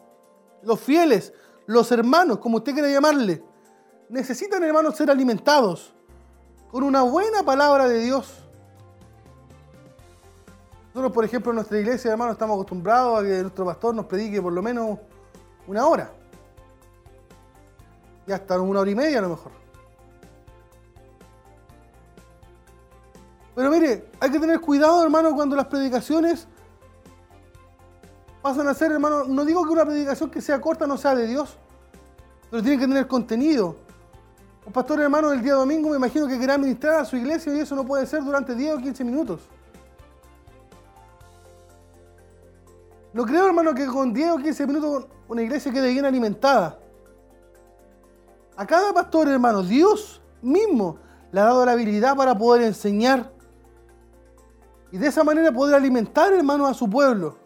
los 0.63 0.81
fieles, 0.81 1.35
los 1.67 1.91
hermanos, 1.93 2.39
como 2.39 2.59
usted 2.59 2.73
quiera 2.73 2.89
llamarle, 2.89 3.43
necesitan, 4.09 4.63
hermanos, 4.63 4.97
ser 4.97 5.11
alimentados 5.11 5.95
con 6.71 6.83
una 6.83 7.03
buena 7.03 7.43
palabra 7.43 7.89
de 7.89 8.01
Dios. 8.01 8.45
Nosotros, 10.89 11.13
por 11.13 11.25
ejemplo, 11.25 11.51
en 11.51 11.57
nuestra 11.57 11.79
iglesia, 11.79 12.13
hermano, 12.13 12.33
estamos 12.33 12.55
acostumbrados 12.55 13.19
a 13.19 13.23
que 13.23 13.43
nuestro 13.43 13.65
pastor 13.65 13.95
nos 13.95 14.07
predique 14.07 14.41
por 14.41 14.53
lo 14.53 14.63
menos 14.63 14.99
una 15.67 15.87
hora. 15.87 16.13
Y 18.27 18.33
hasta 18.33 18.61
una 18.61 18.81
hora 18.81 18.91
y 18.91 18.95
media 18.95 19.19
a 19.19 19.23
lo 19.23 19.31
mejor. 19.31 19.53
Pero 23.55 23.71
mire, 23.71 24.11
hay 24.21 24.31
que 24.31 24.39
tener 24.39 24.61
cuidado, 24.61 25.03
hermano, 25.03 25.35
cuando 25.35 25.57
las 25.57 25.67
predicaciones 25.67 26.47
pasan 28.45 28.69
a 28.69 28.75
ser, 28.75 28.93
hermano, 28.93 29.25
no 29.25 29.43
digo 29.43 29.65
que 29.65 29.73
una 29.73 29.87
predicación 29.87 30.29
que 30.29 30.43
sea 30.43 30.61
corta 30.61 30.87
no 30.87 30.99
sea 30.99 31.15
de 31.15 31.27
Dios, 31.27 31.57
pero 32.51 32.63
tiene 32.63 32.79
que 32.79 32.87
tener 32.87 33.07
contenido. 33.09 33.75
Un 34.67 34.71
pastor, 34.71 35.01
hermano, 35.01 35.33
el 35.33 35.41
día 35.41 35.55
domingo 35.55 35.89
me 35.89 35.97
imagino 35.97 36.29
que 36.29 36.39
querrá 36.39 36.59
ministrar 36.59 37.01
a 37.01 37.05
su 37.07 37.17
iglesia 37.17 37.55
y 37.55 37.61
eso 37.61 37.75
no 37.75 37.87
puede 37.87 38.07
ser 38.07 38.23
durante 38.23 38.55
10 38.55 38.75
o 38.75 38.79
15 38.83 39.03
minutos. 39.03 39.41
No 43.15 43.25
creo, 43.25 43.47
hermano, 43.47 43.75
que 43.75 43.87
con 43.87 44.13
10 44.13 44.33
o 44.33 44.37
15 44.37 44.67
minutos 44.67 45.07
una 45.27 45.41
iglesia 45.41 45.73
quede 45.73 45.89
bien 45.89 46.05
alimentada. 46.05 46.79
A 48.59 48.67
cada 48.67 48.93
pastor, 48.93 49.27
hermano, 49.29 49.63
Dios 49.63 50.21
mismo 50.43 50.99
le 51.33 51.41
ha 51.41 51.45
dado 51.45 51.65
la 51.65 51.73
habilidad 51.73 52.15
para 52.15 52.37
poder 52.37 52.61
enseñar 52.61 53.33
y 54.93 54.99
de 54.99 55.07
esa 55.07 55.25
manera 55.25 55.51
poder 55.51 55.77
alimentar, 55.77 56.31
hermano, 56.35 56.67
a 56.67 56.75
su 56.75 56.91
pueblo. 56.91 57.43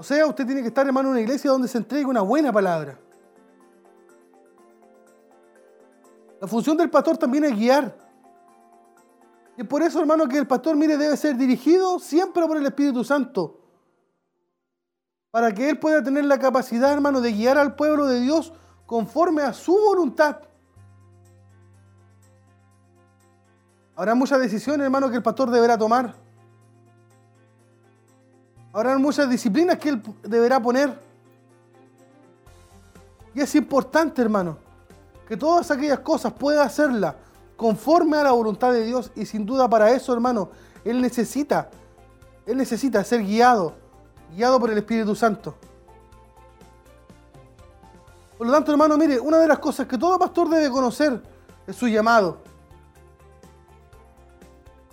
O 0.00 0.02
sea, 0.02 0.26
usted 0.26 0.46
tiene 0.46 0.62
que 0.62 0.68
estar, 0.68 0.86
hermano, 0.86 1.08
en 1.08 1.12
una 1.12 1.20
iglesia 1.20 1.50
donde 1.50 1.68
se 1.68 1.76
entregue 1.76 2.06
una 2.06 2.22
buena 2.22 2.50
palabra. 2.50 2.98
La 6.40 6.48
función 6.48 6.74
del 6.78 6.88
pastor 6.88 7.18
también 7.18 7.44
es 7.44 7.54
guiar. 7.54 7.94
Y 9.58 9.62
por 9.62 9.82
eso, 9.82 10.00
hermano, 10.00 10.26
que 10.26 10.38
el 10.38 10.46
pastor, 10.46 10.74
mire, 10.74 10.96
debe 10.96 11.18
ser 11.18 11.36
dirigido 11.36 11.98
siempre 11.98 12.46
por 12.46 12.56
el 12.56 12.64
Espíritu 12.64 13.04
Santo. 13.04 13.58
para 15.30 15.52
que 15.52 15.68
Él 15.68 15.78
pueda 15.78 16.02
tener 16.02 16.24
la 16.24 16.38
capacidad, 16.38 16.94
hermano, 16.94 17.20
de 17.20 17.32
guiar 17.32 17.58
al 17.58 17.76
pueblo 17.76 18.06
de 18.06 18.20
Dios 18.20 18.54
conforme 18.86 19.42
a 19.42 19.52
su 19.52 19.72
voluntad. 19.74 20.40
Habrá 23.94 24.14
muchas 24.14 24.40
decisiones, 24.40 24.82
hermano, 24.82 25.10
que 25.10 25.16
el 25.16 25.22
pastor 25.22 25.50
deberá 25.50 25.76
tomar. 25.76 26.29
Habrá 28.72 28.96
muchas 28.98 29.28
disciplinas 29.28 29.78
que 29.78 29.90
él 29.90 30.02
deberá 30.22 30.60
poner. 30.60 30.96
Y 33.34 33.40
es 33.40 33.54
importante, 33.54 34.22
hermano, 34.22 34.58
que 35.26 35.36
todas 35.36 35.70
aquellas 35.70 36.00
cosas 36.00 36.32
pueda 36.32 36.62
hacerlas 36.62 37.14
conforme 37.56 38.16
a 38.16 38.24
la 38.24 38.32
voluntad 38.32 38.72
de 38.72 38.84
Dios. 38.84 39.10
Y 39.14 39.26
sin 39.26 39.44
duda 39.44 39.68
para 39.68 39.90
eso, 39.90 40.12
hermano, 40.12 40.50
Él 40.84 41.00
necesita, 41.00 41.70
Él 42.46 42.56
necesita 42.56 43.02
ser 43.04 43.24
guiado, 43.24 43.74
guiado 44.34 44.58
por 44.58 44.70
el 44.70 44.78
Espíritu 44.78 45.14
Santo. 45.14 45.54
Por 48.38 48.46
lo 48.46 48.52
tanto, 48.52 48.72
hermano, 48.72 48.96
mire, 48.96 49.20
una 49.20 49.38
de 49.38 49.48
las 49.48 49.58
cosas 49.58 49.86
que 49.86 49.98
todo 49.98 50.18
pastor 50.18 50.48
debe 50.48 50.70
conocer 50.70 51.22
es 51.66 51.76
su 51.76 51.86
llamado. 51.88 52.38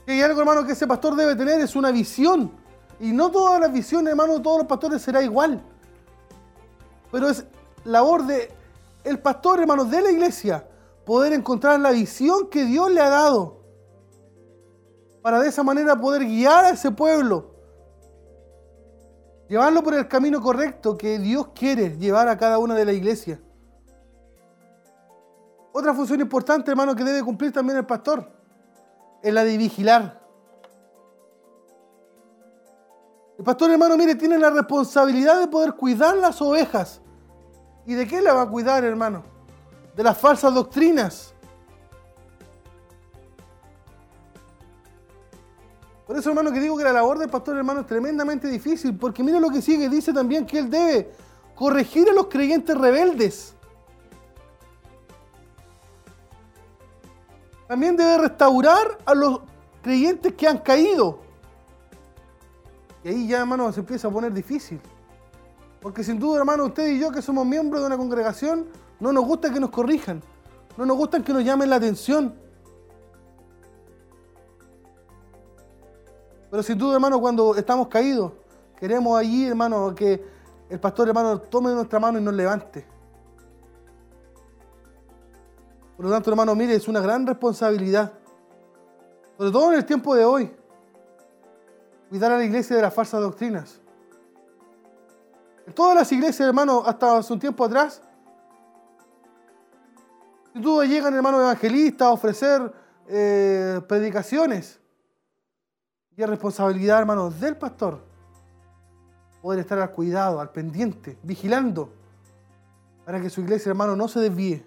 Y 0.06 0.12
hay 0.12 0.22
algo, 0.22 0.40
hermano, 0.42 0.66
que 0.66 0.74
ese 0.74 0.86
pastor 0.86 1.16
debe 1.16 1.36
tener, 1.36 1.62
es 1.62 1.76
una 1.76 1.92
visión. 1.92 2.52
Y 3.00 3.12
no 3.12 3.30
todas 3.32 3.60
las 3.60 3.72
visiones, 3.72 4.12
hermano, 4.12 4.42
todos 4.42 4.60
los 4.60 4.68
pastores 4.68 5.02
será 5.02 5.22
igual. 5.22 5.62
Pero 7.12 7.30
es 7.30 7.46
labor 7.84 8.26
de 8.26 8.52
el 9.04 9.20
pastor, 9.20 9.62
hermano, 9.62 9.86
de 9.86 10.02
la 10.02 10.12
iglesia, 10.12 10.68
poder 11.06 11.32
encontrar 11.32 11.80
la 11.80 11.92
visión 11.92 12.50
que 12.50 12.66
Dios 12.66 12.92
le 12.92 13.00
ha 13.00 13.10
dado. 13.10 13.62
Para 15.22 15.40
de 15.40 15.50
esa 15.50 15.64
manera 15.64 16.00
poder 16.00 16.26
guiar 16.26 16.66
a 16.66 16.70
ese 16.72 16.92
pueblo. 16.92 17.56
Llevarlo 19.48 19.82
por 19.82 19.94
el 19.94 20.08
camino 20.08 20.42
correcto 20.42 20.98
que 20.98 21.20
Dios 21.20 21.50
quiere 21.56 21.98
llevar 21.98 22.28
a 22.28 22.38
cada 22.38 22.60
una 22.60 22.76
de 22.76 22.84
la 22.84 22.92
iglesia. 22.92 23.40
Otra 25.72 25.94
función 25.94 26.20
importante, 26.20 26.72
hermano, 26.72 26.96
que 26.96 27.04
debe 27.04 27.24
cumplir 27.24 27.54
también 27.54 27.78
el 27.78 27.86
pastor 27.86 28.30
es 29.22 29.34
la 29.34 29.44
de 29.44 29.58
vigilar. 29.58 30.27
El 33.38 33.44
pastor, 33.44 33.70
hermano, 33.70 33.96
mire, 33.98 34.16
tiene 34.16 34.40
la 34.40 34.50
responsabilidad 34.50 35.40
de 35.40 35.48
poder 35.48 35.74
cuidar 35.74 36.18
las 36.18 36.42
ovejas. 36.42 37.02
¿Y 37.86 37.94
de 37.94 38.08
qué 38.08 38.20
la 38.22 38.34
va 38.34 38.44
a 38.44 38.50
cuidar, 38.50 38.84
hermano? 38.84 39.24
De 39.96 40.04
las 40.04 40.18
falsas 40.18 40.54
doctrinas. 40.54 41.34
Por 46.08 46.18
eso, 46.18 46.30
hermano, 46.30 46.52
que 46.52 46.60
digo 46.60 46.78
que 46.78 46.84
la 46.84 46.94
labor 46.94 47.20
del 47.20 47.30
pastor, 47.30 47.58
hermano, 47.58 47.82
es 47.82 47.88
tremendamente 47.88 48.48
difícil, 48.48 48.98
porque 48.98 49.22
mire 49.22 49.40
lo 49.40 49.50
que 49.50 49.62
sigue, 49.62 49.88
dice 49.88 50.14
también 50.14 50.46
que 50.46 50.60
él 50.60 50.70
debe 50.70 51.12
corregir 51.54 52.10
a 52.10 52.14
los 52.14 52.28
creyentes 52.28 52.76
rebeldes. 52.76 53.54
También 57.68 57.98
debe 57.98 58.18
restaurar 58.18 58.98
a 59.06 59.14
los 59.14 59.42
creyentes 59.84 60.34
que 60.34 60.48
han 60.48 60.60
caído. 60.60 61.27
Y 63.08 63.10
ahí 63.10 63.28
ya, 63.30 63.40
hermano, 63.40 63.72
se 63.72 63.80
empieza 63.80 64.10
a 64.10 64.12
poner 64.12 64.34
difícil. 64.34 64.82
Porque 65.80 66.04
sin 66.04 66.20
duda, 66.20 66.40
hermano, 66.40 66.66
usted 66.66 66.88
y 66.88 67.00
yo 67.00 67.10
que 67.10 67.22
somos 67.22 67.46
miembros 67.46 67.80
de 67.80 67.88
una 67.88 67.96
congregación, 67.96 68.68
no 69.00 69.14
nos 69.14 69.24
gusta 69.24 69.50
que 69.50 69.62
nos 69.62 69.70
corrijan. 69.70 70.22
No 70.76 70.86
nos 70.86 70.98
gusta 70.98 71.24
que 71.24 71.32
nos 71.32 71.42
llamen 71.42 71.70
la 71.70 71.78
atención. 71.78 72.36
Pero 76.52 76.62
sin 76.62 76.78
duda, 76.78 76.96
hermano, 76.96 77.22
cuando 77.22 77.56
estamos 77.56 77.88
caídos, 77.88 78.34
queremos 78.78 79.18
allí, 79.18 79.48
hermano, 79.48 79.96
que 79.96 80.22
el 80.70 80.80
pastor, 80.82 81.08
hermano, 81.08 81.40
tome 81.40 81.72
nuestra 81.72 82.02
mano 82.02 82.20
y 82.20 82.22
nos 82.22 82.34
levante. 82.34 82.86
Por 85.96 86.08
lo 86.08 86.12
tanto, 86.12 86.30
hermano, 86.30 86.54
mire, 86.56 86.76
es 86.76 86.90
una 86.90 87.00
gran 87.00 87.26
responsabilidad. 87.26 88.12
Sobre 89.38 89.52
todo 89.52 89.72
en 89.72 89.78
el 89.78 89.86
tiempo 89.86 90.14
de 90.14 90.26
hoy. 90.26 90.57
Cuidar 92.10 92.32
a 92.32 92.38
la 92.38 92.44
iglesia 92.44 92.76
de 92.76 92.82
las 92.82 92.94
falsas 92.94 93.22
doctrinas. 93.22 93.80
En 95.66 95.74
todas 95.74 95.96
las 95.96 96.12
iglesias, 96.12 96.48
hermano, 96.48 96.84
hasta 96.86 97.18
hace 97.18 97.34
un 97.34 97.40
tiempo 97.40 97.66
atrás, 97.66 98.02
sin 100.54 100.62
duda 100.62 100.86
llegan, 100.86 101.14
hermanos 101.14 101.42
evangelistas 101.42 102.08
a 102.08 102.12
ofrecer 102.12 102.74
eh, 103.08 103.82
predicaciones. 103.88 104.80
Y 106.16 106.24
es 106.24 106.30
responsabilidad, 106.30 107.00
hermanos, 107.00 107.40
del 107.40 107.58
pastor 107.58 108.08
poder 109.42 109.60
estar 109.60 109.80
al 109.80 109.92
cuidado, 109.92 110.42
al 110.42 110.50
pendiente, 110.50 111.18
vigilando, 111.24 111.94
para 113.06 113.22
que 113.22 113.30
su 113.30 113.42
iglesia, 113.42 113.70
hermano, 113.70 113.96
no 113.96 114.08
se 114.08 114.20
desvíe. 114.20 114.66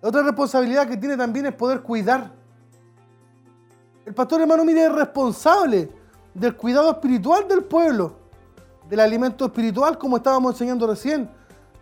Otra 0.00 0.22
responsabilidad 0.22 0.86
que 0.86 0.96
tiene 0.96 1.16
también 1.16 1.46
es 1.46 1.54
poder 1.54 1.82
cuidar. 1.82 2.30
El 4.06 4.12
pastor 4.12 4.42
hermano, 4.42 4.64
mire, 4.64 4.84
es 4.84 4.92
responsable 4.92 5.90
del 6.34 6.56
cuidado 6.56 6.90
espiritual 6.90 7.48
del 7.48 7.64
pueblo, 7.64 8.16
del 8.88 9.00
alimento 9.00 9.46
espiritual, 9.46 9.96
como 9.96 10.18
estábamos 10.18 10.52
enseñando 10.52 10.86
recién, 10.86 11.30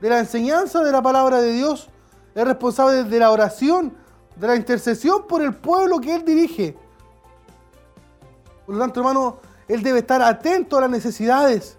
de 0.00 0.08
la 0.08 0.20
enseñanza 0.20 0.84
de 0.84 0.92
la 0.92 1.02
palabra 1.02 1.40
de 1.40 1.52
Dios. 1.52 1.88
Es 2.34 2.44
responsable 2.44 3.04
de 3.04 3.18
la 3.18 3.30
oración, 3.30 3.94
de 4.36 4.46
la 4.46 4.56
intercesión 4.56 5.26
por 5.26 5.42
el 5.42 5.54
pueblo 5.54 6.00
que 6.00 6.14
él 6.14 6.24
dirige. 6.24 6.76
Por 8.66 8.76
lo 8.76 8.80
tanto, 8.80 9.00
hermano, 9.00 9.38
él 9.66 9.82
debe 9.82 10.00
estar 10.00 10.22
atento 10.22 10.78
a 10.78 10.82
las 10.82 10.90
necesidades 10.90 11.76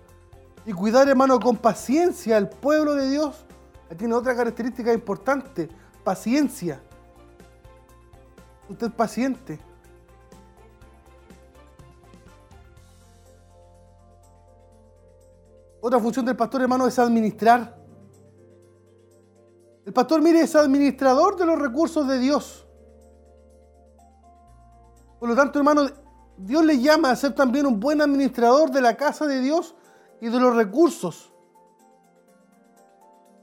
y 0.65 0.73
cuidar, 0.73 1.07
hermano, 1.07 1.39
con 1.39 1.55
paciencia 1.57 2.37
al 2.37 2.49
pueblo 2.49 2.95
de 2.95 3.09
Dios. 3.09 3.45
tiene 3.97 4.13
otra 4.13 4.35
característica 4.35 4.91
importante 4.91 5.69
paciencia. 6.03 6.81
Usted 8.67 8.87
es 8.87 8.93
paciente. 8.93 9.59
Otra 15.85 15.99
función 15.99 16.25
del 16.25 16.37
pastor, 16.37 16.61
hermano, 16.61 16.87
es 16.87 16.97
administrar. 16.97 17.75
El 19.85 19.91
pastor, 19.91 20.21
mire, 20.21 20.39
es 20.39 20.55
administrador 20.55 21.35
de 21.35 21.45
los 21.45 21.59
recursos 21.59 22.07
de 22.07 22.19
Dios. 22.19 22.65
Por 25.19 25.27
lo 25.27 25.35
tanto, 25.35 25.59
hermano, 25.59 25.89
Dios 26.37 26.63
le 26.63 26.79
llama 26.79 27.11
a 27.11 27.17
ser 27.17 27.35
también 27.35 27.65
un 27.65 27.81
buen 27.81 27.99
administrador 27.99 28.71
de 28.71 28.79
la 28.79 28.95
casa 28.95 29.27
de 29.27 29.41
Dios 29.41 29.75
y 30.21 30.29
de 30.29 30.39
los 30.39 30.55
recursos. 30.55 31.33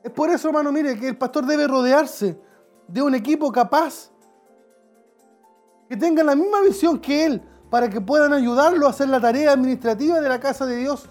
Es 0.03 0.11
por 0.11 0.31
eso, 0.31 0.49
hermano, 0.49 0.73
mire, 0.73 0.99
que 0.99 1.09
el 1.09 1.19
pastor 1.19 1.45
debe 1.45 1.69
rodearse 1.69 2.41
de 2.89 3.03
un 3.03 3.15
equipo 3.15 3.53
capaz, 3.53 4.11
que 5.91 5.97
tengan 5.99 6.25
la 6.25 6.35
misma 6.35 6.63
visión 6.63 6.99
que 6.99 7.27
él, 7.27 7.43
para 7.69 7.91
que 7.91 8.01
puedan 8.01 8.33
ayudarlo 8.33 8.87
a 8.87 8.91
hacer 8.91 9.11
la 9.11 9.21
tarea 9.21 9.53
administrativa 9.53 10.23
de 10.23 10.29
la 10.31 10.41
casa 10.41 10.65
de 10.65 10.77
Dios. 10.77 11.07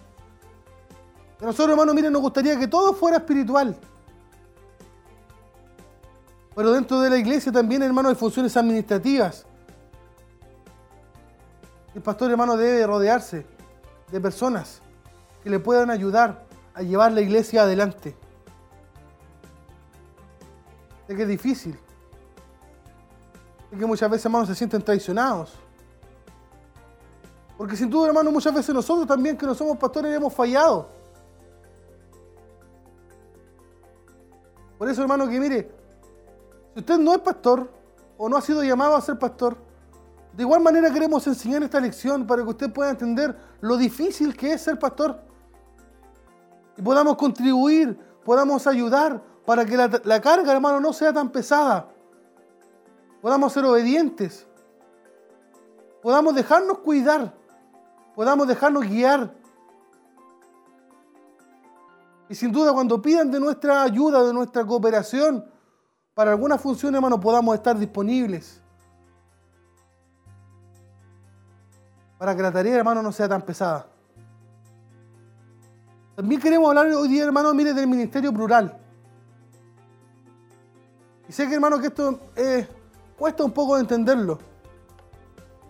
A 1.42 1.46
nosotros, 1.46 1.70
hermanos, 1.70 1.96
miren, 1.96 2.12
nos 2.12 2.22
gustaría 2.22 2.58
que 2.60 2.68
todo 2.68 2.94
fuera 2.94 3.18
espiritual. 3.18 3.76
Pero 6.56 6.72
dentro 6.72 7.00
de 7.00 7.10
la 7.10 7.18
iglesia 7.18 7.52
también, 7.52 7.82
hermano, 7.82 8.10
hay 8.10 8.16
funciones 8.16 8.58
administrativas. 8.58 9.46
El 11.96 12.02
pastor, 12.02 12.32
hermano, 12.32 12.58
debe 12.58 12.86
rodearse 12.86 13.46
de 14.12 14.20
personas 14.20 14.82
que 15.44 15.50
le 15.50 15.60
puedan 15.60 15.90
ayudar 15.90 16.46
a 16.74 16.82
llevar 16.82 17.14
la 17.14 17.22
iglesia 17.22 17.64
adelante 17.64 18.16
de 21.10 21.16
que 21.16 21.24
es 21.24 21.28
difícil. 21.28 21.78
De 23.72 23.78
que 23.78 23.86
muchas 23.86 24.10
veces, 24.10 24.26
hermanos, 24.26 24.48
se 24.48 24.56
sienten 24.56 24.82
traicionados. 24.82 25.54
Porque 27.58 27.76
sin 27.76 27.90
duda, 27.90 28.10
hermano, 28.10 28.32
muchas 28.32 28.54
veces 28.54 28.74
nosotros 28.76 29.08
también 29.08 29.36
que 29.36 29.46
no 29.46 29.56
somos 29.56 29.78
pastores 29.78 30.16
hemos 30.16 30.34
fallado. 30.34 30.99
Por 34.80 34.90
eso, 34.90 35.02
hermano, 35.02 35.28
que 35.28 35.40
mire, 35.40 35.70
si 36.74 36.80
usted 36.80 36.98
no 36.98 37.14
es 37.14 37.20
pastor 37.20 37.70
o 38.18 38.30
no 38.30 38.38
ha 38.38 38.42
sido 38.42 38.64
llamado 38.64 38.96
a 38.96 39.02
ser 39.02 39.20
pastor, 39.20 39.58
de 40.34 40.44
igual 40.44 40.62
manera 40.62 40.90
queremos 40.92 41.28
enseñar 41.28 41.62
esta 41.64 41.82
lección 41.82 42.26
para 42.26 42.44
que 42.44 42.50
usted 42.50 42.72
pueda 42.72 42.90
entender 42.90 43.38
lo 43.60 43.76
difícil 43.76 44.36
que 44.38 44.54
es 44.54 44.62
ser 44.62 44.80
pastor. 44.80 45.20
Y 46.78 46.82
podamos 46.82 47.18
contribuir, 47.18 48.00
podamos 48.24 48.66
ayudar, 48.68 49.22
para 49.46 49.66
que 49.66 49.76
la, 49.76 50.22
carga, 50.22 50.54
hermano, 50.54 50.80
no 50.80 50.94
sea 50.94 51.12
tan 51.12 51.30
pesada. 51.30 51.90
Podamos 53.22 53.52
ser 53.52 53.66
obedientes. 53.66 54.48
Podamos 56.02 56.36
dejarnos 56.36 56.78
cuidar. 56.78 57.34
Podamos 58.16 58.48
dejarnos 58.48 58.84
guiar. 58.84 59.34
Y 62.30 62.36
sin 62.36 62.52
duda, 62.52 62.72
cuando 62.72 63.02
pidan 63.02 63.32
de 63.32 63.40
nuestra 63.40 63.82
ayuda, 63.82 64.24
de 64.24 64.32
nuestra 64.32 64.64
cooperación, 64.64 65.44
para 66.14 66.32
alguna 66.32 66.60
función, 66.60 66.94
hermano, 66.94 67.20
podamos 67.20 67.56
estar 67.56 67.78
disponibles. 67.78 68.62
Para 72.20 72.36
que 72.36 72.42
la 72.44 72.52
tarea, 72.52 72.76
hermano, 72.76 73.02
no 73.02 73.12
sea 73.12 73.28
tan 73.28 73.42
pesada. 73.42 73.88
También 76.16 76.40
queremos 76.40 76.70
hablar 76.70 76.86
hoy 76.88 77.08
día, 77.08 77.24
hermano, 77.24 77.52
mire, 77.54 77.74
del 77.74 77.88
ministerio 77.88 78.32
plural. 78.32 78.78
Y 81.28 81.32
sé 81.32 81.48
que, 81.48 81.56
hermano, 81.56 81.80
que 81.80 81.88
esto 81.88 82.20
eh, 82.36 82.68
cuesta 83.18 83.44
un 83.44 83.52
poco 83.52 83.76
de 83.76 83.82
entenderlo. 83.82 84.38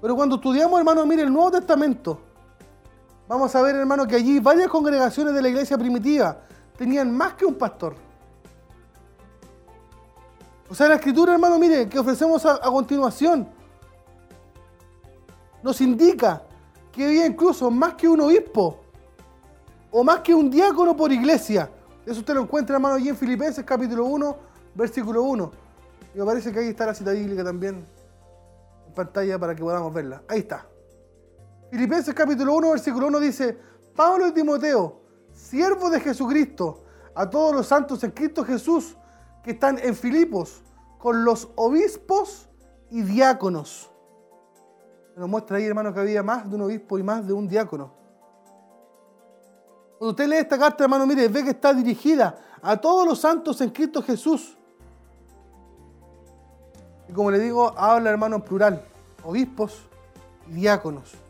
Pero 0.02 0.16
cuando 0.16 0.36
estudiamos, 0.36 0.78
hermano, 0.80 1.06
mire, 1.06 1.22
el 1.24 1.32
Nuevo 1.32 1.52
Testamento, 1.52 2.20
vamos 3.30 3.56
a 3.56 3.62
ver, 3.62 3.76
hermano, 3.76 4.08
que 4.08 4.16
allí 4.16 4.40
varias 4.40 4.68
congregaciones 4.68 5.34
de 5.36 5.42
la 5.42 5.50
iglesia 5.50 5.78
primitiva 5.78 6.42
tenían 6.76 7.16
más 7.16 7.36
que 7.36 7.46
un 7.46 7.56
pastor. 7.56 7.96
O 10.68 10.76
sea, 10.76 10.90
la 10.90 10.96
escritura, 10.96 11.34
hermano, 11.34 11.60
mire, 11.60 11.88
que 11.88 12.00
ofrecemos 12.00 12.44
a, 12.46 12.60
continuación, 12.60 13.48
nos 15.62 15.80
indica 15.80 16.42
que 16.92 17.06
había 17.06 17.26
incluso 17.28 17.70
más 17.70 17.94
que 17.94 18.08
un 18.08 18.20
obispo 18.22 18.80
o 19.92 20.04
más 20.04 20.22
que 20.22 20.34
un 20.34 20.50
diácono 20.50 20.96
por 20.98 21.12
iglesia. 21.12 21.70
Eso 22.06 22.20
usted 22.22 22.34
lo 22.34 22.42
encuentra, 22.42 22.78
hermano, 22.78 22.96
allí 22.96 23.10
en 23.10 23.18
Filipenses 23.18 23.64
capítulo 23.64 24.06
1, 24.06 24.38
versículo 24.74 25.22
1. 25.24 25.52
Y 26.16 26.18
me 26.18 26.26
parece 26.26 26.52
que 26.52 26.60
ahí 26.60 26.68
está 26.70 26.88
la 26.88 26.96
cita 26.96 27.12
bíblica 27.12 27.44
también 27.44 27.86
en 28.88 28.94
pantalla 28.94 29.38
para 29.38 29.54
que 29.54 29.62
podamos 29.62 29.94
verla. 29.94 30.24
Ahí 30.28 30.40
está. 30.40 30.66
Filipenses 31.70 32.16
capítulo 32.16 32.56
1, 32.56 32.72
versículo 32.72 33.08
1 33.08 33.20
dice, 33.20 33.58
Pablo 33.96 34.28
y 34.28 34.32
Timoteo, 34.32 35.02
siervos 35.34 35.92
de 35.92 36.00
Jesucristo, 36.00 36.84
a 37.14 37.30
todos 37.30 37.54
los 37.54 37.68
santos 37.68 38.04
en 38.04 38.12
Cristo 38.12 38.44
Jesús 38.44 38.96
que 39.44 39.52
están 39.52 39.78
en 39.78 39.96
Filipos, 39.96 40.64
con 40.98 41.24
los 41.24 41.50
obispos 41.56 42.50
y 42.90 43.02
diáconos. 43.04 43.92
Nos 45.16 45.30
muestra 45.30 45.58
ahí, 45.58 45.66
hermano, 45.66 45.94
que 45.94 46.00
había 46.00 46.24
más 46.24 46.50
de 46.50 46.56
un 46.56 46.62
obispo 46.64 46.98
y 46.98 47.04
más 47.04 47.28
de 47.28 47.34
un 47.34 47.48
diácono. 47.48 47.94
Cuando 50.00 50.12
usted 50.12 50.28
lee 50.28 50.38
esta 50.38 50.58
carta, 50.58 50.84
hermano, 50.86 51.06
mire, 51.06 51.28
ve 51.28 51.44
que 51.44 51.52
está 51.52 51.74
dirigida 51.74 52.40
a 52.62 52.78
todos 52.78 53.06
los 53.06 53.20
santos 53.20 53.62
en 53.62 53.70
Cristo 53.70 54.02
Jesús. 54.02 54.58
Y 57.08 57.14
como 57.14 57.30
le 57.30 57.40
digo, 57.40 57.74
habla, 57.78 58.10
hermano, 58.10 58.38
en 58.38 58.42
plural, 58.42 58.86
obispos 59.24 59.88
y 60.48 60.54
diáconos. 60.54 61.29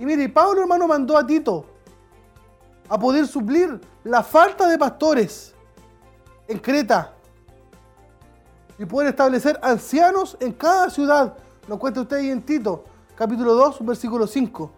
Y 0.00 0.06
mire, 0.06 0.30
Pablo, 0.30 0.62
hermano, 0.62 0.88
mandó 0.88 1.18
a 1.18 1.26
Tito 1.26 1.66
a 2.88 2.98
poder 2.98 3.26
suplir 3.26 3.78
la 4.02 4.22
falta 4.22 4.66
de 4.66 4.78
pastores 4.78 5.54
en 6.48 6.58
Creta 6.58 7.12
y 8.78 8.86
poder 8.86 9.10
establecer 9.10 9.60
ancianos 9.62 10.38
en 10.40 10.54
cada 10.54 10.88
ciudad. 10.88 11.36
Lo 11.68 11.78
cuenta 11.78 12.00
usted 12.00 12.16
ahí 12.16 12.30
en 12.30 12.40
Tito, 12.40 12.82
capítulo 13.14 13.52
2, 13.52 13.84
versículo 13.84 14.26
5. 14.26 14.70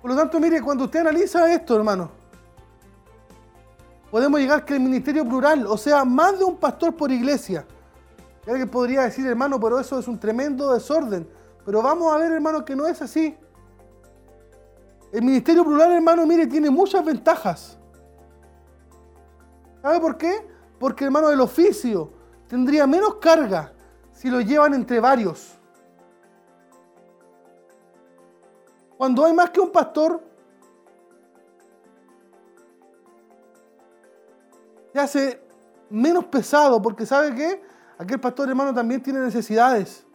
Por 0.00 0.10
lo 0.10 0.16
tanto, 0.16 0.40
mire, 0.40 0.62
cuando 0.62 0.84
usted 0.84 1.00
analiza 1.00 1.52
esto, 1.52 1.76
hermano, 1.76 2.10
podemos 4.10 4.40
llegar 4.40 4.64
que 4.64 4.76
el 4.76 4.80
ministerio 4.80 5.28
plural, 5.28 5.66
o 5.66 5.76
sea, 5.76 6.06
más 6.06 6.38
de 6.38 6.44
un 6.44 6.56
pastor 6.56 6.96
por 6.96 7.12
iglesia. 7.12 7.66
Y 8.46 8.50
alguien 8.50 8.70
podría 8.70 9.02
decir, 9.02 9.26
hermano, 9.26 9.60
pero 9.60 9.78
eso 9.78 9.98
es 9.98 10.08
un 10.08 10.18
tremendo 10.18 10.72
desorden. 10.72 11.41
Pero 11.64 11.82
vamos 11.82 12.12
a 12.12 12.18
ver, 12.18 12.32
hermano, 12.32 12.64
que 12.64 12.74
no 12.74 12.86
es 12.86 13.00
así. 13.02 13.36
El 15.12 15.22
ministerio 15.22 15.64
plural, 15.64 15.92
hermano, 15.92 16.26
mire, 16.26 16.46
tiene 16.46 16.70
muchas 16.70 17.04
ventajas. 17.04 17.78
¿Sabe 19.82 20.00
por 20.00 20.16
qué? 20.16 20.48
Porque, 20.78 21.04
hermano, 21.04 21.30
el 21.30 21.40
oficio 21.40 22.12
tendría 22.48 22.86
menos 22.86 23.16
carga 23.16 23.72
si 24.12 24.30
lo 24.30 24.40
llevan 24.40 24.74
entre 24.74 25.00
varios. 25.00 25.58
Cuando 28.96 29.24
hay 29.24 29.32
más 29.32 29.50
que 29.50 29.60
un 29.60 29.70
pastor, 29.70 30.22
se 34.92 34.98
hace 35.00 35.42
menos 35.90 36.24
pesado, 36.26 36.80
porque 36.80 37.04
¿sabe 37.04 37.34
qué? 37.34 37.62
Aquel 37.98 38.20
pastor 38.20 38.48
hermano 38.48 38.72
también 38.72 39.02
tiene 39.02 39.20
necesidades. 39.20 40.06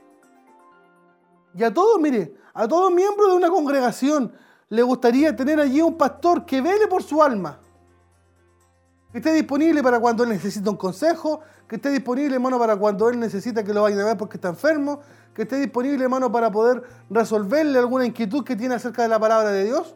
Y 1.57 1.63
a 1.63 1.73
todos, 1.73 1.99
mire, 1.99 2.35
a 2.53 2.67
todo 2.67 2.91
miembro 2.91 3.29
de 3.29 3.35
una 3.35 3.49
congregación 3.49 4.31
le 4.69 4.83
gustaría 4.83 5.35
tener 5.35 5.59
allí 5.59 5.81
un 5.81 5.97
pastor 5.97 6.45
que 6.45 6.61
vele 6.61 6.87
por 6.87 7.01
su 7.01 7.23
alma. 7.23 7.59
Que 9.11 9.17
esté 9.17 9.33
disponible 9.33 9.81
para 9.81 9.99
cuando 9.99 10.23
él 10.23 10.29
necesita 10.29 10.69
un 10.69 10.75
consejo, 10.77 11.39
que 11.67 11.77
esté 11.77 11.89
disponible, 11.89 12.35
hermano, 12.35 12.59
para 12.59 12.75
cuando 12.75 13.09
él 13.09 13.19
necesita 13.19 13.63
que 13.63 13.73
lo 13.73 13.81
vayan 13.81 13.99
a 14.01 14.05
ver 14.05 14.17
porque 14.17 14.37
está 14.37 14.49
enfermo, 14.49 14.99
que 15.33 15.43
esté 15.43 15.55
disponible, 15.55 16.03
hermano, 16.03 16.31
para 16.31 16.51
poder 16.51 16.83
resolverle 17.09 17.79
alguna 17.79 18.05
inquietud 18.05 18.43
que 18.43 18.55
tiene 18.55 18.75
acerca 18.75 19.01
de 19.01 19.07
la 19.07 19.19
palabra 19.19 19.49
de 19.49 19.65
Dios. 19.65 19.95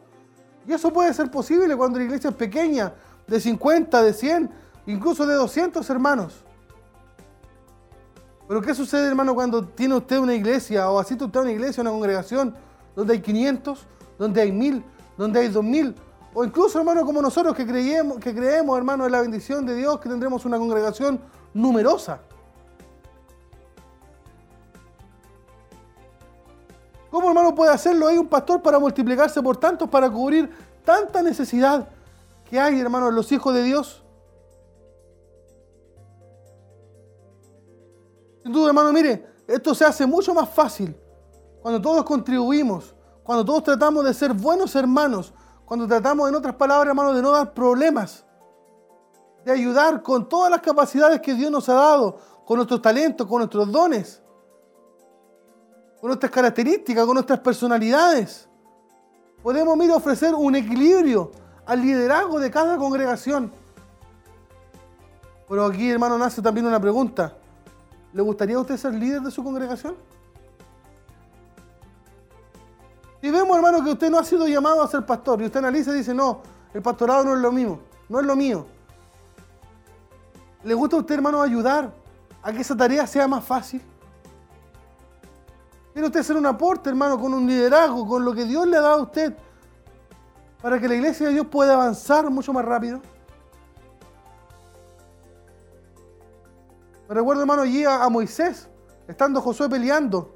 Y 0.66 0.72
eso 0.72 0.92
puede 0.92 1.14
ser 1.14 1.30
posible 1.30 1.76
cuando 1.76 1.98
la 1.98 2.06
iglesia 2.06 2.30
es 2.30 2.36
pequeña, 2.36 2.92
de 3.28 3.40
50, 3.40 4.02
de 4.02 4.12
100, 4.12 4.50
incluso 4.86 5.26
de 5.26 5.34
200 5.34 5.88
hermanos. 5.90 6.44
Pero 8.48 8.60
¿qué 8.60 8.74
sucede, 8.74 9.08
hermano, 9.08 9.34
cuando 9.34 9.64
tiene 9.64 9.94
usted 9.96 10.18
una 10.18 10.34
iglesia 10.34 10.90
o 10.90 10.98
asiste 10.98 11.24
usted 11.24 11.40
a 11.40 11.42
una 11.42 11.52
iglesia, 11.52 11.80
una 11.80 11.90
congregación, 11.90 12.54
donde 12.94 13.14
hay 13.14 13.20
500, 13.20 13.86
donde 14.18 14.40
hay 14.42 14.52
1000, 14.52 14.84
donde 15.16 15.40
hay 15.40 15.48
2000? 15.48 15.94
O 16.34 16.44
incluso, 16.44 16.78
hermano, 16.78 17.04
como 17.04 17.20
nosotros 17.20 17.54
que 17.54 17.66
creemos, 17.66 18.18
que 18.18 18.34
creemos, 18.34 18.76
hermano, 18.76 19.06
en 19.06 19.12
la 19.12 19.20
bendición 19.20 19.66
de 19.66 19.76
Dios, 19.76 20.00
que 20.00 20.08
tendremos 20.08 20.44
una 20.44 20.58
congregación 20.58 21.20
numerosa. 21.54 22.20
¿Cómo, 27.10 27.28
hermano, 27.28 27.54
puede 27.54 27.70
hacerlo 27.70 28.08
ahí 28.08 28.16
un 28.16 28.28
pastor 28.28 28.62
para 28.62 28.78
multiplicarse 28.78 29.42
por 29.42 29.58
tantos, 29.58 29.88
para 29.90 30.08
cubrir 30.10 30.50
tanta 30.82 31.20
necesidad 31.20 31.86
que 32.48 32.58
hay, 32.58 32.80
hermano, 32.80 33.10
en 33.10 33.14
los 33.14 33.30
hijos 33.32 33.52
de 33.52 33.62
Dios? 33.62 34.01
Sin 38.42 38.52
duda, 38.52 38.68
hermano, 38.68 38.92
mire, 38.92 39.26
esto 39.46 39.74
se 39.74 39.84
hace 39.84 40.06
mucho 40.06 40.34
más 40.34 40.48
fácil 40.48 40.96
cuando 41.60 41.80
todos 41.80 42.04
contribuimos, 42.04 42.94
cuando 43.22 43.44
todos 43.44 43.62
tratamos 43.62 44.04
de 44.04 44.12
ser 44.12 44.32
buenos 44.32 44.74
hermanos, 44.74 45.32
cuando 45.64 45.86
tratamos, 45.86 46.28
en 46.28 46.34
otras 46.34 46.54
palabras, 46.56 46.88
hermano, 46.88 47.14
de 47.14 47.22
no 47.22 47.30
dar 47.30 47.54
problemas, 47.54 48.24
de 49.44 49.52
ayudar 49.52 50.02
con 50.02 50.28
todas 50.28 50.50
las 50.50 50.60
capacidades 50.60 51.20
que 51.20 51.34
Dios 51.34 51.50
nos 51.50 51.68
ha 51.68 51.74
dado, 51.74 52.18
con 52.44 52.56
nuestros 52.56 52.82
talentos, 52.82 53.26
con 53.26 53.38
nuestros 53.38 53.70
dones, 53.70 54.22
con 56.00 56.08
nuestras 56.08 56.32
características, 56.32 57.06
con 57.06 57.14
nuestras 57.14 57.38
personalidades. 57.40 58.48
Podemos, 59.42 59.76
mira, 59.76 59.94
ofrecer 59.94 60.34
un 60.34 60.56
equilibrio 60.56 61.30
al 61.64 61.80
liderazgo 61.80 62.40
de 62.40 62.50
cada 62.50 62.76
congregación. 62.76 63.52
Pero 65.48 65.64
aquí, 65.64 65.90
hermano, 65.90 66.18
nace 66.18 66.42
también 66.42 66.66
una 66.66 66.80
pregunta. 66.80 67.36
¿Le 68.12 68.22
gustaría 68.22 68.56
a 68.56 68.60
usted 68.60 68.76
ser 68.76 68.94
líder 68.94 69.22
de 69.22 69.30
su 69.30 69.42
congregación? 69.42 69.96
Si 73.20 73.30
vemos, 73.30 73.56
hermano, 73.56 73.82
que 73.82 73.90
usted 73.90 74.10
no 74.10 74.18
ha 74.18 74.24
sido 74.24 74.46
llamado 74.48 74.82
a 74.82 74.88
ser 74.88 75.06
pastor 75.06 75.40
y 75.40 75.46
usted 75.46 75.60
analiza 75.60 75.92
y 75.92 75.98
dice, 75.98 76.12
no, 76.12 76.42
el 76.74 76.82
pastorado 76.82 77.24
no 77.24 77.34
es 77.34 77.40
lo 77.40 77.52
mismo, 77.52 77.78
no 78.08 78.20
es 78.20 78.26
lo 78.26 78.34
mío. 78.34 78.66
¿Le 80.64 80.74
gusta 80.74 80.96
a 80.96 80.98
usted, 81.00 81.14
hermano, 81.14 81.40
ayudar 81.40 81.92
a 82.42 82.52
que 82.52 82.60
esa 82.60 82.76
tarea 82.76 83.06
sea 83.06 83.28
más 83.28 83.44
fácil? 83.44 83.80
¿Quiere 85.92 86.06
usted 86.06 86.20
hacer 86.20 86.36
un 86.36 86.46
aporte, 86.46 86.88
hermano, 86.88 87.18
con 87.18 87.32
un 87.32 87.46
liderazgo, 87.46 88.06
con 88.06 88.24
lo 88.24 88.34
que 88.34 88.44
Dios 88.44 88.66
le 88.66 88.76
ha 88.76 88.80
dado 88.80 89.00
a 89.00 89.02
usted, 89.02 89.36
para 90.60 90.80
que 90.80 90.88
la 90.88 90.94
iglesia 90.94 91.26
de 91.26 91.34
Dios 91.34 91.46
pueda 91.46 91.74
avanzar 91.74 92.28
mucho 92.30 92.52
más 92.52 92.64
rápido? 92.64 93.00
Recuerdo, 97.14 97.42
hermano, 97.42 97.62
allí 97.62 97.84
a, 97.84 98.02
a 98.02 98.08
Moisés, 98.08 98.68
estando 99.06 99.40
Josué 99.40 99.68
peleando. 99.68 100.34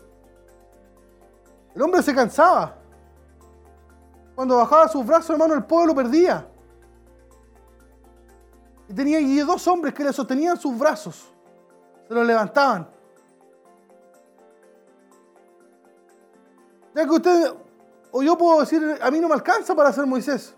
El 1.75 1.83
hombre 1.83 2.03
se 2.03 2.15
cansaba. 2.15 2.77
Cuando 4.35 4.59
bajaba 4.59 4.89
sus 4.89 5.05
brazos, 5.07 5.31
hermano, 5.31 5.55
el 5.55 5.65
pueblo 5.65 5.95
perdía. 5.95 6.47
Y 8.89 8.95
tenía 8.95 9.19
allí 9.19 9.39
dos 9.41 9.67
hombres 9.67 9.95
que 9.95 10.05
le 10.05 10.13
sostenían 10.13 10.59
sus 10.59 10.79
brazos. 10.79 11.33
Se 12.07 12.15
los 12.15 12.27
levantaban. 12.27 12.89
Ya 16.95 17.05
que 17.05 17.11
usted, 17.11 17.55
o 18.11 18.23
yo 18.23 18.37
puedo 18.39 18.61
decir, 18.61 18.99
a 19.03 19.11
mí 19.11 19.21
no 19.21 19.29
me 19.29 19.35
alcanza 19.35 19.75
para 19.75 19.93
ser 19.93 20.07
Moisés. 20.07 20.55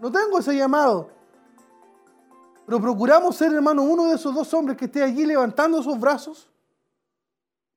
No 0.00 0.10
tengo 0.10 0.38
ese 0.38 0.56
llamado. 0.56 1.10
Pero 2.72 2.80
procuramos 2.80 3.36
ser, 3.36 3.52
hermano, 3.52 3.82
uno 3.82 4.06
de 4.06 4.14
esos 4.14 4.34
dos 4.34 4.54
hombres 4.54 4.78
que 4.78 4.86
esté 4.86 5.02
allí 5.02 5.26
levantando 5.26 5.82
sus 5.82 6.00
brazos 6.00 6.48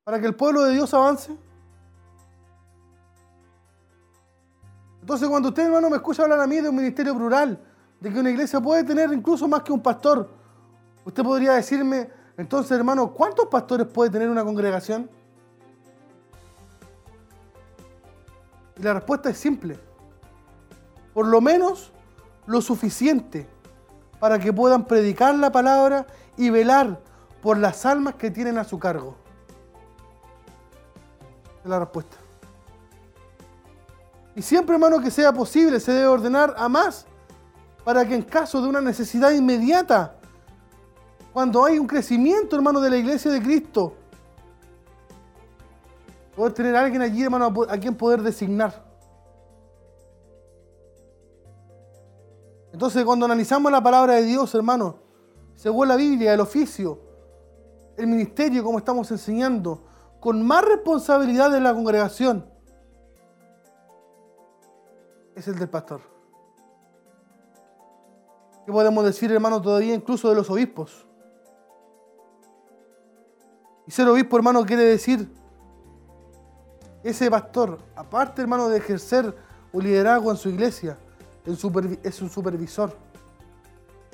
para 0.05 0.21
que 0.21 0.25
el 0.25 0.33
pueblo 0.33 0.63
de 0.63 0.71
Dios 0.71 0.93
avance. 0.93 1.35
Entonces, 5.01 5.27
cuando 5.27 5.49
usted, 5.49 5.65
hermano, 5.65 5.89
me 5.89 5.97
escucha 5.97 6.23
hablar 6.23 6.39
a 6.39 6.47
mí 6.47 6.61
de 6.61 6.69
un 6.69 6.77
ministerio 6.77 7.13
plural, 7.13 7.61
de 7.99 8.09
que 8.09 8.17
una 8.17 8.29
iglesia 8.29 8.61
puede 8.61 8.85
tener 8.85 9.11
incluso 9.11 9.49
más 9.49 9.63
que 9.63 9.73
un 9.73 9.81
pastor, 9.81 10.29
usted 11.03 11.23
podría 11.23 11.51
decirme, 11.55 12.09
entonces, 12.37 12.71
hermano, 12.71 13.11
¿cuántos 13.11 13.47
pastores 13.47 13.87
puede 13.87 14.09
tener 14.09 14.29
una 14.29 14.45
congregación? 14.45 15.09
Y 18.77 18.81
la 18.81 18.93
respuesta 18.93 19.29
es 19.29 19.37
simple. 19.37 19.77
por 21.13 21.27
lo 21.27 21.41
menos 21.41 21.91
lo 22.47 22.61
suficiente 22.61 23.54
para 24.19 24.39
que 24.39 24.53
puedan 24.53 24.85
predicar 24.85 25.35
la 25.35 25.51
palabra 25.51 26.05
y 26.37 26.49
velar 26.49 26.99
por 27.41 27.57
las 27.57 27.85
almas 27.85 28.15
que 28.15 28.31
tienen 28.31 28.57
a 28.57 28.63
su 28.63 28.79
cargo. 28.79 29.15
Es 31.63 31.69
la 31.69 31.79
respuesta. 31.79 32.17
Y 34.35 34.41
siempre, 34.41 34.75
hermano, 34.75 34.99
que 34.99 35.11
sea 35.11 35.31
posible, 35.31 35.79
se 35.79 35.93
debe 35.93 36.07
ordenar 36.07 36.53
a 36.57 36.67
más 36.67 37.05
para 37.83 38.05
que 38.05 38.15
en 38.15 38.23
caso 38.23 38.61
de 38.61 38.67
una 38.67 38.81
necesidad 38.81 39.31
inmediata, 39.31 40.15
cuando 41.31 41.63
hay 41.63 41.77
un 41.77 41.85
crecimiento, 41.85 42.55
hermano, 42.55 42.81
de 42.81 42.89
la 42.89 42.97
iglesia 42.97 43.31
de 43.31 43.41
Cristo, 43.41 43.93
poder 46.35 46.53
tener 46.53 46.75
a 46.75 46.81
alguien 46.81 47.01
allí, 47.01 47.23
hermano, 47.23 47.53
a 47.69 47.77
quien 47.77 47.95
poder 47.95 48.21
designar. 48.21 48.83
Entonces, 52.75 53.05
cuando 53.05 53.25
analizamos 53.25 53.71
la 53.71 53.81
palabra 53.81 54.15
de 54.15 54.23
Dios, 54.23 54.53
hermano, 54.53 54.97
según 55.55 55.87
la 55.87 55.95
Biblia, 55.95 56.33
el 56.33 56.41
oficio, 56.41 56.99
el 57.95 58.05
ministerio, 58.05 58.65
como 58.65 58.79
estamos 58.79 59.09
enseñando, 59.11 59.85
con 60.19 60.45
más 60.45 60.65
responsabilidad 60.65 61.49
de 61.51 61.61
la 61.61 61.73
congregación, 61.73 62.45
es 65.37 65.47
el 65.47 65.57
del 65.57 65.69
pastor. 65.69 66.01
¿Qué 68.65 68.73
podemos 68.73 69.05
decir, 69.05 69.31
hermano, 69.31 69.61
todavía 69.61 69.93
incluso 69.93 70.27
de 70.27 70.35
los 70.35 70.49
obispos? 70.49 71.07
Y 73.87 73.91
ser 73.91 74.05
obispo, 74.09 74.35
hermano, 74.35 74.65
quiere 74.65 74.83
decir 74.83 75.33
ese 77.03 77.31
pastor, 77.31 77.79
aparte, 77.95 78.41
hermano, 78.41 78.67
de 78.67 78.79
ejercer 78.79 79.33
un 79.71 79.81
liderazgo 79.81 80.29
en 80.29 80.35
su 80.35 80.49
iglesia, 80.49 80.97
es 81.45 82.21
un 82.21 82.29
supervisor, 82.29 82.95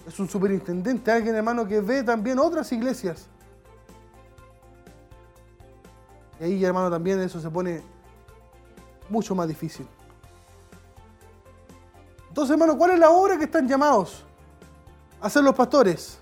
es 0.06 0.20
un 0.20 0.28
superintendente, 0.28 1.12
alguien 1.12 1.36
hermano 1.36 1.66
que 1.68 1.80
ve 1.80 2.04
también 2.04 2.40
otras 2.40 2.72
iglesias. 2.72 3.28
Y 6.40 6.44
ahí 6.44 6.66
hermano 6.66 6.90
también 6.90 7.22
eso 7.22 7.40
se 7.40 7.50
pone 7.50 7.82
mucho 9.10 9.34
más 9.36 9.48
difícil. 9.48 9.88
Entonces 12.28 12.52
hermano, 12.52 12.78
¿cuál 12.78 12.92
es 12.92 13.00
la 13.00 13.10
obra 13.10 13.38
que 13.38 13.46
están 13.46 13.68
llamados 13.68 14.24
a 15.22 15.28
hacer 15.28 15.44
los 15.44 15.54
pastores 15.56 16.20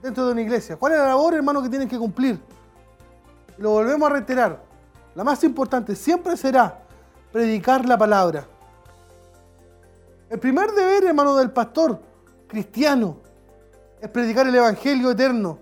dentro 0.00 0.26
de 0.26 0.32
una 0.32 0.42
iglesia? 0.42 0.76
¿Cuál 0.76 0.92
es 0.92 0.98
la 0.98 1.08
labor 1.08 1.34
hermano 1.34 1.62
que 1.62 1.68
tienen 1.68 1.88
que 1.88 1.98
cumplir? 1.98 2.40
Lo 3.58 3.70
volvemos 3.70 4.08
a 4.08 4.12
reiterar. 4.12 4.62
La 5.14 5.24
más 5.24 5.44
importante 5.44 5.94
siempre 5.94 6.36
será 6.36 6.82
predicar 7.32 7.84
la 7.86 7.98
palabra. 7.98 8.46
El 10.32 10.40
primer 10.40 10.72
deber, 10.72 11.04
hermano, 11.04 11.36
del 11.36 11.50
pastor 11.50 12.00
cristiano 12.48 13.18
es 14.00 14.08
predicar 14.08 14.46
el 14.46 14.54
Evangelio 14.54 15.10
eterno 15.10 15.58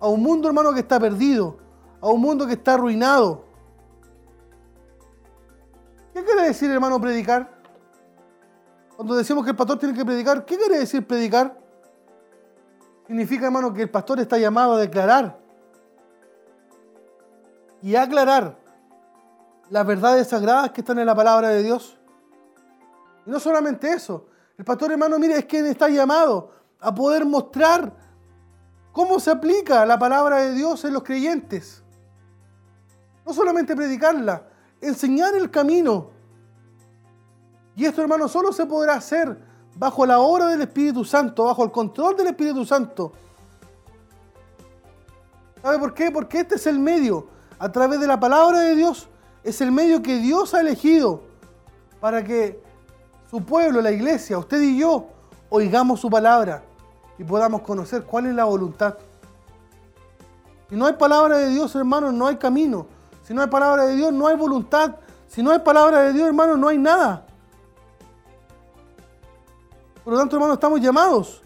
a 0.00 0.08
un 0.08 0.20
mundo, 0.20 0.48
hermano, 0.48 0.74
que 0.74 0.80
está 0.80 0.98
perdido, 0.98 1.56
a 2.00 2.08
un 2.08 2.20
mundo 2.20 2.44
que 2.44 2.54
está 2.54 2.74
arruinado. 2.74 3.44
¿Qué 6.12 6.24
quiere 6.24 6.42
decir, 6.42 6.72
hermano, 6.72 7.00
predicar? 7.00 7.48
Cuando 8.96 9.14
decimos 9.14 9.44
que 9.44 9.50
el 9.50 9.56
pastor 9.56 9.78
tiene 9.78 9.94
que 9.94 10.04
predicar, 10.04 10.44
¿qué 10.44 10.56
quiere 10.56 10.78
decir 10.78 11.06
predicar? 11.06 11.56
Significa, 13.06 13.46
hermano, 13.46 13.72
que 13.72 13.82
el 13.82 13.90
pastor 13.90 14.18
está 14.18 14.38
llamado 14.38 14.74
a 14.74 14.80
declarar 14.80 15.38
y 17.80 17.94
a 17.94 18.02
aclarar 18.02 18.58
las 19.68 19.86
verdades 19.86 20.26
sagradas 20.26 20.72
que 20.72 20.80
están 20.80 20.98
en 20.98 21.06
la 21.06 21.14
palabra 21.14 21.50
de 21.50 21.62
Dios. 21.62 21.99
Y 23.26 23.30
no 23.30 23.40
solamente 23.40 23.92
eso, 23.92 24.26
el 24.56 24.64
pastor 24.64 24.92
hermano, 24.92 25.18
mire, 25.18 25.38
es 25.38 25.44
quien 25.44 25.66
está 25.66 25.88
llamado 25.88 26.52
a 26.80 26.94
poder 26.94 27.24
mostrar 27.24 27.92
cómo 28.92 29.20
se 29.20 29.30
aplica 29.30 29.84
la 29.86 29.98
palabra 29.98 30.38
de 30.38 30.52
Dios 30.52 30.84
en 30.84 30.94
los 30.94 31.02
creyentes. 31.02 31.82
No 33.24 33.32
solamente 33.32 33.76
predicarla, 33.76 34.46
enseñar 34.80 35.34
el 35.34 35.50
camino. 35.50 36.10
Y 37.76 37.84
esto, 37.84 38.02
hermano, 38.02 38.28
solo 38.28 38.52
se 38.52 38.66
podrá 38.66 38.94
hacer 38.94 39.38
bajo 39.76 40.04
la 40.04 40.20
obra 40.20 40.46
del 40.46 40.62
Espíritu 40.62 41.04
Santo, 41.04 41.44
bajo 41.44 41.64
el 41.64 41.70
control 41.70 42.16
del 42.16 42.28
Espíritu 42.28 42.64
Santo. 42.64 43.12
¿Sabe 45.62 45.78
por 45.78 45.94
qué? 45.94 46.10
Porque 46.10 46.40
este 46.40 46.56
es 46.56 46.66
el 46.66 46.78
medio, 46.78 47.28
a 47.58 47.70
través 47.70 48.00
de 48.00 48.06
la 48.06 48.18
palabra 48.18 48.60
de 48.60 48.74
Dios, 48.74 49.08
es 49.44 49.60
el 49.60 49.72
medio 49.72 50.02
que 50.02 50.18
Dios 50.18 50.54
ha 50.54 50.60
elegido 50.60 51.22
para 52.00 52.24
que 52.24 52.62
su 53.30 53.44
pueblo, 53.44 53.80
la 53.80 53.92
iglesia, 53.92 54.38
usted 54.38 54.60
y 54.60 54.80
yo, 54.80 55.06
oigamos 55.50 56.00
su 56.00 56.10
palabra 56.10 56.64
y 57.16 57.22
podamos 57.22 57.62
conocer 57.62 58.02
cuál 58.02 58.26
es 58.26 58.34
la 58.34 58.44
voluntad. 58.44 58.96
Si 60.68 60.74
no 60.74 60.86
hay 60.86 60.94
palabra 60.94 61.38
de 61.38 61.48
Dios, 61.50 61.72
hermano, 61.76 62.10
no 62.10 62.26
hay 62.26 62.36
camino. 62.36 62.86
Si 63.22 63.32
no 63.32 63.42
hay 63.42 63.48
palabra 63.48 63.86
de 63.86 63.94
Dios, 63.94 64.12
no 64.12 64.26
hay 64.26 64.36
voluntad. 64.36 64.96
Si 65.28 65.44
no 65.44 65.52
hay 65.52 65.60
palabra 65.60 66.00
de 66.02 66.12
Dios, 66.12 66.26
hermano, 66.26 66.56
no 66.56 66.66
hay 66.66 66.78
nada. 66.78 67.24
Por 70.02 70.14
lo 70.14 70.18
tanto, 70.18 70.34
hermano, 70.34 70.54
estamos 70.54 70.80
llamados 70.80 71.42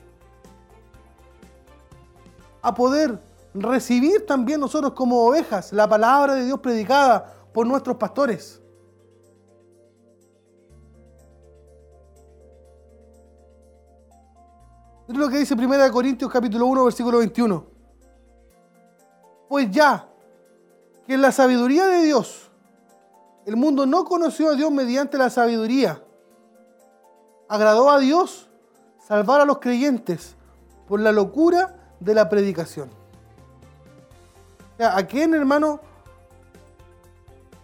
a 2.62 2.74
poder 2.74 3.20
recibir 3.52 4.24
también 4.24 4.58
nosotros 4.58 4.94
como 4.94 5.26
ovejas 5.26 5.70
la 5.72 5.86
palabra 5.86 6.34
de 6.34 6.46
Dios 6.46 6.60
predicada 6.60 7.34
por 7.52 7.66
nuestros 7.66 7.98
pastores. 7.98 8.63
Miren 15.06 15.20
lo 15.20 15.28
que 15.28 15.38
dice 15.38 15.54
1 15.54 15.92
Corintios 15.92 16.30
capítulo 16.30 16.66
1, 16.66 16.84
versículo 16.84 17.18
21. 17.18 17.66
Pues 19.48 19.70
ya 19.70 20.08
que 21.06 21.14
en 21.14 21.20
la 21.20 21.30
sabiduría 21.30 21.86
de 21.86 22.02
Dios, 22.02 22.50
el 23.44 23.56
mundo 23.56 23.84
no 23.84 24.04
conoció 24.04 24.50
a 24.50 24.54
Dios 24.54 24.70
mediante 24.70 25.18
la 25.18 25.28
sabiduría. 25.28 26.02
Agradó 27.48 27.90
a 27.90 27.98
Dios 27.98 28.48
salvar 29.06 29.42
a 29.42 29.44
los 29.44 29.58
creyentes 29.58 30.36
por 30.88 31.00
la 31.00 31.12
locura 31.12 31.76
de 32.00 32.14
la 32.14 32.30
predicación. 32.30 32.88
¿A 34.78 35.02
quién, 35.02 35.34
hermano? 35.34 35.80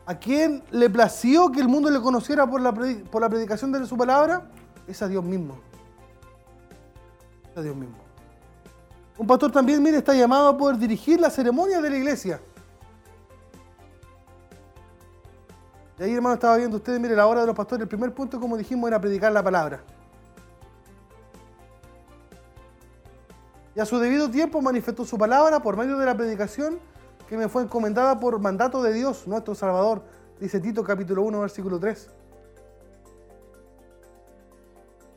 ¿A 0.05 0.19
quién 0.19 0.63
le 0.71 0.91
plació 0.91 1.51
que 1.51 1.61
el 1.61 1.69
mundo 1.69 1.89
le 1.89 2.01
conociera 2.01 2.47
por 2.47 2.61
la, 2.61 2.73
por 2.73 3.23
la 3.23 3.31
predicación 3.31 3.73
de 3.73 3.87
su 3.87 3.97
palabra? 3.97 4.51
Es 4.87 5.01
a 5.01 5.09
Dios 5.09 5.25
mismo 5.25 5.70
a 7.61 7.63
Dios 7.63 7.77
mismo. 7.77 7.97
Un 9.19 9.27
pastor 9.27 9.53
también, 9.53 9.83
mire, 9.83 9.99
está 9.99 10.15
llamado 10.15 10.49
a 10.49 10.57
poder 10.57 10.79
dirigir 10.79 11.21
la 11.21 11.31
ceremonia 11.31 11.81
de 11.81 11.91
la 11.91 11.97
iglesia. 11.97 12.41
Y 15.99 16.03
ahí, 16.03 16.15
hermano, 16.15 16.35
estaba 16.35 16.57
viendo 16.57 16.79
ustedes, 16.79 16.99
mire, 16.99 17.15
la 17.15 17.27
hora 17.27 17.43
de 17.43 17.47
los 17.47 17.55
pastores, 17.55 17.83
el 17.83 17.89
primer 17.89 18.15
punto, 18.15 18.41
como 18.41 18.57
dijimos, 18.57 18.89
era 18.89 18.99
predicar 18.99 19.31
la 19.31 19.43
palabra. 19.43 19.83
Y 23.75 23.81
a 23.81 23.85
su 23.85 23.99
debido 23.99 24.31
tiempo 24.31 24.61
manifestó 24.63 25.05
su 25.05 25.19
palabra 25.19 25.61
por 25.61 25.77
medio 25.77 25.99
de 25.99 26.07
la 26.07 26.17
predicación 26.17 26.79
que 27.29 27.37
me 27.37 27.49
fue 27.49 27.63
encomendada 27.63 28.19
por 28.19 28.39
mandato 28.41 28.83
de 28.83 28.93
Dios, 28.93 29.29
nuestro 29.29 29.55
Salvador, 29.55 30.03
dice 30.41 30.59
Tito 30.59 30.83
capítulo 30.83 31.23
1, 31.23 31.41
versículo 31.41 31.79
3. 31.79 32.20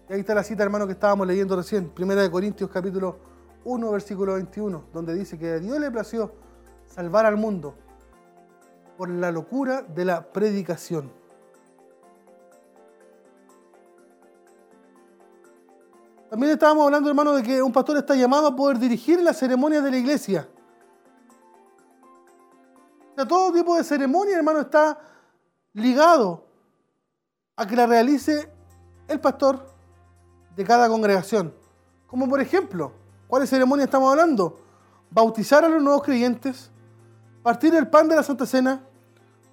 Y 0.10 0.14
ahí 0.14 0.20
está 0.20 0.36
la 0.36 0.44
cita, 0.44 0.64
hermano, 0.64 0.86
que 0.86 0.94
estábamos 0.94 1.26
leyendo 1.26 1.56
recién, 1.56 1.90
Primera 1.90 2.22
de 2.22 2.30
Corintios 2.30 2.70
capítulo 2.70 3.18
1, 3.64 3.92
versículo 3.92 4.34
21, 4.34 4.84
donde 4.92 5.14
dice 5.14 5.40
que 5.40 5.54
a 5.54 5.60
Dios 5.60 5.80
le 5.80 5.90
plació 5.90 6.34
salvar 6.86 7.26
al 7.26 7.38
mundo 7.38 7.76
por 8.98 9.08
la 9.08 9.32
locura 9.32 9.82
de 9.82 10.04
la 10.04 10.34
predicación. 10.34 11.10
También 16.30 16.52
estábamos 16.52 16.84
hablando, 16.86 17.08
hermano, 17.08 17.34
de 17.34 17.44
que 17.44 17.62
un 17.62 17.72
pastor 17.72 17.96
está 17.96 18.14
llamado 18.14 18.48
a 18.48 18.56
poder 18.56 18.80
dirigir 18.80 19.22
las 19.22 19.38
ceremonias 19.38 19.86
de 19.86 19.92
la 19.92 19.98
iglesia. 19.98 20.50
O 23.14 23.16
sea, 23.16 23.26
todo 23.26 23.54
tipo 23.54 23.78
de 23.78 23.86
ceremonia, 23.86 24.36
hermano, 24.36 24.60
está 24.60 25.00
ligado 25.72 26.46
a 27.56 27.66
que 27.66 27.76
la 27.78 27.86
realice 27.86 28.52
el 29.08 29.22
pastor 29.22 29.73
de 30.56 30.64
cada 30.64 30.88
congregación. 30.88 31.54
Como 32.08 32.30
por 32.30 32.42
ejemplo, 32.42 32.92
¿cuáles 33.28 33.50
ceremonias 33.50 33.86
estamos 33.86 34.12
hablando? 34.12 34.60
Bautizar 35.10 35.64
a 35.66 35.70
los 35.70 35.82
nuevos 35.82 36.04
creyentes, 36.04 36.72
partir 37.42 37.74
el 37.76 37.88
pan 37.88 38.08
de 38.08 38.16
la 38.16 38.24
Santa 38.24 38.46
Cena, 38.46 38.82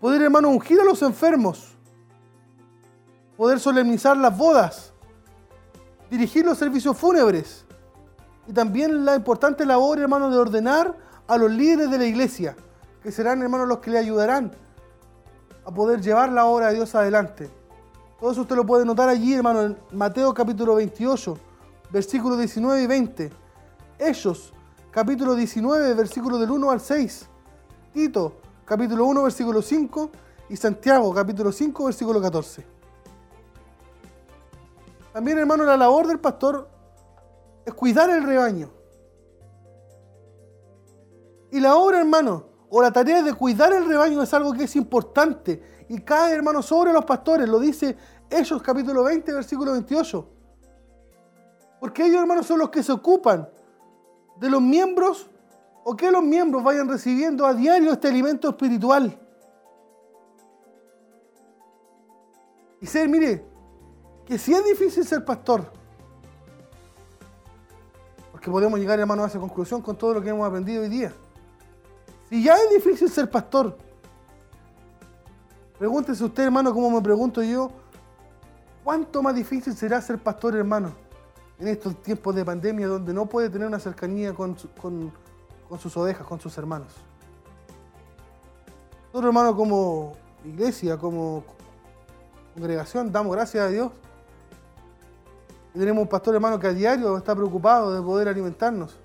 poder, 0.01 0.23
hermano, 0.23 0.49
ungir 0.49 0.81
a 0.81 0.85
los 0.85 1.03
enfermos, 1.03 1.75
poder 3.37 3.59
solemnizar 3.59 4.17
las 4.17 4.37
bodas, 4.37 4.93
dirigir 6.11 6.45
los 6.45 6.59
servicios 6.59 6.97
fúnebres 6.97 7.65
y 8.47 8.53
también 8.53 9.05
la 9.05 9.15
importante 9.15 9.65
labor, 9.65 9.99
hermano, 9.99 10.31
de 10.31 10.39
ordenar 10.39 10.97
a 11.27 11.37
los 11.37 11.51
líderes 11.51 11.91
de 11.91 11.99
la 11.99 12.05
iglesia, 12.05 12.57
que 13.03 13.13
serán, 13.13 13.41
hermanos, 13.43 13.69
los 13.69 13.79
que 13.79 13.91
le 13.91 13.99
ayudarán 13.99 14.51
a 15.65 15.71
poder 15.71 16.01
llevar 16.01 16.33
la 16.33 16.47
obra 16.47 16.69
de 16.69 16.75
Dios 16.75 16.95
adelante. 16.95 17.51
Todo 18.21 18.33
eso 18.33 18.43
usted 18.43 18.55
lo 18.55 18.67
puede 18.67 18.85
notar 18.85 19.09
allí, 19.09 19.33
hermano, 19.33 19.63
en 19.63 19.79
Mateo 19.93 20.35
capítulo 20.35 20.75
28, 20.75 21.39
versículos 21.91 22.37
19 22.37 22.83
y 22.83 22.87
20. 22.87 23.31
Hechos, 23.99 24.53
capítulo 24.91 25.35
19, 25.35 25.95
versículos 25.95 26.39
del 26.39 26.51
1 26.51 26.71
al 26.71 26.81
6. 26.81 27.27
Tito, 27.95 28.35
capítulo 28.67 29.07
1, 29.07 29.23
versículo 29.23 29.63
5. 29.63 30.11
Y 30.51 30.57
Santiago, 30.57 31.15
capítulo 31.15 31.51
5, 31.51 31.85
versículo 31.87 32.21
14. 32.21 32.67
También, 35.15 35.39
hermano, 35.39 35.65
la 35.65 35.79
labor 35.79 36.07
del 36.07 36.21
pastor 36.21 36.69
es 37.65 37.73
cuidar 37.73 38.11
el 38.11 38.23
rebaño. 38.23 38.69
Y 41.51 41.59
la 41.59 41.75
obra, 41.75 42.01
hermano, 42.01 42.45
o 42.69 42.83
la 42.83 42.93
tarea 42.93 43.23
de 43.23 43.33
cuidar 43.33 43.73
el 43.73 43.87
rebaño 43.87 44.23
es 44.23 44.35
algo 44.35 44.53
que 44.53 44.65
es 44.65 44.77
importante 44.77 45.80
y 45.91 45.99
cae, 46.03 46.35
hermano, 46.35 46.63
sobre 46.63 46.93
los 46.93 47.05
pastores. 47.05 47.49
Lo 47.49 47.59
dice 47.59 47.97
Hechos 48.31 48.63
capítulo 48.63 49.03
20, 49.03 49.33
versículo 49.33 49.73
28. 49.73 50.29
Porque 51.81 52.07
ellos, 52.07 52.21
hermanos, 52.21 52.47
son 52.47 52.61
los 52.61 52.71
que 52.71 52.81
se 52.81 52.93
ocupan 52.93 53.49
de 54.37 54.49
los 54.49 54.63
miembros 54.63 55.29
o 55.83 55.97
que 55.97 56.13
los 56.13 56.23
miembros 56.23 56.63
vayan 56.63 56.89
recibiendo 56.89 57.45
a 57.45 57.55
diario 57.55 57.91
este 57.91 58.07
alimento 58.07 58.51
espiritual. 58.51 59.19
Y 62.81 62.87
ser, 62.87 63.09
mire, 63.09 63.45
que 64.25 64.39
si 64.39 64.55
es 64.55 64.65
difícil 64.65 65.05
ser 65.05 65.25
pastor, 65.25 65.73
porque 68.31 68.49
podemos 68.49 68.79
llegar, 68.79 69.01
hermano, 69.01 69.25
a 69.25 69.27
esa 69.27 69.41
conclusión 69.41 69.83
con 69.83 69.99
todo 69.99 70.15
lo 70.15 70.23
que 70.23 70.29
hemos 70.29 70.47
aprendido 70.47 70.83
hoy 70.83 70.89
día. 70.89 71.13
Si 72.29 72.45
ya 72.45 72.55
es 72.55 72.71
difícil 72.71 73.11
ser 73.11 73.29
pastor, 73.29 73.90
pregúntese 75.81 76.23
usted, 76.23 76.43
hermano, 76.45 76.75
como 76.75 76.91
me 76.91 77.01
pregunto 77.01 77.43
yo, 77.43 77.71
¿cuánto 78.85 79.23
más 79.23 79.35
difícil 79.35 79.75
será 79.75 79.99
ser 80.03 80.19
pastor, 80.19 80.55
hermano, 80.55 80.93
en 81.59 81.69
estos 81.69 81.97
tiempos 82.03 82.35
de 82.35 82.45
pandemia 82.45 82.87
donde 82.87 83.15
no 83.15 83.25
puede 83.25 83.49
tener 83.49 83.67
una 83.67 83.79
cercanía 83.79 84.35
con, 84.35 84.59
su- 84.59 84.69
con- 84.73 85.11
con 85.71 85.79
sus 85.79 85.97
ovejas, 85.97 86.27
con 86.27 86.39
sus 86.39 86.57
hermanos? 86.59 86.93
Nosotros, 89.07 89.25
hermano, 89.31 89.57
como 89.57 90.13
iglesia, 90.45 90.99
como 90.99 91.45
congregación, 92.53 93.11
damos 93.11 93.33
gracias 93.35 93.65
a 93.65 93.69
Dios. 93.69 93.91
Y 95.75 95.79
tenemos 95.79 96.03
un 96.03 96.09
pastor, 96.09 96.35
hermano, 96.35 96.59
que 96.61 96.67
a 96.67 96.75
diario 96.75 97.17
está 97.17 97.35
preocupado 97.35 97.95
de 97.95 98.03
poder 98.03 98.29
alimentarnos 98.29 98.99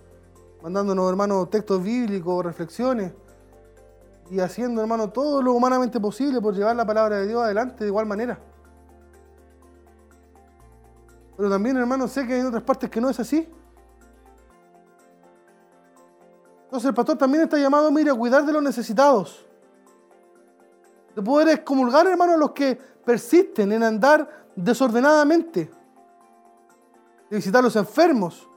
mandándonos, 0.62 1.08
hermano, 1.10 1.46
textos 1.46 1.82
bíblicos, 1.82 2.44
reflexiones, 2.44 3.14
y 4.30 4.40
haciendo, 4.40 4.82
hermano, 4.82 5.10
todo 5.10 5.42
lo 5.42 5.54
humanamente 5.54 6.00
posible 6.00 6.42
por 6.42 6.56
llevar 6.56 6.76
la 6.76 6.86
palabra 6.86 7.18
de 7.18 7.28
Dios 7.28 7.44
adelante 7.44 7.84
de 7.84 7.90
igual 7.90 8.06
manera. 8.06 8.40
Pero 11.38 11.50
también, 11.50 11.78
hermano, 11.78 12.08
sé 12.08 12.26
que 12.26 12.34
hay 12.34 12.42
otras 12.42 12.64
partes 12.64 12.90
que 12.90 13.02
no 13.02 13.10
es 13.10 13.20
así. 13.20 13.48
Entonces 16.64 16.90
el 16.90 16.96
pastor 16.96 17.18
también 17.18 17.44
está 17.44 17.58
llamado, 17.58 17.92
mire, 17.92 18.10
a 18.10 18.16
cuidar 18.16 18.46
de 18.46 18.54
los 18.54 18.64
necesitados. 18.64 19.46
De 21.16 21.22
poder 21.22 21.50
excomulgar, 21.50 22.08
hermano, 22.08 22.34
a 22.34 22.38
los 22.38 22.52
que 22.52 22.76
persisten 22.76 23.72
en 23.72 23.84
andar 23.84 24.48
desordenadamente. 24.56 25.70
De 27.30 27.36
visitar 27.36 27.60
a 27.60 27.64
los 27.64 27.76
enfermos 27.76 28.50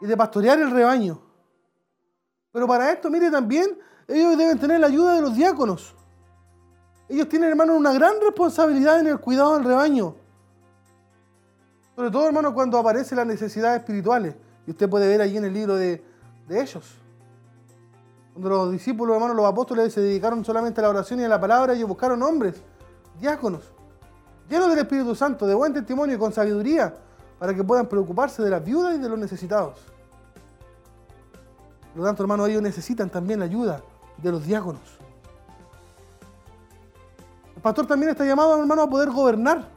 y 0.00 0.06
de 0.06 0.16
pastorear 0.16 0.58
el 0.58 0.70
rebaño. 0.70 1.22
Pero 2.52 2.66
para 2.66 2.90
esto, 2.90 3.10
mire, 3.10 3.30
también 3.30 3.78
ellos 4.08 4.38
deben 4.38 4.58
tener 4.58 4.80
la 4.80 4.86
ayuda 4.86 5.14
de 5.14 5.20
los 5.20 5.36
diáconos. 5.36 5.94
Ellos 7.10 7.28
tienen, 7.28 7.50
hermano, 7.50 7.76
una 7.76 7.92
gran 7.92 8.14
responsabilidad 8.22 9.00
en 9.00 9.06
el 9.06 9.20
cuidado 9.20 9.54
del 9.54 9.64
rebaño. 9.64 10.14
Sobre 11.94 12.10
todo, 12.10 12.26
hermano, 12.26 12.54
cuando 12.54 12.78
aparecen 12.78 13.16
las 13.16 13.26
necesidades 13.26 13.80
espirituales. 13.80 14.34
Y 14.66 14.70
usted 14.70 14.88
puede 14.88 15.08
ver 15.08 15.20
allí 15.20 15.36
en 15.36 15.44
el 15.44 15.52
libro 15.52 15.76
de, 15.76 16.02
de 16.46 16.60
ellos. 16.60 16.96
Cuando 18.32 18.48
los 18.50 18.72
discípulos, 18.72 19.14
hermanos, 19.14 19.36
los 19.36 19.46
apóstoles 19.46 19.92
se 19.92 20.00
dedicaron 20.00 20.42
solamente 20.44 20.80
a 20.80 20.84
la 20.84 20.90
oración 20.90 21.20
y 21.20 21.24
a 21.24 21.28
la 21.28 21.40
palabra, 21.40 21.74
ellos 21.74 21.88
buscaron 21.88 22.22
hombres, 22.22 22.62
diáconos, 23.20 23.62
llenos 24.48 24.68
del 24.68 24.78
Espíritu 24.78 25.14
Santo, 25.14 25.46
de 25.46 25.54
buen 25.54 25.72
testimonio 25.72 26.16
y 26.16 26.18
con 26.18 26.32
sabiduría, 26.32 26.94
para 27.38 27.54
que 27.54 27.64
puedan 27.64 27.88
preocuparse 27.88 28.42
de 28.42 28.50
las 28.50 28.64
viudas 28.64 28.96
y 28.96 28.98
de 29.00 29.08
los 29.08 29.18
necesitados. 29.18 29.80
Por 31.92 32.02
lo 32.02 32.04
tanto, 32.04 32.22
hermano, 32.22 32.46
ellos 32.46 32.62
necesitan 32.62 33.10
también 33.10 33.40
la 33.40 33.46
ayuda 33.46 33.82
de 34.22 34.32
los 34.32 34.44
diáconos. 34.44 34.98
El 37.56 37.62
pastor 37.62 37.86
también 37.86 38.10
está 38.10 38.24
llamado, 38.24 38.58
hermano, 38.58 38.82
a 38.82 38.90
poder 38.90 39.10
gobernar. 39.10 39.68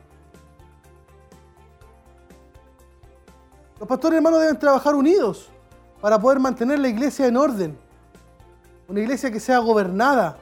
Los 3.79 3.87
pastores, 3.87 4.17
hermanos, 4.17 4.39
deben 4.41 4.59
trabajar 4.59 4.93
unidos 4.93 5.49
para 5.99 6.19
poder 6.19 6.39
mantener 6.39 6.79
la 6.79 6.87
iglesia 6.87 7.25
en 7.25 7.37
orden. 7.37 7.77
Una 8.87 8.99
iglesia 8.99 9.31
que 9.31 9.39
sea 9.39 9.59
gobernada. 9.59 10.37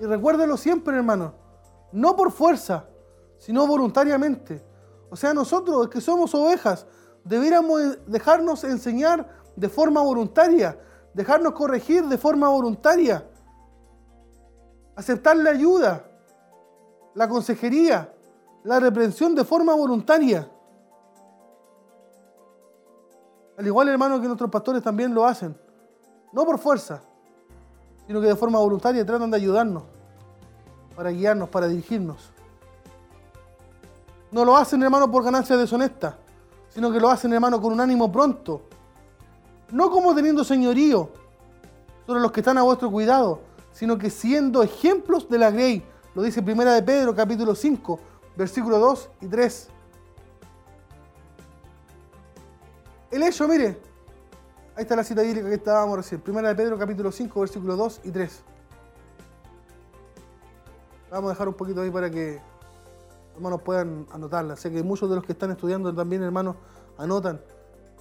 Y 0.00 0.04
recuérdelo 0.04 0.56
siempre, 0.56 0.96
hermano, 0.96 1.34
no 1.92 2.16
por 2.16 2.32
fuerza, 2.32 2.86
sino 3.38 3.66
voluntariamente. 3.66 4.64
O 5.10 5.16
sea, 5.16 5.34
nosotros 5.34 5.88
que 5.88 6.00
somos 6.00 6.34
ovejas, 6.34 6.86
debiéramos 7.22 7.98
dejarnos 8.06 8.64
enseñar 8.64 9.28
de 9.54 9.68
forma 9.68 10.00
voluntaria, 10.00 10.78
dejarnos 11.14 11.52
corregir 11.52 12.04
de 12.04 12.18
forma 12.18 12.48
voluntaria, 12.48 13.24
aceptar 14.96 15.36
la 15.36 15.50
ayuda, 15.50 16.04
la 17.14 17.28
consejería, 17.28 18.12
la 18.64 18.80
reprensión 18.80 19.34
de 19.34 19.44
forma 19.44 19.74
voluntaria. 19.74 20.48
Al 23.58 23.66
igual, 23.66 23.88
hermano, 23.88 24.20
que 24.20 24.26
nuestros 24.26 24.50
pastores 24.50 24.82
también 24.82 25.14
lo 25.14 25.26
hacen, 25.26 25.56
no 26.32 26.44
por 26.44 26.58
fuerza, 26.58 27.02
sino 28.06 28.20
que 28.20 28.26
de 28.26 28.36
forma 28.36 28.58
voluntaria 28.58 29.04
tratan 29.04 29.30
de 29.30 29.36
ayudarnos, 29.36 29.82
para 30.96 31.10
guiarnos, 31.10 31.48
para 31.48 31.68
dirigirnos. 31.68 32.30
No 34.30 34.44
lo 34.44 34.56
hacen, 34.56 34.82
hermano, 34.82 35.10
por 35.10 35.22
ganancia 35.22 35.56
deshonesta, 35.56 36.16
sino 36.70 36.90
que 36.90 36.98
lo 36.98 37.10
hacen, 37.10 37.32
hermano, 37.34 37.60
con 37.60 37.72
un 37.72 37.80
ánimo 37.80 38.10
pronto. 38.10 38.62
No 39.72 39.90
como 39.90 40.14
teniendo 40.14 40.44
señorío 40.44 41.08
sobre 42.06 42.20
los 42.20 42.30
que 42.30 42.40
están 42.40 42.58
a 42.58 42.62
vuestro 42.62 42.90
cuidado, 42.90 43.40
sino 43.72 43.96
que 43.96 44.10
siendo 44.10 44.62
ejemplos 44.62 45.30
de 45.30 45.38
la 45.38 45.50
grey. 45.50 45.82
Lo 46.14 46.20
dice 46.20 46.42
Primera 46.42 46.74
de 46.74 46.82
Pedro, 46.82 47.14
capítulo 47.14 47.54
5, 47.54 47.98
versículos 48.36 48.78
2 48.78 49.10
y 49.22 49.26
3. 49.28 49.68
El 53.12 53.22
hecho, 53.22 53.48
mire, 53.48 53.80
ahí 54.76 54.82
está 54.82 54.94
la 54.94 55.04
cita 55.04 55.22
bíblica 55.22 55.48
que 55.48 55.54
estábamos 55.54 55.96
recién. 55.96 56.20
Primera 56.20 56.48
de 56.48 56.54
Pedro, 56.54 56.78
capítulo 56.78 57.10
5, 57.10 57.40
versículos 57.40 57.78
2 57.78 58.00
y 58.04 58.10
3. 58.10 58.42
Vamos 61.10 61.30
a 61.30 61.32
dejar 61.32 61.48
un 61.48 61.54
poquito 61.54 61.80
ahí 61.80 61.90
para 61.90 62.10
que 62.10 62.42
hermanos 63.34 63.62
puedan 63.62 64.06
anotarla. 64.12 64.54
Sé 64.54 64.70
que 64.70 64.82
muchos 64.82 65.08
de 65.08 65.16
los 65.16 65.24
que 65.24 65.32
están 65.32 65.50
estudiando 65.50 65.94
también, 65.94 66.22
hermanos, 66.22 66.56
anotan, 66.98 67.40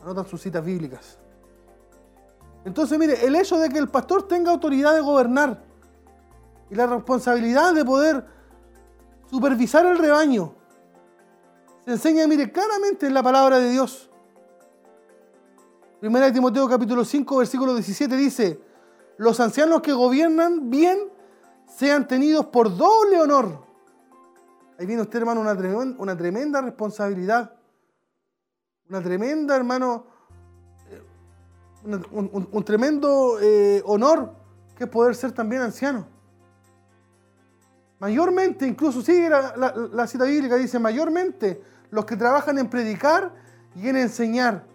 anotan 0.02 0.28
sus 0.28 0.42
citas 0.42 0.66
bíblicas. 0.66 1.18
Entonces, 2.64 2.98
mire, 3.00 3.26
el 3.26 3.36
hecho 3.36 3.58
de 3.58 3.70
que 3.70 3.80
el 3.80 3.90
pastor 3.90 4.28
tenga 4.28 4.52
autoridad 4.52 4.94
de 4.94 5.02
gobernar 5.02 5.64
y 6.70 6.76
la 6.76 6.88
responsabilidad 6.88 7.74
de 7.74 7.84
poder 7.84 8.26
supervisar 9.30 9.86
el 9.86 9.98
rebaño, 9.98 10.54
se 11.86 11.92
enseña, 11.92 12.28
mire, 12.28 12.52
claramente 12.52 13.08
en 13.08 13.14
la 13.14 13.24
palabra 13.24 13.60
de 13.60 13.70
Dios. 13.72 14.10
Primera 16.00 16.32
Timoteo 16.32 16.68
capítulo 16.68 17.04
5, 17.04 17.38
versículo 17.38 17.74
17 17.74 18.16
dice, 18.16 18.60
los 19.18 19.40
ancianos 19.40 19.82
que 19.82 19.94
gobiernan 19.94 20.70
bien 20.70 21.00
sean 21.68 22.08
tenidos 22.08 22.48
por 22.48 22.76
doble 22.76 23.20
honor. 23.22 23.66
Ahí 24.78 24.86
viene 24.86 25.04
usted, 25.04 25.20
hermano, 25.20 25.42
una 25.42 25.56
tremenda, 25.56 26.02
una 26.02 26.18
tremenda 26.18 26.62
responsabilidad. 26.62 27.54
Una 28.90 29.02
tremenda, 29.02 29.56
hermano, 29.56 30.06
un, 31.84 32.64
tremendo 32.64 33.40
eh, 33.42 33.82
honor 33.86 34.34
que 34.76 34.86
es 34.86 34.90
poder 34.90 35.16
ser 35.16 35.32
también 35.32 35.62
anciano. 35.62 36.06
Mayormente, 38.00 38.66
incluso 38.66 39.02
sigue 39.02 39.30
la, 39.30 40.08
cita 40.08 40.26
bíblica, 40.26 40.56
dice, 40.56 40.80
mayormente 40.80 41.62
los 41.92 42.06
que 42.06 42.18
trabajan 42.18 42.58
en 42.58 42.70
predicar 42.70 43.32
y 43.76 43.88
en 43.88 43.98
enseñar. 43.98 44.66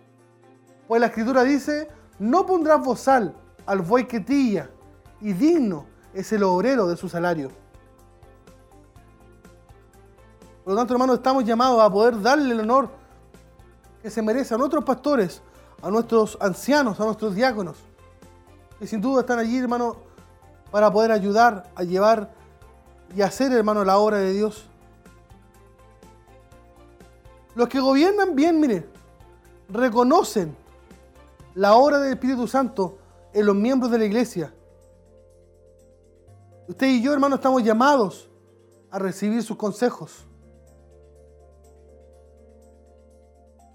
Pues 0.86 1.00
la 1.00 1.08
escritura 1.08 1.42
dice, 1.42 1.88
no 2.20 2.46
pondrás 2.46 2.84
bozal 2.84 3.34
al 3.66 3.80
buey 3.80 4.06
que 4.06 4.20
trilla, 4.20 4.70
y 5.20 5.32
digno 5.32 5.86
es 6.14 6.32
el 6.32 6.44
obrero 6.44 6.86
de 6.86 6.96
su 6.96 7.08
salario. 7.08 7.50
Por 10.62 10.72
lo 10.72 10.78
tanto, 10.78 10.94
hermanos, 10.94 11.16
estamos 11.16 11.44
llamados 11.44 11.80
a 11.80 11.90
poder 11.90 12.20
darle 12.20 12.54
el 12.54 12.60
honor 12.60 12.90
que 14.02 14.10
se 14.10 14.22
merecen 14.22 14.58
nuestros 14.58 14.84
pastores, 14.84 15.42
a 15.82 15.90
nuestros 15.90 16.36
ancianos, 16.40 17.00
a 17.00 17.04
nuestros 17.04 17.34
diáconos, 17.34 17.76
que 18.78 18.86
sin 18.86 19.00
duda 19.00 19.20
están 19.20 19.38
allí, 19.38 19.58
hermano, 19.58 19.96
para 20.70 20.92
poder 20.92 21.12
ayudar 21.12 21.70
a 21.74 21.82
llevar 21.82 22.32
y 23.14 23.22
hacer, 23.22 23.52
hermano, 23.52 23.84
la 23.84 23.98
obra 23.98 24.18
de 24.18 24.32
Dios. 24.32 24.66
Los 27.54 27.68
que 27.68 27.80
gobiernan 27.80 28.34
bien, 28.34 28.60
mire, 28.60 28.86
reconocen 29.70 30.54
la 31.54 31.74
obra 31.74 31.98
del 32.00 32.12
Espíritu 32.12 32.46
Santo 32.46 32.98
en 33.32 33.46
los 33.46 33.56
miembros 33.56 33.90
de 33.90 33.98
la 33.98 34.04
iglesia. 34.04 34.52
Usted 36.68 36.86
y 36.86 37.00
yo, 37.00 37.12
hermano, 37.14 37.36
estamos 37.36 37.62
llamados 37.62 38.28
a 38.90 38.98
recibir 38.98 39.42
sus 39.42 39.56
consejos. 39.56 40.25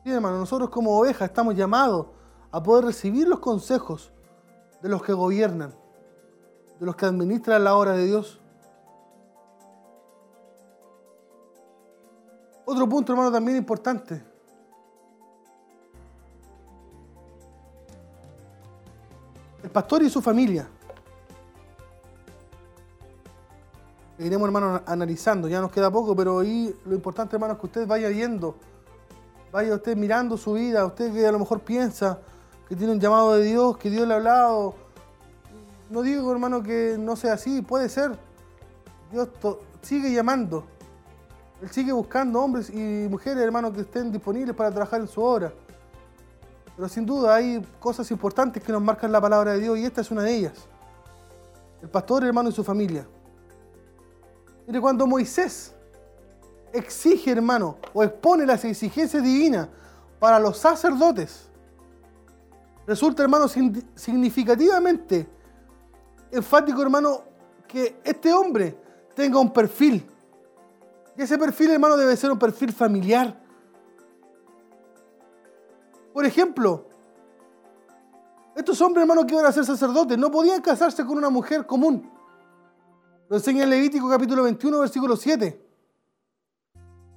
Sí, 0.03 0.11
hermano, 0.11 0.39
nosotros 0.39 0.69
como 0.69 0.97
ovejas 0.97 1.29
estamos 1.29 1.55
llamados 1.55 2.07
a 2.51 2.61
poder 2.61 2.85
recibir 2.85 3.27
los 3.27 3.39
consejos 3.39 4.11
de 4.81 4.89
los 4.89 5.03
que 5.03 5.13
gobiernan, 5.13 5.75
de 6.79 6.85
los 6.85 6.95
que 6.95 7.05
administran 7.05 7.63
la 7.63 7.75
obra 7.75 7.91
de 7.93 8.05
Dios. 8.05 8.39
Otro 12.65 12.89
punto, 12.89 13.13
hermano, 13.13 13.31
también 13.31 13.57
importante. 13.57 14.23
El 19.63 19.69
pastor 19.69 20.01
y 20.01 20.09
su 20.09 20.21
familia. 20.21 20.67
Iremos, 24.17 24.47
hermano, 24.47 24.81
analizando. 24.85 25.47
Ya 25.47 25.61
nos 25.61 25.71
queda 25.71 25.91
poco, 25.91 26.15
pero 26.15 26.39
ahí 26.39 26.75
lo 26.85 26.95
importante, 26.95 27.35
hermano, 27.35 27.53
es 27.53 27.59
que 27.59 27.65
usted 27.67 27.87
vaya 27.87 28.09
viendo, 28.09 28.55
vaya 29.51 29.75
usted 29.75 29.97
mirando 29.97 30.37
su 30.37 30.53
vida, 30.53 30.85
usted 30.85 31.13
que 31.13 31.25
a 31.25 31.31
lo 31.31 31.39
mejor 31.39 31.59
piensa 31.59 32.19
que 32.67 32.75
tiene 32.75 32.93
un 32.93 32.99
llamado 32.99 33.35
de 33.35 33.43
Dios, 33.43 33.77
que 33.77 33.89
Dios 33.89 34.07
le 34.07 34.13
ha 34.13 34.17
hablado. 34.17 34.75
No 35.89 36.01
digo, 36.01 36.31
hermano, 36.31 36.63
que 36.63 36.95
no 36.97 37.15
sea 37.15 37.33
así, 37.33 37.61
puede 37.61 37.89
ser. 37.89 38.17
Dios 39.11 39.27
sigue 39.81 40.13
llamando. 40.13 40.63
Él 41.61 41.69
sigue 41.69 41.91
buscando 41.91 42.41
hombres 42.41 42.69
y 42.69 43.07
mujeres, 43.09 43.43
hermano, 43.43 43.73
que 43.73 43.81
estén 43.81 44.11
disponibles 44.11 44.55
para 44.55 44.71
trabajar 44.71 45.01
en 45.01 45.07
su 45.07 45.21
obra. 45.21 45.53
Pero 46.75 46.87
sin 46.87 47.05
duda 47.05 47.35
hay 47.35 47.61
cosas 47.79 48.09
importantes 48.09 48.63
que 48.63 48.71
nos 48.71 48.81
marcan 48.81 49.11
la 49.11 49.19
palabra 49.19 49.51
de 49.51 49.59
Dios 49.59 49.77
y 49.77 49.85
esta 49.85 50.01
es 50.01 50.09
una 50.09 50.23
de 50.23 50.33
ellas. 50.33 50.53
El 51.81 51.89
pastor, 51.89 52.23
hermano, 52.23 52.49
y 52.49 52.53
su 52.53 52.63
familia. 52.63 53.05
Mire, 54.65 54.79
cuando 54.79 55.05
Moisés 55.05 55.75
exige, 56.73 57.31
hermano, 57.31 57.77
o 57.93 58.03
expone 58.03 58.45
las 58.45 58.63
exigencias 58.65 59.23
divinas 59.23 59.67
para 60.19 60.39
los 60.39 60.57
sacerdotes, 60.57 61.49
resulta, 62.85 63.23
hermano, 63.23 63.47
significativamente 63.47 65.27
enfático, 66.31 66.81
hermano, 66.81 67.23
que 67.67 67.99
este 68.03 68.33
hombre 68.33 68.77
tenga 69.15 69.39
un 69.39 69.51
perfil. 69.51 70.05
Y 71.17 71.21
ese 71.21 71.37
perfil, 71.37 71.71
hermano, 71.71 71.97
debe 71.97 72.15
ser 72.15 72.31
un 72.31 72.39
perfil 72.39 72.71
familiar. 72.71 73.39
Por 76.13 76.25
ejemplo, 76.25 76.87
estos 78.55 78.79
hombres, 78.81 79.03
hermano, 79.03 79.25
que 79.25 79.33
iban 79.33 79.45
a 79.45 79.51
ser 79.51 79.65
sacerdotes, 79.65 80.17
no 80.17 80.29
podían 80.29 80.61
casarse 80.61 81.05
con 81.05 81.17
una 81.17 81.29
mujer 81.29 81.65
común. 81.65 82.11
Lo 83.29 83.37
enseña 83.37 83.63
en 83.63 83.69
Levítico 83.69 84.09
capítulo 84.09 84.43
21, 84.43 84.79
versículo 84.79 85.15
7. 85.15 85.70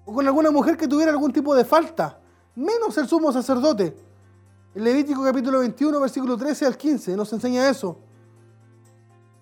O 0.04 0.12
con 0.12 0.26
alguna 0.26 0.50
mujer 0.50 0.76
que 0.76 0.86
tuviera 0.86 1.10
algún 1.10 1.32
tipo 1.32 1.54
de 1.54 1.64
falta, 1.64 2.18
menos 2.54 2.96
el 2.98 3.08
sumo 3.08 3.32
sacerdote. 3.32 3.96
En 4.74 4.84
Levítico 4.84 5.22
capítulo 5.22 5.60
21, 5.60 6.00
versículo 6.00 6.36
13 6.36 6.66
al 6.66 6.76
15, 6.76 7.16
nos 7.16 7.32
enseña 7.32 7.68
eso. 7.68 7.96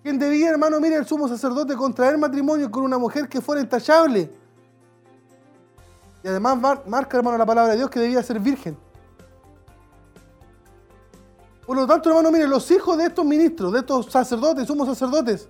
Quien 0.03 0.19
debía, 0.19 0.49
hermano, 0.49 0.79
mire 0.79 0.95
el 0.95 1.05
sumo 1.05 1.27
sacerdote 1.27 1.75
contraer 1.75 2.17
matrimonio 2.17 2.69
con 2.69 2.83
una 2.83 2.97
mujer 2.97 3.27
que 3.27 3.41
fuera 3.41 3.61
intachable. 3.61 4.29
Y 6.23 6.27
además 6.27 6.83
marca, 6.85 7.17
hermano, 7.17 7.37
la 7.37 7.45
palabra 7.45 7.71
de 7.71 7.77
Dios 7.77 7.89
que 7.89 7.99
debía 7.99 8.21
ser 8.21 8.39
virgen. 8.39 8.77
Por 11.65 11.77
lo 11.77 11.87
tanto, 11.87 12.09
hermano, 12.09 12.31
mire, 12.31 12.47
los 12.47 12.69
hijos 12.71 12.97
de 12.97 13.05
estos 13.05 13.25
ministros, 13.25 13.71
de 13.71 13.79
estos 13.79 14.11
sacerdotes, 14.11 14.67
sumos 14.67 14.87
sacerdotes, 14.87 15.47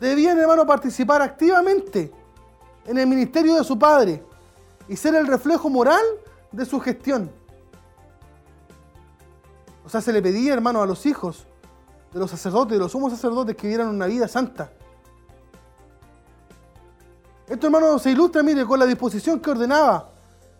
debían, 0.00 0.38
hermano, 0.38 0.66
participar 0.66 1.20
activamente 1.22 2.12
en 2.86 2.98
el 2.98 3.06
ministerio 3.06 3.54
de 3.56 3.64
su 3.64 3.78
padre 3.78 4.24
y 4.88 4.96
ser 4.96 5.14
el 5.14 5.26
reflejo 5.26 5.68
moral 5.68 6.02
de 6.52 6.64
su 6.64 6.80
gestión. 6.80 7.30
O 9.84 9.88
sea, 9.88 10.00
se 10.00 10.12
le 10.12 10.20
pedía, 10.20 10.54
hermano, 10.54 10.82
a 10.82 10.86
los 10.86 11.06
hijos 11.06 11.46
de 12.12 12.18
los 12.18 12.30
sacerdotes, 12.30 12.72
de 12.72 12.78
los 12.78 12.92
sumos 12.92 13.12
sacerdotes, 13.12 13.56
que 13.56 13.68
vieran 13.68 13.88
una 13.88 14.06
vida 14.06 14.26
santa. 14.26 14.70
Esto, 17.48 17.66
hermano, 17.66 17.98
se 17.98 18.10
ilustra, 18.10 18.42
mire, 18.42 18.64
con 18.64 18.78
la 18.78 18.86
disposición 18.86 19.40
que 19.40 19.50
ordenaba 19.50 20.10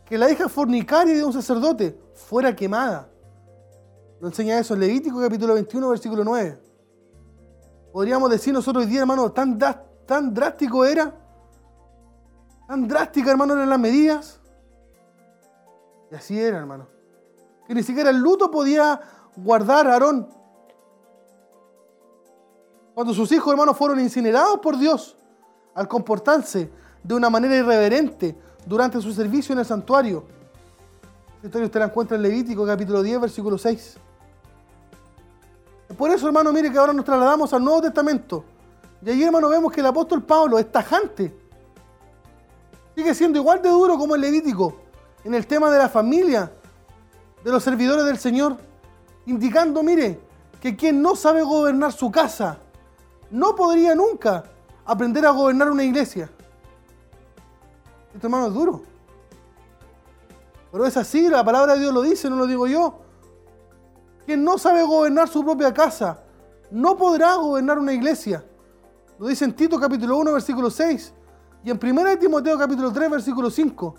que 0.05 0.17
la 0.17 0.31
hija 0.31 0.49
fornicaria 0.49 1.15
de 1.15 1.25
un 1.25 1.33
sacerdote 1.33 1.99
fuera 2.15 2.55
quemada. 2.55 3.09
Lo 4.21 4.29
enseña 4.29 4.59
eso 4.59 4.75
en 4.75 4.81
Levítico 4.81 5.21
capítulo 5.21 5.55
21, 5.55 5.89
versículo 5.89 6.23
9 6.23 6.67
podríamos 7.97 8.29
decir 8.29 8.53
nosotros 8.53 8.85
hoy 8.85 8.91
día, 8.91 9.01
hermano, 9.01 9.33
tan, 9.33 9.59
tan 10.05 10.35
drástico 10.35 10.85
era, 10.85 11.15
tan 12.67 12.89
drástica, 12.89 13.31
hermano, 13.31 13.55
eran 13.55 13.69
las 13.69 13.79
medidas. 13.79 14.41
Y 16.11 16.15
así 16.15 16.39
era, 16.39 16.59
hermano. 16.59 16.87
Que 17.67 17.75
ni 17.75 17.83
siquiera 17.83 18.11
el 18.11 18.19
luto 18.19 18.51
podía 18.51 19.01
guardar 19.37 19.87
a 19.87 19.95
Aarón. 19.95 20.29
Cuando 22.95 23.13
sus 23.13 23.31
hijos, 23.33 23.53
hermanos, 23.53 23.77
fueron 23.77 24.01
incinerados 24.01 24.59
por 24.61 24.79
Dios 24.79 25.17
al 25.75 25.87
comportarse 25.87 26.71
de 27.03 27.15
una 27.15 27.29
manera 27.29 27.57
irreverente 27.57 28.37
durante 28.65 29.01
su 29.01 29.13
servicio 29.13 29.53
en 29.53 29.59
el 29.59 29.67
santuario. 29.67 30.25
Esta 31.37 31.49
historia 31.49 31.67
usted 31.67 31.81
la 31.81 31.87
encuentra 31.87 32.17
en 32.17 32.23
Levítico 32.23 32.67
capítulo 32.67 33.03
10, 33.03 33.21
versículo 33.21 33.59
6. 33.59 33.99
Por 35.97 36.11
eso, 36.11 36.27
hermano, 36.27 36.53
mire 36.53 36.73
que 36.73 36.79
ahora 36.79 36.93
nos 36.93 37.05
trasladamos 37.05 37.53
al 37.53 37.63
Nuevo 37.63 37.83
Testamento. 37.83 38.45
Y 39.05 39.11
ahí, 39.11 39.23
hermano, 39.23 39.49
vemos 39.49 39.71
que 39.71 39.81
el 39.81 39.87
apóstol 39.87 40.23
Pablo 40.23 40.59
es 40.59 40.71
tajante. 40.73 41.46
Sigue 42.97 43.15
siendo 43.15 43.39
igual 43.39 43.61
de 43.61 43.69
duro 43.69 43.99
como 43.99 44.15
el 44.15 44.23
Levítico 44.23 44.75
en 45.23 45.35
el 45.35 45.47
tema 45.47 45.71
de 45.71 45.77
la 45.77 45.91
familia, 45.91 46.51
de 47.45 47.51
los 47.51 47.63
servidores 47.63 48.07
del 48.07 48.17
Señor, 48.17 48.57
indicando, 49.27 49.83
mire, 49.83 50.19
que 50.63 50.75
quien 50.75 51.03
no 51.03 51.15
sabe 51.15 51.43
gobernar 51.43 51.93
su 51.93 52.11
casa, 52.11 52.59
no 53.31 53.55
podría 53.55 53.95
nunca 53.95 54.45
aprender 54.87 55.27
a 55.27 55.31
gobernar 55.31 55.71
una 55.71 55.85
iglesia. 55.85 56.31
Esto, 58.15 58.29
hermano, 58.29 58.47
es 58.47 58.55
duro. 58.55 58.83
Pero 60.73 60.87
es 60.87 60.97
así, 60.97 61.29
la 61.29 61.45
palabra 61.45 61.75
de 61.75 61.81
Dios 61.81 61.93
lo 61.93 62.01
dice, 62.01 62.31
no 62.31 62.37
lo 62.37 62.47
digo 62.47 62.67
yo. 62.67 63.01
Quien 64.25 64.43
no 64.43 64.57
sabe 64.57 64.83
gobernar 64.83 65.29
su 65.29 65.45
propia 65.45 65.75
casa, 65.75 66.23
no 66.71 66.97
podrá 66.97 67.35
gobernar 67.35 67.79
una 67.79 67.93
iglesia. 67.93 68.43
Lo 69.19 69.27
dice 69.27 69.45
en 69.45 69.55
Tito 69.55 69.79
capítulo 69.79 70.17
1, 70.17 70.33
versículo 70.33 70.71
6. 70.71 71.13
Y 71.65 71.71
en 71.71 71.79
1 71.83 72.19
Timoteo 72.19 72.59
capítulo 72.59 72.93
3, 72.93 73.11
versículo 73.11 73.51
5. 73.51 73.95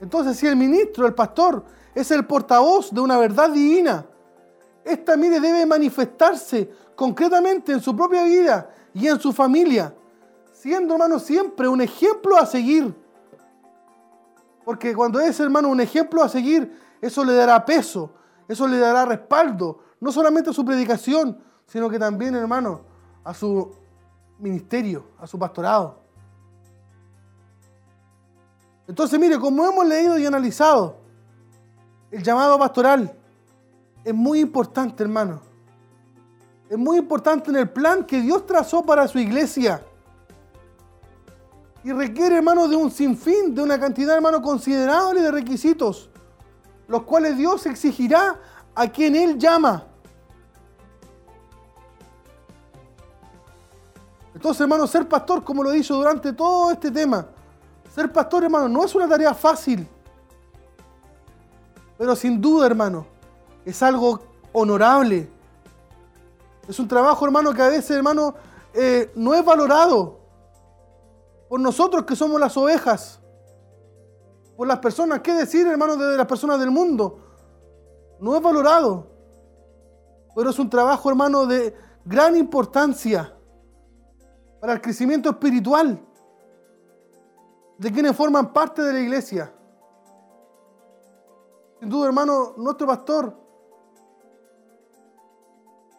Entonces, 0.00 0.36
si 0.36 0.46
el 0.46 0.56
ministro, 0.56 1.06
el 1.06 1.14
pastor, 1.14 1.64
es 1.94 2.10
el 2.10 2.26
portavoz 2.26 2.92
de 2.92 3.00
una 3.00 3.18
verdad 3.18 3.50
divina, 3.50 4.06
esta, 4.84 5.16
mire, 5.16 5.40
debe 5.40 5.66
manifestarse 5.66 6.70
concretamente 6.94 7.72
en 7.72 7.80
su 7.80 7.96
propia 7.96 8.22
vida 8.24 8.70
y 8.94 9.08
en 9.08 9.18
su 9.18 9.32
familia, 9.32 9.92
siendo, 10.52 10.94
hermano, 10.94 11.18
siempre 11.18 11.66
un 11.66 11.80
ejemplo 11.80 12.36
a 12.36 12.46
seguir. 12.46 12.94
Porque 14.64 14.94
cuando 14.94 15.18
es, 15.18 15.40
hermano, 15.40 15.68
un 15.68 15.80
ejemplo 15.80 16.22
a 16.22 16.28
seguir, 16.28 16.80
eso 17.00 17.24
le 17.24 17.34
dará 17.34 17.64
peso, 17.64 18.12
eso 18.46 18.68
le 18.68 18.78
dará 18.78 19.04
respaldo, 19.04 19.80
no 19.98 20.12
solamente 20.12 20.50
a 20.50 20.52
su 20.52 20.64
predicación, 20.64 21.38
sino 21.66 21.90
que 21.90 21.98
también, 21.98 22.36
hermano, 22.36 22.82
a 23.24 23.34
su 23.34 23.72
ministerio, 24.38 25.06
a 25.18 25.26
su 25.26 25.38
pastorado. 25.38 26.05
Entonces, 28.88 29.18
mire, 29.18 29.38
como 29.38 29.64
hemos 29.64 29.86
leído 29.86 30.18
y 30.18 30.26
analizado, 30.26 30.98
el 32.10 32.22
llamado 32.22 32.58
pastoral 32.58 33.12
es 34.04 34.14
muy 34.14 34.40
importante, 34.40 35.02
hermano. 35.02 35.40
Es 36.68 36.78
muy 36.78 36.98
importante 36.98 37.50
en 37.50 37.56
el 37.56 37.68
plan 37.68 38.04
que 38.04 38.20
Dios 38.20 38.46
trazó 38.46 38.82
para 38.82 39.06
su 39.08 39.18
iglesia. 39.18 39.82
Y 41.84 41.92
requiere, 41.92 42.36
hermano, 42.36 42.68
de 42.68 42.76
un 42.76 42.90
sinfín, 42.90 43.54
de 43.54 43.62
una 43.62 43.78
cantidad, 43.78 44.16
hermano, 44.16 44.42
considerable 44.42 45.20
de 45.20 45.30
requisitos 45.30 46.10
los 46.88 47.02
cuales 47.02 47.36
Dios 47.36 47.66
exigirá 47.66 48.38
a 48.74 48.88
quien 48.88 49.16
Él 49.16 49.38
llama. 49.38 49.84
Entonces, 54.34 54.60
hermano, 54.60 54.86
ser 54.86 55.08
pastor, 55.08 55.42
como 55.42 55.62
lo 55.62 55.72
he 55.72 55.76
dicho 55.76 55.96
durante 55.96 56.32
todo 56.32 56.70
este 56.70 56.90
tema, 56.90 57.26
ser 57.96 58.12
pastor, 58.12 58.44
hermano, 58.44 58.68
no 58.68 58.84
es 58.84 58.94
una 58.94 59.08
tarea 59.08 59.32
fácil. 59.32 59.88
Pero 61.96 62.14
sin 62.14 62.38
duda, 62.42 62.66
hermano, 62.66 63.06
es 63.64 63.82
algo 63.82 64.20
honorable. 64.52 65.30
Es 66.68 66.78
un 66.78 66.86
trabajo, 66.86 67.24
hermano, 67.24 67.54
que 67.54 67.62
a 67.62 67.68
veces, 67.68 67.92
hermano, 67.92 68.34
eh, 68.74 69.10
no 69.14 69.32
es 69.32 69.42
valorado 69.42 70.18
por 71.48 71.58
nosotros 71.58 72.04
que 72.04 72.14
somos 72.14 72.38
las 72.38 72.54
ovejas. 72.56 73.20
por 74.56 74.66
las 74.66 74.78
personas. 74.78 75.20
¿Qué 75.20 75.34
decir, 75.34 75.66
hermanos, 75.66 75.98
de 75.98 76.16
las 76.16 76.26
personas 76.26 76.58
del 76.58 76.70
mundo? 76.70 77.20
No 78.18 78.34
es 78.34 78.40
valorado. 78.40 79.06
Pero 80.34 80.48
es 80.48 80.58
un 80.58 80.70
trabajo, 80.70 81.10
hermano, 81.10 81.44
de 81.44 81.74
gran 82.06 82.36
importancia 82.36 83.34
para 84.60 84.72
el 84.72 84.80
crecimiento 84.80 85.28
espiritual 85.28 86.05
de 87.78 87.92
quienes 87.92 88.16
forman 88.16 88.52
parte 88.52 88.82
de 88.82 88.92
la 88.92 89.00
iglesia. 89.00 89.52
Sin 91.80 91.88
duda, 91.88 92.06
hermano, 92.06 92.54
nuestro 92.56 92.86
pastor 92.86 93.36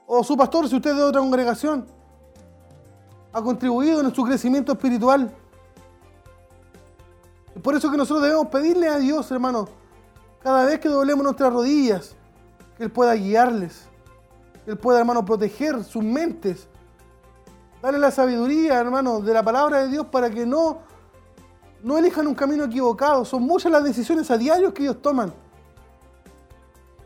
o 0.08 0.24
su 0.24 0.36
pastor, 0.38 0.68
si 0.70 0.76
usted 0.76 0.92
es 0.92 0.98
de 0.98 1.04
otra 1.04 1.22
congregación, 1.22 1.86
ha 3.34 3.42
contribuido 3.42 4.00
en 4.02 4.16
su 4.16 4.24
crecimiento 4.24 4.72
espiritual. 4.72 5.32
Y 7.56 7.60
por 7.60 7.76
eso 7.76 7.92
que 7.92 7.98
nosotros 7.98 8.24
debemos 8.24 8.48
pedirle 8.48 8.88
a 8.88 8.98
Dios, 8.98 9.30
hermano, 9.32 9.68
cada 10.42 10.66
vez 10.66 10.80
que 10.80 10.90
doblemos 10.90 11.24
nuestras 11.24 11.52
rodillas, 11.52 12.16
que 12.78 12.86
Él 12.86 12.92
pueda 12.92 13.14
guiarles, 13.16 13.84
que 14.64 14.72
Él 14.72 14.78
pueda, 14.78 15.00
hermano, 15.00 15.26
proteger 15.26 15.84
sus 15.84 16.04
mentes, 16.04 16.68
darle 17.82 18.00
la 18.00 18.12
sabiduría, 18.12 18.80
hermano, 18.80 19.20
de 19.20 19.34
la 19.34 19.44
palabra 19.44 19.80
de 19.80 19.90
Dios 19.90 20.06
para 20.08 20.30
que 20.30 20.46
no, 20.46 20.80
no 21.88 21.98
elijan 21.98 22.28
un 22.28 22.36
camino 22.36 22.66
equivocado. 22.66 23.24
Son 23.24 23.42
muchas 23.42 23.72
las 23.72 23.82
decisiones 23.82 24.30
a 24.30 24.38
diario 24.38 24.74
que 24.74 24.84
ellos 24.84 25.02
toman. 25.02 25.34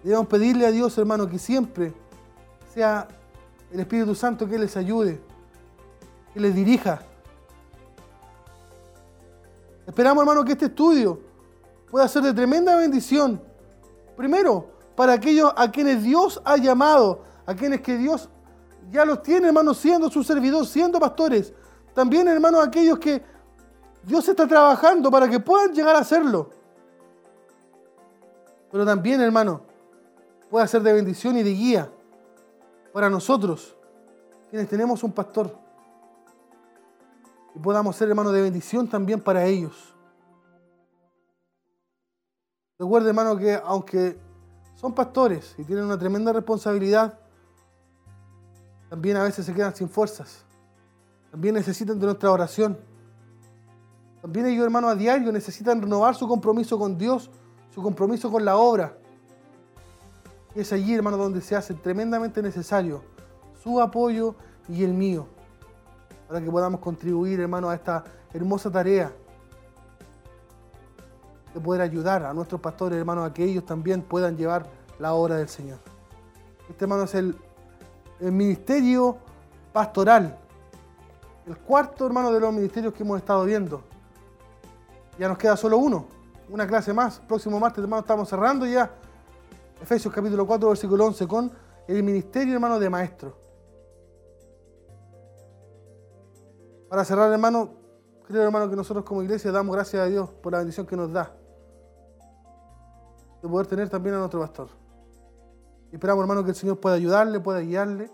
Debemos 0.04 0.26
pedirle 0.26 0.66
a 0.66 0.72
Dios, 0.72 0.98
hermano, 0.98 1.30
que 1.30 1.38
siempre 1.38 1.94
sea 2.74 3.08
el 3.72 3.80
Espíritu 3.80 4.16
Santo 4.16 4.50
que 4.50 4.58
les 4.58 4.76
ayude, 4.76 5.22
que 6.34 6.40
les 6.40 6.56
dirija. 6.56 7.04
Esperamos, 9.86 10.24
hermano, 10.24 10.44
que 10.44 10.54
este 10.54 10.66
estudio 10.66 11.20
pueda 11.92 12.08
ser 12.08 12.24
de 12.24 12.34
tremenda 12.34 12.76
bendición. 12.76 13.40
Primero, 14.18 14.72
para 14.96 15.14
aquellos 15.14 15.54
a 15.58 15.70
quienes 15.70 16.02
Dios 16.02 16.42
ha 16.44 16.58
llamado, 16.58 17.22
a 17.46 17.54
quienes 17.54 17.82
que 17.82 18.00
Dios 18.00 18.30
ya 18.92 19.06
los 19.06 19.22
tiene, 19.22 19.46
hermano, 19.46 19.76
siendo 19.76 20.10
su 20.10 20.24
servidor, 20.24 20.66
siendo 20.66 21.00
pastores. 21.00 21.54
También, 21.94 22.28
hermano, 22.28 22.60
aquellos 22.60 22.98
que 22.98 23.30
Dios 24.04 24.28
está 24.28 24.48
trabajando 24.48 25.12
para 25.12 25.30
que 25.30 25.40
puedan 25.40 25.74
llegar 25.74 25.96
a 25.96 26.00
hacerlo. 26.00 26.50
Pero 28.72 28.86
también, 28.86 29.22
hermano, 29.22 29.62
pueda 30.50 30.66
ser 30.68 30.82
de 30.82 30.94
bendición 30.94 31.38
y 31.38 31.44
de 31.44 31.52
guía 31.52 31.92
para 32.94 33.10
nosotros, 33.10 33.76
quienes 34.50 34.68
tenemos 34.70 35.04
un 35.04 35.12
pastor. 35.12 35.56
Y 37.56 37.60
podamos 37.60 37.96
ser 37.96 38.10
hermanos 38.10 38.34
de 38.34 38.42
bendición 38.42 38.88
también 38.88 39.22
para 39.22 39.46
ellos. 39.46 39.94
Recuerde, 42.80 43.10
hermano, 43.10 43.38
que 43.38 43.60
aunque 43.64 44.18
son 44.76 44.94
pastores 44.94 45.54
y 45.58 45.64
tienen 45.64 45.86
una 45.86 46.00
tremenda 46.00 46.34
responsabilidad, 46.34 47.20
también 48.90 49.16
a 49.18 49.24
veces 49.24 49.46
se 49.46 49.54
quedan 49.54 49.76
sin 49.76 49.88
fuerzas. 49.88 50.44
También 51.30 51.56
necesitan 51.56 52.00
de 52.00 52.06
nuestra 52.08 52.32
oración. 52.32 52.78
También 54.22 54.46
ellos, 54.46 54.64
hermanos, 54.64 54.92
a 54.92 54.96
diario 54.96 55.32
necesitan 55.32 55.82
renovar 55.82 56.16
su 56.16 56.28
compromiso 56.28 56.78
con 56.78 56.98
Dios, 56.98 57.32
su 57.74 57.82
compromiso 57.82 58.32
con 58.32 58.46
la 58.46 58.58
obra. 58.58 58.98
Y 60.54 60.60
es 60.60 60.72
allí, 60.72 60.94
hermano, 60.94 61.18
donde 61.18 61.42
se 61.42 61.56
hace 61.56 61.74
tremendamente 61.74 62.42
necesario 62.42 63.04
su 63.64 63.82
apoyo 63.82 64.36
y 64.68 64.84
el 64.84 64.94
mío, 64.94 65.28
para 66.28 66.42
que 66.42 66.52
podamos 66.52 66.82
contribuir, 66.82 67.40
hermano, 67.40 67.70
a 67.70 67.76
esta 67.76 68.04
hermosa 68.34 68.72
tarea 68.72 69.12
de 71.54 71.60
poder 71.60 71.82
ayudar 71.82 72.24
a 72.24 72.34
nuestros 72.34 72.62
pastores, 72.62 72.98
hermanos, 72.98 73.30
a 73.30 73.34
que 73.34 73.44
ellos 73.44 73.66
también 73.66 74.02
puedan 74.02 74.38
llevar 74.38 74.68
la 75.00 75.14
obra 75.14 75.38
del 75.38 75.50
Señor. 75.50 75.80
Este, 76.70 76.86
hermano, 76.86 77.04
es 77.04 77.16
el 77.16 77.36
ministerio 78.20 79.18
pastoral, 79.74 80.38
el 81.48 81.58
cuarto, 81.58 82.06
hermano, 82.06 82.32
de 82.32 82.40
los 82.40 82.54
ministerios 82.54 82.94
que 82.94 83.04
hemos 83.04 83.18
estado 83.18 83.44
viendo. 83.46 83.91
Ya 85.22 85.28
nos 85.28 85.38
queda 85.38 85.56
solo 85.56 85.78
uno, 85.78 86.08
una 86.50 86.66
clase 86.66 86.94
más. 86.94 87.20
Próximo 87.20 87.60
martes, 87.60 87.84
hermano, 87.84 88.02
estamos 88.02 88.28
cerrando 88.28 88.66
ya 88.66 88.92
Efesios 89.80 90.12
capítulo 90.12 90.48
4, 90.48 90.70
versículo 90.70 91.06
11, 91.06 91.28
con 91.28 91.52
el 91.88 92.02
ministerio, 92.02 92.56
hermano, 92.56 92.80
de 92.80 92.90
maestro. 92.90 93.38
Para 96.90 97.06
cerrar, 97.06 97.32
hermano, 97.32 97.70
creo, 98.26 98.42
hermano, 98.42 98.68
que 98.68 98.76
nosotros 98.76 99.06
como 99.06 99.22
iglesia 99.22 99.52
damos 99.52 99.76
gracias 99.76 100.02
a 100.02 100.08
Dios 100.08 100.28
por 100.42 100.54
la 100.54 100.58
bendición 100.58 100.88
que 100.88 100.98
nos 100.98 101.14
da 101.14 101.32
de 103.44 103.48
poder 103.48 103.68
tener 103.68 103.90
también 103.90 104.16
a 104.16 104.18
nuestro 104.18 104.40
pastor. 104.40 104.70
Esperamos, 105.92 106.24
hermano, 106.24 106.44
que 106.44 106.50
el 106.50 106.56
Señor 106.56 106.80
pueda 106.80 106.96
ayudarle, 106.96 107.40
pueda 107.40 107.60
guiarle, 107.60 108.10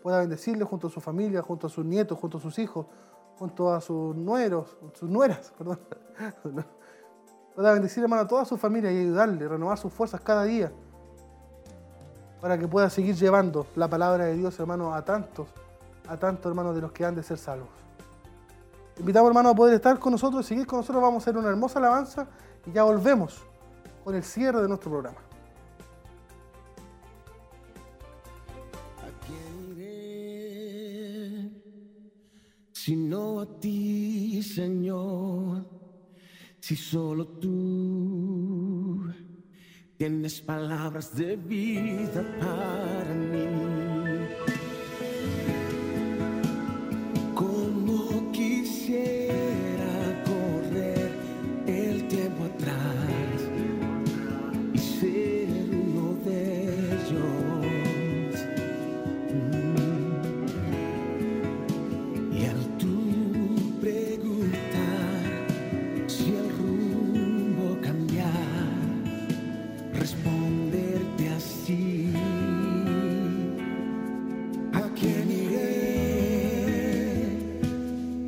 pueda 0.00 0.20
bendecirle 0.20 0.64
junto 0.64 0.86
a 0.86 0.90
su 0.90 1.00
familia, 1.00 1.42
junto 1.42 1.66
a 1.66 1.70
sus 1.70 1.84
nietos, 1.84 2.16
junto 2.20 2.38
a 2.38 2.40
sus 2.40 2.56
hijos, 2.60 2.86
junto 3.38 3.72
a 3.72 3.80
sus 3.80 4.14
nueros, 4.16 4.76
sus 4.94 5.08
nueras, 5.08 5.52
perdón. 5.58 5.80
pueda 7.54 7.72
bendecir, 7.72 8.02
hermano, 8.02 8.22
a 8.22 8.28
toda 8.28 8.44
su 8.44 8.56
familia 8.56 8.90
y 8.92 8.98
ayudarle, 8.98 9.46
renovar 9.46 9.78
sus 9.78 9.92
fuerzas 9.92 10.20
cada 10.20 10.44
día 10.44 10.72
para 12.40 12.58
que 12.58 12.66
pueda 12.66 12.90
seguir 12.90 13.14
llevando 13.14 13.66
la 13.76 13.88
palabra 13.88 14.24
de 14.24 14.34
Dios, 14.34 14.58
hermano, 14.58 14.94
a 14.94 15.04
tantos, 15.04 15.48
a 16.08 16.16
tantos 16.16 16.50
hermanos 16.50 16.74
de 16.74 16.80
los 16.80 16.90
que 16.92 17.04
han 17.04 17.14
de 17.14 17.22
ser 17.22 17.38
salvos. 17.38 17.68
Invitamos, 18.98 19.28
hermano, 19.28 19.50
a 19.50 19.54
poder 19.54 19.74
estar 19.74 19.98
con 19.98 20.12
nosotros, 20.12 20.44
seguir 20.44 20.66
con 20.66 20.80
nosotros, 20.80 21.02
vamos 21.02 21.22
a 21.22 21.24
hacer 21.24 21.36
una 21.36 21.48
hermosa 21.48 21.78
alabanza 21.78 22.26
y 22.66 22.72
ya 22.72 22.82
volvemos 22.82 23.42
con 24.04 24.14
el 24.14 24.24
cierre 24.24 24.60
de 24.60 24.68
nuestro 24.68 24.90
programa. 24.90 25.18
Sino 32.84 33.38
a 33.38 33.46
ti, 33.60 34.42
Señor, 34.42 35.64
si 36.58 36.74
solo 36.74 37.28
tú 37.38 39.08
tienes 39.96 40.40
palabras 40.40 41.14
de 41.14 41.36
vida 41.36 42.26
para 42.40 43.14
mí. 43.14 43.46
Como 47.36 48.32
quisiera 48.32 49.61
responderte 70.02 71.24
así. 71.28 72.12
¿A 74.72 74.82
quién 74.98 75.26
iré? 75.30 75.74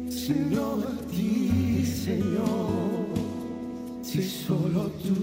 Sino 0.08 0.62
a 0.90 0.94
ti, 1.10 1.84
Señor, 1.84 3.06
si 4.02 4.22
solo 4.22 4.82
tú 5.02 5.16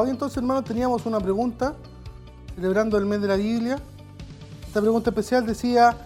Hoy 0.00 0.10
entonces, 0.10 0.36
hermanos, 0.36 0.64
teníamos 0.64 1.06
una 1.06 1.18
pregunta, 1.18 1.74
celebrando 2.54 2.96
el 2.98 3.04
mes 3.04 3.20
de 3.20 3.26
la 3.26 3.34
Biblia. 3.34 3.80
Esta 4.64 4.80
pregunta 4.80 5.10
especial 5.10 5.44
decía, 5.44 5.96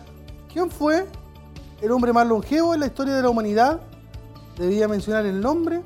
¿quién 0.51 0.71
fue 0.71 1.07
el 1.83 1.91
hombre 1.91 2.15
más 2.15 2.27
longevo 2.27 2.73
en 2.73 2.81
la 2.81 2.87
historia 2.87 3.15
de 3.15 3.21
la 3.21 3.29
humanidad? 3.29 3.83
Debía 4.57 4.89
mencionar 4.89 5.27
el 5.27 5.43
nombre 5.43 5.83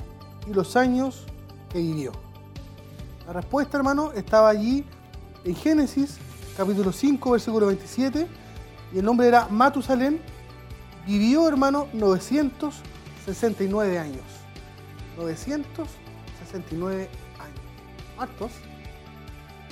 y 0.46 0.52
los 0.52 0.76
años 0.76 1.24
que 1.68 1.78
vivió. 1.78 2.12
La 3.26 3.32
respuesta, 3.32 3.76
hermano, 3.76 4.12
estaba 4.12 4.50
allí 4.50 4.84
en 5.42 5.56
Génesis, 5.56 6.18
capítulo 6.56 6.92
5, 6.92 7.30
versículo 7.32 7.66
27, 7.66 8.28
y 8.94 8.98
el 8.98 9.04
nombre 9.04 9.26
era 9.26 9.48
Matusalén. 9.48 10.20
Vivió, 11.04 11.48
hermano, 11.48 11.88
969 11.92 13.98
años. 13.98 14.22
969 15.16 17.02
años. 17.02 17.25
¿Hartos? 18.18 18.52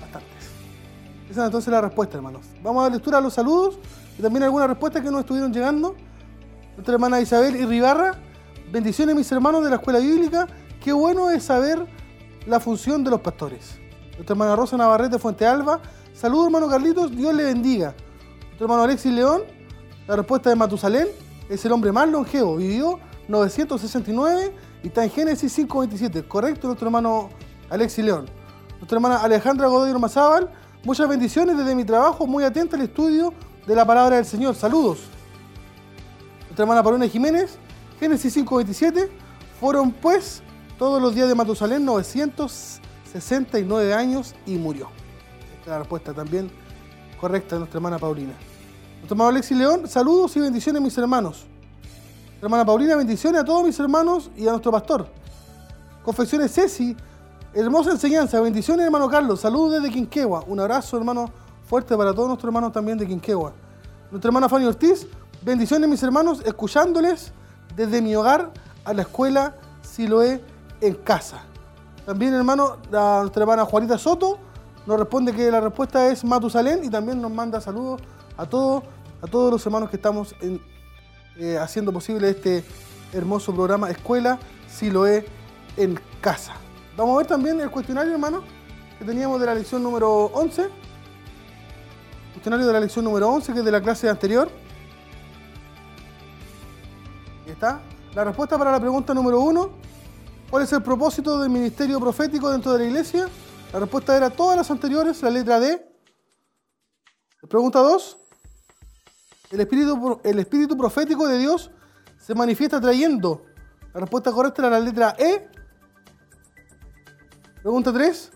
Bastantes. 0.00 0.50
Esa 1.30 1.40
es 1.40 1.46
entonces 1.46 1.72
la 1.72 1.80
respuesta, 1.80 2.16
hermanos. 2.16 2.46
Vamos 2.62 2.80
a 2.80 2.82
dar 2.84 2.92
lectura 2.92 3.18
a 3.18 3.20
los 3.20 3.34
saludos 3.34 3.78
y 4.18 4.22
también 4.22 4.42
algunas 4.42 4.68
respuestas 4.68 5.02
que 5.02 5.10
nos 5.10 5.20
estuvieron 5.20 5.52
llegando. 5.52 5.96
Nuestra 6.74 6.94
hermana 6.94 7.20
Isabel 7.20 7.56
Irribarra. 7.56 8.14
Bendiciones, 8.70 9.14
mis 9.14 9.30
hermanos 9.32 9.64
de 9.64 9.70
la 9.70 9.76
escuela 9.76 9.98
bíblica. 9.98 10.46
Qué 10.82 10.92
bueno 10.92 11.30
es 11.30 11.44
saber 11.44 11.86
la 12.46 12.60
función 12.60 13.02
de 13.04 13.10
los 13.10 13.20
pastores. 13.20 13.78
Nuestra 14.16 14.34
hermana 14.34 14.56
Rosa 14.56 14.76
Navarrete 14.76 15.18
Fuente 15.18 15.46
Alba. 15.46 15.80
Saludos, 16.12 16.46
hermano 16.46 16.68
Carlitos. 16.68 17.10
Dios 17.10 17.34
le 17.34 17.44
bendiga. 17.44 17.94
Nuestro 18.40 18.66
hermano 18.66 18.82
Alexis 18.82 19.12
León. 19.12 19.42
La 20.06 20.16
respuesta 20.16 20.50
de 20.50 20.56
Matusalén. 20.56 21.08
Es 21.48 21.64
el 21.64 21.72
hombre 21.72 21.92
más 21.92 22.08
longevo. 22.08 22.56
Vivió 22.56 22.98
969 23.28 24.52
y 24.82 24.88
está 24.88 25.04
en 25.04 25.10
Génesis 25.10 25.58
5.27. 25.58 26.28
Correcto, 26.28 26.66
nuestro 26.66 26.88
hermano 26.88 27.30
Alexis 27.74 28.04
León. 28.04 28.26
Nuestra 28.78 28.96
hermana 28.96 29.16
Alejandra 29.16 29.66
Godoy 29.66 29.90
Ormazábal. 29.90 30.48
Muchas 30.84 31.08
bendiciones 31.08 31.56
desde 31.56 31.74
mi 31.74 31.84
trabajo. 31.84 32.24
Muy 32.26 32.44
atenta 32.44 32.76
al 32.76 32.82
estudio 32.82 33.34
de 33.66 33.74
la 33.74 33.84
palabra 33.84 34.14
del 34.16 34.24
Señor. 34.24 34.54
Saludos. 34.54 35.00
Nuestra 36.42 36.62
hermana 36.62 36.84
Paloma 36.84 37.08
Jiménez. 37.08 37.58
Génesis 37.98 38.36
5.27. 38.36 39.08
Fueron 39.58 39.90
pues 39.90 40.40
todos 40.78 41.02
los 41.02 41.16
días 41.16 41.26
de 41.26 41.34
Matusalén 41.34 41.84
969 41.84 43.92
años 43.92 44.36
y 44.46 44.56
murió. 44.56 44.88
Esta 45.54 45.62
es 45.62 45.66
la 45.66 45.78
respuesta 45.80 46.14
también 46.14 46.52
correcta 47.20 47.56
de 47.56 47.60
nuestra 47.60 47.78
hermana 47.78 47.98
Paulina. 47.98 48.34
Nuestro 48.98 49.14
hermano 49.14 49.30
Alexis 49.30 49.56
León, 49.56 49.88
saludos 49.88 50.36
y 50.36 50.40
bendiciones 50.40 50.80
mis 50.80 50.96
hermanos. 50.96 51.46
Nuestra 52.24 52.46
hermana 52.46 52.64
Paulina, 52.64 52.94
bendiciones 52.94 53.40
a 53.40 53.44
todos 53.44 53.64
mis 53.64 53.76
hermanos 53.80 54.30
y 54.36 54.46
a 54.46 54.50
nuestro 54.50 54.70
pastor. 54.70 55.08
Confecciones 56.04 56.52
Ceci, 56.52 56.94
hermosa 57.54 57.90
enseñanza, 57.92 58.40
bendiciones 58.40 58.84
hermano 58.84 59.08
Carlos, 59.08 59.40
saludos 59.40 59.74
desde 59.74 59.90
Quinquegua. 59.92 60.44
Un 60.46 60.60
abrazo 60.60 60.96
hermano 60.96 61.30
fuerte 61.68 61.96
para 61.96 62.12
todos 62.12 62.28
nuestros 62.28 62.48
hermanos 62.48 62.72
también 62.72 62.98
de 62.98 63.06
Quinquegua. 63.06 63.52
Nuestra 64.10 64.28
hermana 64.28 64.48
Fanny 64.48 64.66
Ortiz, 64.66 65.06
bendiciones 65.42 65.88
mis 65.88 66.02
hermanos, 66.02 66.42
escuchándoles 66.44 67.32
desde 67.76 68.00
mi 68.02 68.14
hogar 68.14 68.52
a 68.84 68.92
la 68.92 69.02
escuela 69.02 69.56
Siloé 69.82 70.42
en 70.80 70.94
casa. 70.94 71.42
También, 72.06 72.34
hermano, 72.34 72.76
nuestra 72.90 73.42
hermana 73.42 73.64
Juanita 73.64 73.96
Soto 73.98 74.38
nos 74.86 74.98
responde 74.98 75.32
que 75.32 75.50
la 75.50 75.60
respuesta 75.60 76.08
es 76.08 76.24
Matusalén 76.24 76.84
y 76.84 76.90
también 76.90 77.20
nos 77.20 77.30
manda 77.30 77.60
saludos 77.60 78.02
a 78.36 78.44
todos, 78.46 78.82
a 79.22 79.26
todos 79.26 79.50
los 79.52 79.64
hermanos 79.64 79.88
que 79.88 79.96
estamos 79.96 80.34
en- 80.40 80.60
eh, 81.38 81.58
haciendo 81.58 81.92
posible 81.92 82.30
este 82.30 82.64
hermoso 83.12 83.54
programa 83.54 83.90
Escuela 83.90 84.38
Siloé 84.68 85.24
en 85.76 85.98
casa. 86.20 86.52
Vamos 86.96 87.14
a 87.14 87.18
ver 87.18 87.26
también 87.26 87.60
el 87.60 87.70
cuestionario, 87.70 88.12
hermano, 88.12 88.44
que 88.98 89.04
teníamos 89.04 89.40
de 89.40 89.46
la 89.46 89.54
lección 89.54 89.82
número 89.82 90.26
11. 90.26 90.68
Cuestionario 92.34 92.66
de 92.66 92.72
la 92.72 92.80
lección 92.80 93.04
número 93.04 93.28
11, 93.30 93.52
que 93.52 93.58
es 93.58 93.64
de 93.64 93.72
la 93.72 93.80
clase 93.80 94.08
anterior. 94.08 94.48
Ahí 97.44 97.50
está. 97.50 97.80
La 98.14 98.22
respuesta 98.22 98.56
para 98.56 98.70
la 98.70 98.78
pregunta 98.78 99.12
número 99.12 99.40
1. 99.40 99.70
¿Cuál 100.48 100.62
es 100.62 100.72
el 100.72 100.82
propósito 100.84 101.40
del 101.40 101.50
ministerio 101.50 101.98
profético 101.98 102.48
dentro 102.48 102.72
de 102.74 102.78
la 102.78 102.84
iglesia? 102.84 103.28
La 103.72 103.80
respuesta 103.80 104.16
era 104.16 104.30
todas 104.30 104.56
las 104.56 104.70
anteriores, 104.70 105.20
la 105.20 105.30
letra 105.30 105.58
D. 105.58 105.84
Pregunta 107.48 107.80
2. 107.80 108.18
El 109.50 109.60
espíritu, 109.60 110.20
el 110.22 110.38
espíritu 110.38 110.76
profético 110.76 111.26
de 111.26 111.38
Dios 111.38 111.72
se 112.20 112.36
manifiesta 112.36 112.80
trayendo. 112.80 113.42
La 113.92 114.00
respuesta 114.00 114.30
correcta 114.30 114.62
era 114.62 114.70
la 114.70 114.78
letra 114.78 115.16
E. 115.18 115.50
Pregunta 117.64 117.90
3. 117.94 118.30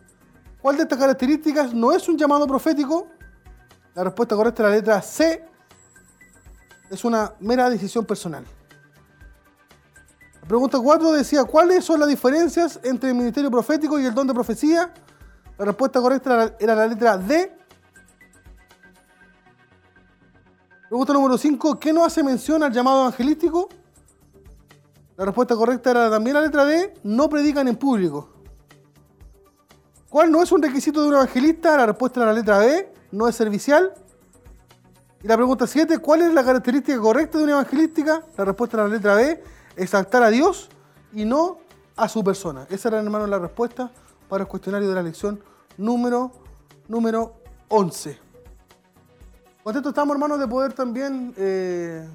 ¿Cuál 0.63 0.77
de 0.79 0.85
estas 0.85 0.99
características 0.99 1.75
no 1.75 1.93
es 1.93 2.09
un 2.09 2.17
llamado 2.17 2.47
profético? 2.47 3.09
La 3.95 4.05
respuesta 4.05 4.35
correcta 4.35 4.63
es 4.63 4.69
la 4.71 4.75
letra 4.75 5.03
C. 5.03 5.47
Es 6.89 7.05
una 7.05 7.35
mera 7.39 7.69
decisión 7.69 8.07
personal. 8.07 8.47
Pregunta 10.49 10.79
4 10.81 11.13
decía, 11.13 11.45
¿cuáles 11.45 11.85
son 11.85 12.01
las 12.01 12.09
diferencias 12.09 12.81
entre 12.83 13.11
el 13.11 13.17
ministerio 13.17 13.51
profético 13.51 14.01
y 14.01 14.07
el 14.07 14.15
don 14.15 14.27
de 14.27 14.33
profecía? 14.33 14.95
La 15.59 15.67
respuesta 15.67 16.01
correcta 16.01 16.57
era 16.59 16.75
la 16.75 16.87
letra 16.87 17.19
D. 17.19 17.55
Pregunta 20.89 21.13
número 21.13 21.37
5, 21.37 21.79
¿qué 21.79 21.93
no 21.93 22.03
hace 22.03 22.23
mención 22.23 22.63
al 22.63 22.73
llamado 22.73 23.01
evangelístico? 23.01 23.69
La 25.19 25.27
respuesta 25.27 25.55
correcta 25.55 25.91
era 25.91 26.09
también 26.09 26.33
la 26.33 26.41
letra 26.41 26.65
D, 26.65 26.95
no 27.03 27.29
predican 27.29 27.69
en 27.69 27.77
público. 27.77 28.38
¿Cuál 30.09 30.33
no 30.33 30.43
es 30.43 30.51
un 30.53 30.63
requisito 30.63 31.03
de 31.03 31.09
un 31.09 31.15
evangelista? 31.15 31.77
La 31.77 31.87
respuesta 31.87 32.21
era 32.21 32.33
la 32.33 32.39
letra 32.39 32.59
B, 32.59 32.93
no 33.13 33.29
es 33.29 33.37
servicial. 33.37 33.93
Y 35.23 35.29
la 35.29 35.37
pregunta 35.37 35.67
7, 35.67 35.99
¿cuál 35.99 36.23
es 36.23 36.33
la 36.33 36.43
característica 36.43 36.99
correcta 36.99 37.37
de 37.37 37.45
una 37.45 37.53
evangelística? 37.55 38.23
La 38.37 38.45
respuesta 38.47 38.79
era 38.79 38.89
la 38.89 38.95
letra 38.95 39.15
B, 39.17 39.43
exaltar 39.77 40.23
a 40.23 40.31
Dios 40.31 40.71
y 41.13 41.27
no 41.27 41.59
a 41.95 42.09
su 42.09 42.25
persona. 42.25 42.67
Esa 42.71 42.89
era, 42.89 43.01
hermano, 43.01 43.27
la 43.27 43.39
respuesta 43.39 43.91
para 44.31 44.45
el 44.45 44.49
cuestionario 44.49 44.89
de 44.89 44.95
la 44.95 45.03
lección 45.03 45.41
número, 45.77 46.33
número 46.87 47.35
11. 47.69 48.19
Contentos 49.63 49.91
estamos, 49.91 50.15
hermanos, 50.15 50.39
de 50.39 50.49
poder 50.49 50.73
también 50.73 51.35
eh, 51.37 52.09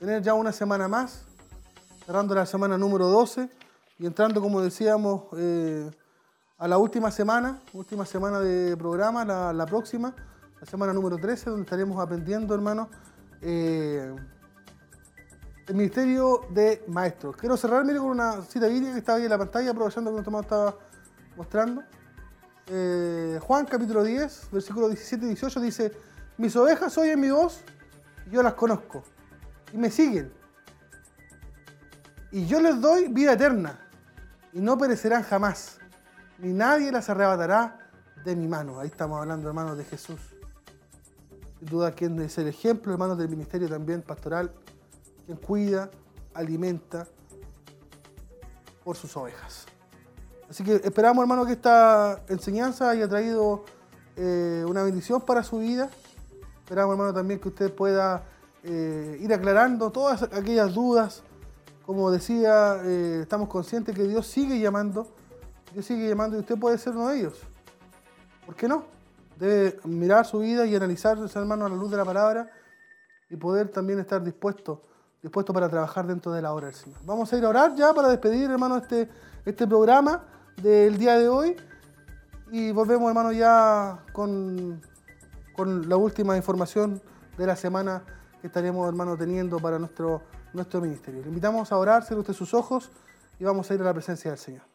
tener 0.00 0.20
ya 0.20 0.34
una 0.34 0.50
semana 0.50 0.88
más, 0.88 1.22
cerrando 2.04 2.34
la 2.34 2.44
semana 2.44 2.76
número 2.76 3.06
12 3.06 3.48
y 4.00 4.06
entrando, 4.06 4.40
como 4.40 4.60
decíamos, 4.60 5.24
eh, 5.36 5.90
a 6.56 6.68
la 6.68 6.78
última 6.78 7.10
semana, 7.10 7.58
última 7.72 8.06
semana 8.06 8.40
de 8.40 8.76
programa, 8.76 9.24
la, 9.24 9.66
próxima, 9.66 10.14
la 10.60 10.66
semana 10.66 10.92
número 10.92 11.18
13, 11.18 11.50
donde 11.50 11.64
estaremos 11.64 12.00
aprendiendo, 12.00 12.54
hermanos, 12.54 12.88
eh, 13.40 14.14
el 15.66 15.74
Ministerio 15.74 16.42
de 16.50 16.84
Maestros. 16.86 17.36
Quiero 17.36 17.56
cerrar, 17.56 17.84
mire, 17.84 17.98
con 17.98 18.08
una 18.08 18.42
cita 18.42 18.66
bíblica 18.66 18.92
que 18.92 18.98
estaba 18.98 19.18
ahí 19.18 19.24
en 19.24 19.30
la 19.30 19.38
pantalla, 19.38 19.70
aprovechando 19.70 20.10
que 20.10 20.14
nuestro 20.14 20.30
hermano 20.30 20.42
estaba 20.42 20.78
mostrando. 21.36 21.82
Eh, 22.66 23.38
Juan 23.42 23.66
capítulo 23.66 24.04
10, 24.04 24.50
versículo 24.52 24.88
17 24.88 25.24
y 25.24 25.28
18 25.28 25.60
dice, 25.60 25.92
mis 26.38 26.54
ovejas 26.56 26.96
oyen 26.96 27.20
mi 27.20 27.30
voz 27.30 27.62
y 28.26 28.30
yo 28.30 28.42
las 28.42 28.54
conozco 28.54 29.02
y 29.72 29.76
me 29.76 29.90
siguen. 29.90 30.32
Y 32.30 32.46
yo 32.46 32.60
les 32.60 32.80
doy 32.80 33.08
vida 33.08 33.32
eterna 33.32 33.80
y 34.52 34.60
no 34.60 34.78
perecerán 34.78 35.22
jamás, 35.24 35.78
ni 36.38 36.52
nadie 36.52 36.90
las 36.90 37.08
arrebatará 37.08 37.90
de 38.24 38.36
mi 38.36 38.48
mano. 38.48 38.80
Ahí 38.80 38.88
estamos 38.88 39.20
hablando, 39.20 39.48
hermanos, 39.48 39.76
de 39.76 39.84
Jesús. 39.84 40.20
Sin 41.58 41.68
duda, 41.68 41.92
quien 41.92 42.20
es 42.20 42.36
el 42.38 42.48
ejemplo, 42.48 42.92
hermanos, 42.92 43.18
del 43.18 43.28
ministerio 43.28 43.68
también 43.68 44.02
pastoral, 44.02 44.52
quien 45.26 45.38
cuida, 45.38 45.90
alimenta 46.34 47.06
por 48.82 48.96
sus 48.96 49.16
ovejas. 49.16 49.66
Así 50.48 50.62
que 50.62 50.76
esperamos, 50.76 51.22
hermano, 51.22 51.46
que 51.46 51.52
esta 51.52 52.22
enseñanza 52.28 52.90
haya 52.90 53.08
traído 53.08 53.64
eh, 54.16 54.64
una 54.68 54.82
bendición 54.82 55.20
para 55.22 55.42
su 55.42 55.58
vida. 55.58 55.90
Esperamos, 56.60 56.92
hermano, 56.94 57.14
también 57.14 57.40
que 57.40 57.48
usted 57.48 57.74
pueda 57.74 58.24
eh, 58.62 59.18
ir 59.20 59.32
aclarando 59.32 59.90
todas 59.90 60.22
aquellas 60.22 60.74
dudas. 60.74 61.22
Como 61.86 62.10
decía, 62.10 62.80
eh, 62.84 63.20
estamos 63.22 63.48
conscientes 63.48 63.94
que 63.94 64.04
Dios 64.04 64.26
sigue 64.26 64.58
llamando. 64.58 65.08
Dios 65.74 65.86
sigue 65.86 66.08
llamando 66.08 66.36
y 66.36 66.40
usted 66.40 66.56
puede 66.56 66.78
ser 66.78 66.92
uno 66.92 67.08
de 67.08 67.18
ellos. 67.18 67.40
¿Por 68.46 68.54
qué 68.54 68.68
no? 68.68 68.84
Debe 69.36 69.80
mirar 69.84 70.24
su 70.24 70.38
vida 70.38 70.64
y 70.66 70.76
analizarse, 70.76 71.36
hermano, 71.36 71.66
a 71.66 71.68
la 71.68 71.74
luz 71.74 71.90
de 71.90 71.96
la 71.96 72.04
palabra 72.04 72.48
y 73.28 73.36
poder 73.36 73.68
también 73.70 73.98
estar 73.98 74.22
dispuesto, 74.22 74.82
dispuesto 75.20 75.52
para 75.52 75.68
trabajar 75.68 76.06
dentro 76.06 76.30
de 76.30 76.42
la 76.42 76.52
obra 76.52 76.66
del 76.66 76.76
Señor. 76.76 77.00
Vamos 77.04 77.32
a 77.32 77.36
ir 77.36 77.44
a 77.44 77.48
orar 77.48 77.74
ya 77.74 77.92
para 77.92 78.08
despedir, 78.08 78.48
hermano, 78.48 78.76
este, 78.76 79.08
este 79.44 79.66
programa 79.66 80.22
del 80.62 80.96
día 80.96 81.18
de 81.18 81.28
hoy 81.28 81.56
y 82.52 82.70
volvemos, 82.70 83.08
hermano, 83.08 83.32
ya 83.32 84.04
con, 84.12 84.80
con 85.56 85.88
la 85.88 85.96
última 85.96 86.36
información 86.36 87.02
de 87.36 87.46
la 87.48 87.56
semana 87.56 88.04
que 88.40 88.46
estaremos, 88.46 88.86
hermano, 88.86 89.16
teniendo 89.16 89.58
para 89.58 89.80
nuestro, 89.80 90.22
nuestro 90.52 90.80
ministerio. 90.80 91.20
Le 91.22 91.28
invitamos 91.30 91.72
a 91.72 91.78
orar, 91.78 92.04
cierre 92.04 92.20
usted 92.20 92.34
sus 92.34 92.54
ojos 92.54 92.92
y 93.40 93.44
vamos 93.44 93.68
a 93.68 93.74
ir 93.74 93.80
a 93.80 93.84
la 93.84 93.92
presencia 93.92 94.30
del 94.30 94.38
Señor. 94.38 94.73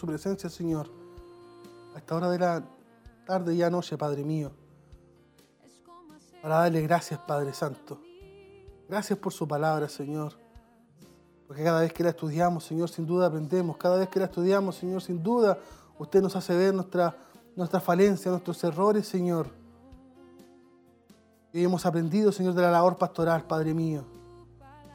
Su 0.00 0.06
presencia, 0.06 0.48
Señor, 0.48 0.90
a 1.94 1.98
esta 1.98 2.16
hora 2.16 2.30
de 2.30 2.38
la 2.38 2.64
tarde 3.26 3.54
y 3.54 3.70
noche, 3.70 3.98
Padre 3.98 4.24
mío, 4.24 4.50
para 6.40 6.56
darle 6.60 6.80
gracias, 6.80 7.20
Padre 7.20 7.52
Santo. 7.52 8.00
Gracias 8.88 9.18
por 9.18 9.30
su 9.30 9.46
palabra, 9.46 9.90
Señor. 9.90 10.32
Porque 11.46 11.62
cada 11.62 11.82
vez 11.82 11.92
que 11.92 12.02
la 12.02 12.10
estudiamos, 12.10 12.64
Señor, 12.64 12.88
sin 12.88 13.06
duda 13.06 13.26
aprendemos. 13.26 13.76
Cada 13.76 13.98
vez 13.98 14.08
que 14.08 14.18
la 14.18 14.24
estudiamos, 14.24 14.76
Señor, 14.76 15.02
sin 15.02 15.22
duda, 15.22 15.58
usted 15.98 16.22
nos 16.22 16.34
hace 16.34 16.56
ver 16.56 16.72
nuestra, 16.72 17.14
nuestra 17.54 17.78
falencia, 17.78 18.30
nuestros 18.30 18.64
errores, 18.64 19.06
Señor. 19.06 19.48
Y 21.52 21.62
hemos 21.62 21.84
aprendido, 21.84 22.32
Señor, 22.32 22.54
de 22.54 22.62
la 22.62 22.70
labor 22.70 22.96
pastoral, 22.96 23.44
Padre 23.44 23.74
mío. 23.74 24.02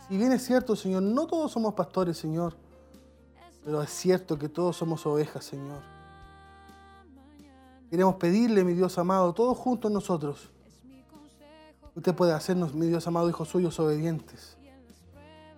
Si 0.07 0.17
bien 0.17 0.31
es 0.31 0.43
cierto, 0.43 0.75
Señor, 0.75 1.03
no 1.03 1.27
todos 1.27 1.51
somos 1.51 1.75
pastores, 1.75 2.17
Señor. 2.17 2.64
Pero 3.65 3.81
es 3.81 3.89
cierto 3.89 4.37
que 4.37 4.47
todos 4.47 4.77
somos 4.77 5.07
ovejas, 5.07 5.43
Señor. 5.43 5.81
Queremos 7.89 8.15
pedirle, 8.15 8.63
mi 8.63 8.73
Dios 8.73 8.95
amado, 8.99 9.33
todos 9.33 9.57
juntos 9.57 9.91
nosotros. 9.91 10.51
Usted 11.95 12.13
puede 12.13 12.33
hacernos, 12.33 12.75
mi 12.75 12.85
Dios 12.85 13.07
amado, 13.07 13.27
hijos 13.27 13.49
suyos 13.49 13.79
obedientes. 13.79 14.55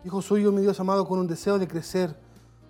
Hijos 0.05 0.23
suyos, 0.23 0.53
mi 0.53 0.61
Dios 0.61 0.79
amado, 0.79 1.05
con 1.05 1.19
un 1.19 1.27
deseo 1.27 1.59
de 1.59 1.67
crecer, 1.67 2.15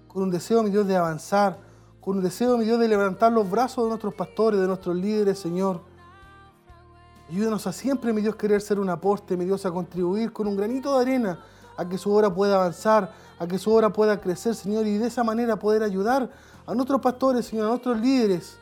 con 0.08 0.24
un 0.24 0.32
deseo, 0.32 0.64
mi 0.64 0.72
Dios, 0.72 0.88
de 0.88 0.96
avanzar, 0.96 1.60
con 2.02 2.18
un 2.18 2.24
deseo, 2.24 2.58
mi 2.58 2.66
Dios, 2.66 2.80
de 2.80 2.88
levantar 2.88 3.32
los 3.32 3.48
brazos 3.48 3.84
de 3.84 3.90
nuestros 3.90 4.16
pastores, 4.16 4.60
de 4.60 4.66
nuestros 4.66 4.96
líderes, 4.96 5.38
Señor. 5.38 5.82
Ayúdanos 7.30 7.68
a 7.68 7.74
siempre, 7.74 8.12
mi 8.12 8.24
Dios, 8.24 8.36
querer 8.38 8.60
ser 8.60 8.80
un 8.80 8.90
aporte, 8.90 9.38
mi 9.38 9.46
Dios, 9.46 9.68
a 9.68 9.72
contribuir 9.72 10.34
con 10.34 10.48
un 10.48 10.58
granito 10.58 10.96
de 10.96 11.02
arena 11.04 11.40
a 11.78 11.88
que 11.88 11.98
su 11.98 12.12
obra 12.12 12.34
pueda 12.34 12.56
avanzar, 12.56 13.14
a 13.40 13.48
que 13.48 13.60
su 13.60 13.72
obra 13.72 13.94
pueda 13.94 14.20
crecer, 14.20 14.56
Señor, 14.56 14.86
y 14.88 14.98
de 14.98 15.08
esa 15.08 15.24
manera 15.24 15.58
poder 15.58 15.84
ayudar 15.84 16.30
a 16.66 16.74
nuestros 16.74 17.00
pastores, 17.00 17.46
Señor, 17.46 17.68
a 17.68 17.70
nuestros 17.70 18.00
líderes, 18.00 18.58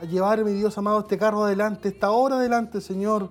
a 0.00 0.04
llevar, 0.04 0.42
mi 0.44 0.52
Dios 0.52 0.78
amado, 0.78 1.00
este 1.00 1.18
carro 1.18 1.44
adelante, 1.44 1.88
esta 1.88 2.10
obra 2.10 2.36
adelante, 2.36 2.80
Señor. 2.80 3.28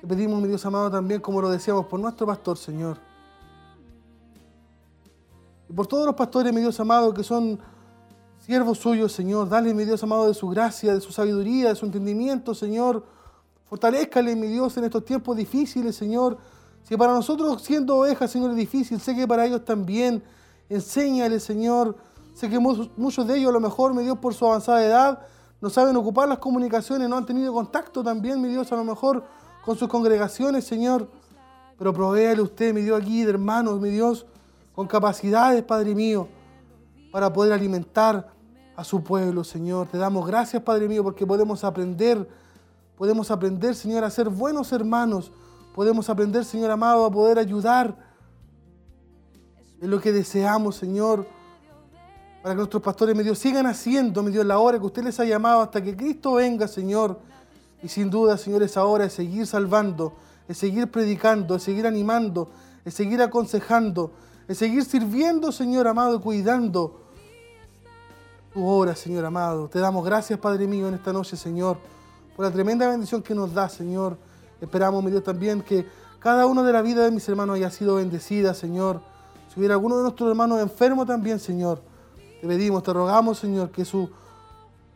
Te 0.00 0.06
pedimos, 0.06 0.40
mi 0.40 0.48
Dios 0.48 0.64
amado, 0.64 0.90
también, 0.90 1.20
como 1.20 1.42
lo 1.42 1.50
decíamos, 1.50 1.86
por 1.86 1.98
nuestro 1.98 2.26
pastor, 2.26 2.56
Señor. 2.56 2.98
Y 5.68 5.72
por 5.72 5.86
todos 5.88 6.06
los 6.06 6.14
pastores, 6.14 6.52
mi 6.52 6.60
Dios 6.60 6.78
amado, 6.78 7.12
que 7.12 7.24
son 7.24 7.58
siervos 8.38 8.78
suyos, 8.78 9.12
Señor. 9.12 9.48
Dale, 9.48 9.74
mi 9.74 9.84
Dios 9.84 10.02
amado, 10.04 10.28
de 10.28 10.34
su 10.34 10.48
gracia, 10.48 10.94
de 10.94 11.00
su 11.00 11.10
sabiduría, 11.10 11.70
de 11.70 11.74
su 11.74 11.86
entendimiento, 11.86 12.54
Señor. 12.54 13.15
Fortalézcale, 13.68 14.36
mi 14.36 14.46
Dios, 14.46 14.76
en 14.76 14.84
estos 14.84 15.04
tiempos 15.04 15.36
difíciles, 15.36 15.96
Señor. 15.96 16.38
Si 16.84 16.96
para 16.96 17.12
nosotros 17.12 17.62
siendo 17.62 17.96
ovejas, 17.96 18.30
Señor, 18.30 18.50
es 18.50 18.56
difícil, 18.56 19.00
sé 19.00 19.14
que 19.14 19.26
para 19.26 19.44
ellos 19.44 19.64
también. 19.64 20.22
Enséñale, 20.68 21.40
Señor. 21.40 21.96
Sé 22.34 22.48
que 22.48 22.58
mu- 22.58 22.88
muchos 22.96 23.26
de 23.26 23.38
ellos, 23.38 23.50
a 23.50 23.52
lo 23.52 23.60
mejor, 23.60 23.94
mi 23.94 24.02
Dios, 24.02 24.18
por 24.18 24.34
su 24.34 24.46
avanzada 24.46 24.84
edad, 24.84 25.20
no 25.60 25.70
saben 25.70 25.96
ocupar 25.96 26.28
las 26.28 26.38
comunicaciones, 26.38 27.08
no 27.08 27.16
han 27.16 27.26
tenido 27.26 27.52
contacto 27.52 28.04
también, 28.04 28.40
mi 28.40 28.48
Dios, 28.48 28.70
a 28.72 28.76
lo 28.76 28.84
mejor 28.84 29.24
con 29.64 29.76
sus 29.76 29.88
congregaciones, 29.88 30.64
Señor. 30.64 31.08
Pero 31.78 31.92
provéale 31.92 32.40
usted, 32.42 32.72
mi 32.72 32.82
Dios, 32.82 33.00
aquí 33.00 33.24
de 33.24 33.30
hermanos, 33.30 33.80
mi 33.80 33.90
Dios, 33.90 34.26
con 34.74 34.86
capacidades, 34.86 35.62
Padre 35.62 35.94
mío, 35.94 36.28
para 37.10 37.32
poder 37.32 37.52
alimentar 37.52 38.28
a 38.76 38.84
su 38.84 39.02
pueblo, 39.02 39.42
Señor. 39.42 39.88
Te 39.88 39.98
damos 39.98 40.26
gracias, 40.26 40.62
Padre 40.62 40.86
mío, 40.88 41.02
porque 41.02 41.26
podemos 41.26 41.64
aprender, 41.64 42.28
podemos 42.96 43.30
aprender, 43.30 43.74
Señor, 43.74 44.04
a 44.04 44.10
ser 44.10 44.28
buenos 44.28 44.72
hermanos. 44.72 45.32
Podemos 45.74 46.08
aprender, 46.08 46.44
Señor 46.44 46.70
amado, 46.70 47.04
a 47.04 47.10
poder 47.10 47.38
ayudar 47.38 47.96
en 49.80 49.90
lo 49.90 50.00
que 50.00 50.12
deseamos, 50.12 50.76
Señor, 50.76 51.26
para 52.42 52.54
que 52.54 52.58
nuestros 52.58 52.82
pastores, 52.82 53.14
mi 53.14 53.34
sigan 53.34 53.66
haciendo, 53.66 54.22
mi 54.22 54.30
Dios, 54.30 54.46
la 54.46 54.58
obra 54.58 54.78
que 54.78 54.86
usted 54.86 55.04
les 55.04 55.20
ha 55.20 55.24
llamado 55.24 55.60
hasta 55.60 55.82
que 55.82 55.96
Cristo 55.96 56.34
venga, 56.34 56.66
Señor. 56.66 57.18
Y 57.82 57.88
sin 57.88 58.08
duda, 58.08 58.38
Señor, 58.38 58.62
esa 58.62 58.84
hora 58.84 59.04
es 59.04 59.12
seguir 59.12 59.46
salvando, 59.46 60.14
es 60.48 60.56
seguir 60.56 60.90
predicando, 60.90 61.56
es 61.56 61.62
seguir 61.62 61.86
animando, 61.86 62.50
es 62.84 62.94
seguir 62.94 63.20
aconsejando, 63.20 64.12
es 64.48 64.56
seguir 64.56 64.84
sirviendo, 64.84 65.52
Señor 65.52 65.86
amado, 65.86 66.16
y 66.16 66.20
cuidando 66.20 67.02
tu 68.54 68.66
obra, 68.66 68.96
Señor 68.96 69.26
amado. 69.26 69.68
Te 69.68 69.78
damos 69.78 70.04
gracias, 70.04 70.38
Padre 70.38 70.66
mío, 70.66 70.88
en 70.88 70.94
esta 70.94 71.12
noche, 71.12 71.36
Señor, 71.36 71.76
por 72.36 72.44
la 72.44 72.50
tremenda 72.50 72.86
bendición 72.90 73.22
que 73.22 73.34
nos 73.34 73.54
da, 73.54 73.66
Señor. 73.70 74.18
Esperamos, 74.60 75.02
mi 75.02 75.10
Dios, 75.10 75.24
también 75.24 75.62
que 75.62 75.86
cada 76.18 76.44
una 76.44 76.62
de 76.62 76.70
la 76.70 76.82
vida 76.82 77.02
de 77.02 77.10
mis 77.10 77.26
hermanos 77.30 77.56
haya 77.56 77.70
sido 77.70 77.94
bendecida, 77.94 78.52
Señor. 78.52 79.00
Si 79.48 79.58
hubiera 79.58 79.74
alguno 79.74 79.96
de 79.96 80.02
nuestros 80.02 80.28
hermanos 80.28 80.60
enfermo 80.60 81.06
también, 81.06 81.38
Señor, 81.40 81.80
te 82.42 82.46
pedimos, 82.46 82.82
te 82.82 82.92
rogamos, 82.92 83.38
Señor, 83.38 83.70
que 83.70 83.86
su, 83.86 84.10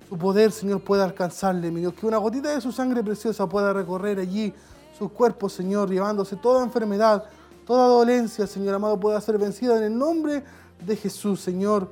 su 0.07 0.19
poder, 0.19 0.53
Señor, 0.53 0.83
pueda 0.83 1.05
alcanzarle, 1.05 1.71
mi 1.71 1.81
Dios, 1.81 1.95
que 1.95 2.07
una 2.07 2.19
gotita 2.19 2.51
de 2.51 2.61
su 2.61 2.73
sangre 2.73 3.03
preciosa 3.03 3.49
pueda 3.49 3.73
recorrer 3.73 4.19
allí 4.19 4.53
sus 4.99 5.11
cuerpos, 5.11 5.55
Señor, 5.55 5.89
llevándose 5.89 6.37
toda 6.37 6.63
enfermedad, 6.63 7.25
toda 7.67 7.87
dolencia, 7.87 8.47
Señor 8.47 8.75
amado, 8.75 9.01
pueda 9.01 9.19
ser 9.19 9.39
vencida 9.39 9.79
en 9.79 9.85
el 9.85 9.97
nombre 9.97 10.45
de 10.85 10.95
Jesús, 10.95 11.41
Señor. 11.41 11.89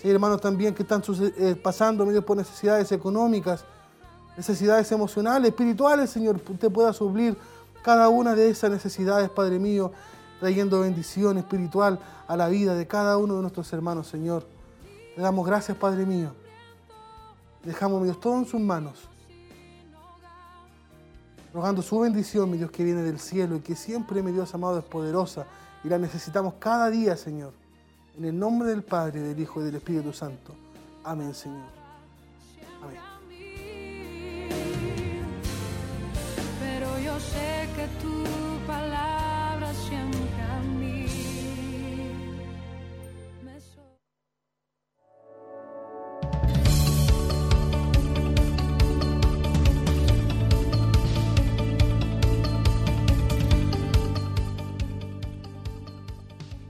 Si 0.00 0.06
hay 0.06 0.14
hermanos 0.14 0.40
también 0.40 0.74
que 0.74 0.84
están 0.84 1.02
eh, 1.38 1.56
pasando, 1.60 2.06
mi 2.06 2.12
Dios, 2.12 2.24
por 2.24 2.36
necesidades 2.36 2.92
económicas, 2.92 3.64
necesidades 4.36 4.90
emocionales, 4.92 5.50
espirituales, 5.50 6.10
Señor, 6.10 6.40
usted 6.48 6.70
pueda 6.70 6.92
suplir 6.92 7.36
cada 7.82 8.08
una 8.08 8.34
de 8.34 8.48
esas 8.48 8.70
necesidades, 8.70 9.28
Padre 9.30 9.58
mío, 9.58 9.92
trayendo 10.40 10.80
bendición 10.80 11.38
espiritual 11.38 11.98
a 12.26 12.36
la 12.36 12.48
vida 12.48 12.74
de 12.74 12.86
cada 12.86 13.16
uno 13.16 13.36
de 13.36 13.42
nuestros 13.42 13.72
hermanos, 13.72 14.06
Señor. 14.06 14.46
Le 15.16 15.22
damos 15.22 15.46
gracias, 15.46 15.76
Padre 15.76 16.06
mío. 16.06 16.32
Dejamos, 17.64 18.00
mi 18.00 18.06
Dios, 18.06 18.20
todo 18.20 18.38
en 18.38 18.46
sus 18.46 18.60
manos. 18.60 18.94
Rogando 21.52 21.82
su 21.82 22.00
bendición, 22.00 22.50
mi 22.50 22.56
Dios, 22.56 22.70
que 22.70 22.82
viene 22.82 23.02
del 23.02 23.20
cielo 23.20 23.56
y 23.56 23.60
que 23.60 23.76
siempre, 23.76 24.22
mi 24.22 24.32
Dios 24.32 24.54
amado, 24.54 24.78
es 24.78 24.84
poderosa 24.84 25.46
y 25.84 25.88
la 25.88 25.98
necesitamos 25.98 26.54
cada 26.58 26.88
día, 26.90 27.16
Señor. 27.16 27.52
En 28.16 28.24
el 28.24 28.38
nombre 28.38 28.68
del 28.68 28.82
Padre, 28.82 29.20
del 29.20 29.38
Hijo 29.38 29.60
y 29.60 29.64
del 29.64 29.76
Espíritu 29.76 30.12
Santo. 30.12 30.54
Amén, 31.04 31.34
Señor. 31.34 31.68
Amén. 32.82 33.11
Sé 37.30 37.68
que 37.76 37.86
tu 38.02 38.24
palabra 38.66 39.72
siempre 39.88 40.42
a 40.42 40.60
mí 40.78 41.06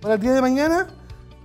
Para 0.02 0.14
el 0.14 0.20
día 0.20 0.32
de 0.32 0.40
mañana, 0.40 0.88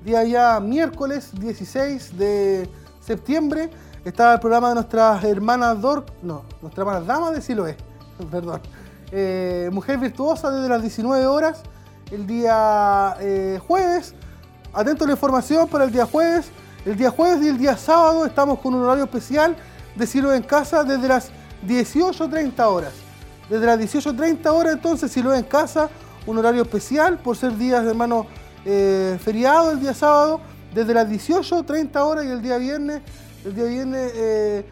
día 0.04 0.24
ya 0.24 0.60
miércoles 0.60 1.30
16 1.40 2.18
de 2.18 2.68
septiembre, 3.00 3.70
está 4.04 4.34
el 4.34 4.40
programa 4.40 4.70
de 4.70 4.76
nuestras 4.76 5.24
hermanas 5.24 5.80
Dor, 5.80 6.08
no, 6.24 6.44
nuestra 6.64 6.82
hermana 6.82 7.02
Dama 7.02 7.32
de 7.32 7.42
Siloé, 7.42 7.78
perdón. 8.32 8.62
Eh, 9.12 9.70
Mujer 9.72 9.98
Virtuosa 9.98 10.52
desde 10.52 10.68
las 10.68 10.82
19 10.82 11.26
horas, 11.28 11.64
el 12.12 12.28
día 12.28 13.16
eh, 13.20 13.60
jueves. 13.66 14.14
Atento 14.74 15.06
a 15.06 15.08
la 15.08 15.14
información 15.14 15.68
para 15.68 15.86
el 15.86 15.92
día 15.92 16.06
jueves. 16.06 16.50
El 16.86 16.96
día 16.96 17.10
jueves 17.10 17.44
y 17.44 17.50
el 17.50 17.58
día 17.58 17.76
sábado 17.76 18.26
estamos 18.26 18.60
con 18.60 18.74
un 18.74 18.84
horario 18.84 19.06
especial 19.06 19.56
de 19.96 20.08
Siloé 20.08 20.38
en 20.38 20.44
casa 20.44 20.84
desde 20.84 21.08
las 21.08 21.32
18.30 21.68 22.60
horas. 22.66 22.94
Desde 23.50 23.66
las 23.66 23.80
18.30 23.80 24.48
horas 24.48 24.74
entonces 24.74 25.12
Siloé 25.12 25.38
en 25.38 25.46
casa, 25.46 25.90
un 26.26 26.38
horario 26.38 26.62
especial 26.62 27.18
por 27.18 27.36
ser 27.36 27.58
días, 27.58 27.86
hermano, 27.86 28.28
eh, 28.66 29.18
feriado 29.22 29.72
el 29.72 29.80
día 29.80 29.94
sábado, 29.94 30.42
desde 30.74 30.94
las 30.94 31.10
18.30 31.10 31.96
horas 32.02 32.26
y 32.26 32.30
el 32.30 32.42
día 32.42 32.58
viernes, 32.58 33.02
el 33.46 33.56
día 33.56 33.66
viernes 33.66 34.12
eh, 34.16 34.66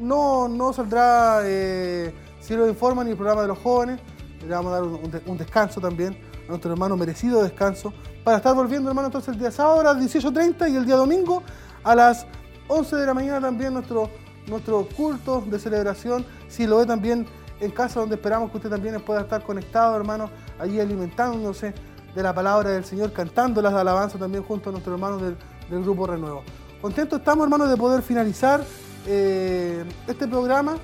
no, 0.00 0.48
no 0.48 0.72
saldrá 0.72 1.40
eh, 2.46 2.48
Cielo 2.48 2.68
Informa 2.68 3.04
ni 3.04 3.10
el 3.10 3.16
programa 3.16 3.42
de 3.42 3.48
los 3.48 3.58
jóvenes, 3.58 4.00
le 4.40 4.54
vamos 4.54 4.72
a 4.72 4.76
dar 4.76 4.84
un 5.26 5.36
descanso 5.36 5.80
también 5.80 6.16
a 6.46 6.50
nuestro 6.50 6.72
hermano, 6.72 6.96
merecido 6.96 7.42
descanso, 7.42 7.92
para 8.24 8.38
estar 8.38 8.54
volviendo, 8.54 8.88
hermano, 8.88 9.06
entonces 9.06 9.34
el 9.34 9.38
día 9.40 9.50
sábado 9.50 9.80
a 9.80 9.94
las 9.94 9.96
18.30 9.96 10.70
y 10.70 10.76
el 10.76 10.86
día 10.86 10.96
domingo 10.96 11.42
a 11.82 11.94
las 11.94 12.26
11 12.68 12.96
de 12.96 13.06
la 13.06 13.14
mañana 13.14 13.40
también 13.40 13.74
nuestro, 13.74 14.10
nuestro 14.46 14.86
culto 14.96 15.42
de 15.46 15.58
celebración, 15.58 16.24
si 16.48 16.66
lo 16.66 16.78
ve 16.78 16.86
también 16.86 17.26
en 17.60 17.70
casa 17.70 18.00
donde 18.00 18.16
esperamos 18.16 18.50
que 18.50 18.58
usted 18.58 18.70
también 18.70 19.00
pueda 19.00 19.22
estar 19.22 19.42
conectado, 19.42 19.96
hermano, 19.96 20.30
allí 20.58 20.80
alimentándose 20.80 21.74
de 22.14 22.22
la 22.22 22.34
palabra 22.34 22.70
del 22.70 22.84
Señor, 22.84 23.12
cantando 23.12 23.60
las 23.60 23.74
alabanzas 23.74 24.20
también 24.20 24.42
junto 24.44 24.70
a 24.70 24.72
nuestros 24.72 24.94
hermanos 24.94 25.22
del, 25.22 25.36
del 25.70 25.82
Grupo 25.82 26.06
Renuevo. 26.06 26.42
Contentos 26.80 27.18
estamos, 27.18 27.44
hermanos, 27.44 27.68
de 27.68 27.76
poder 27.76 28.02
finalizar 28.02 28.62
eh, 29.06 29.84
este 30.06 30.26
programa, 30.26 30.76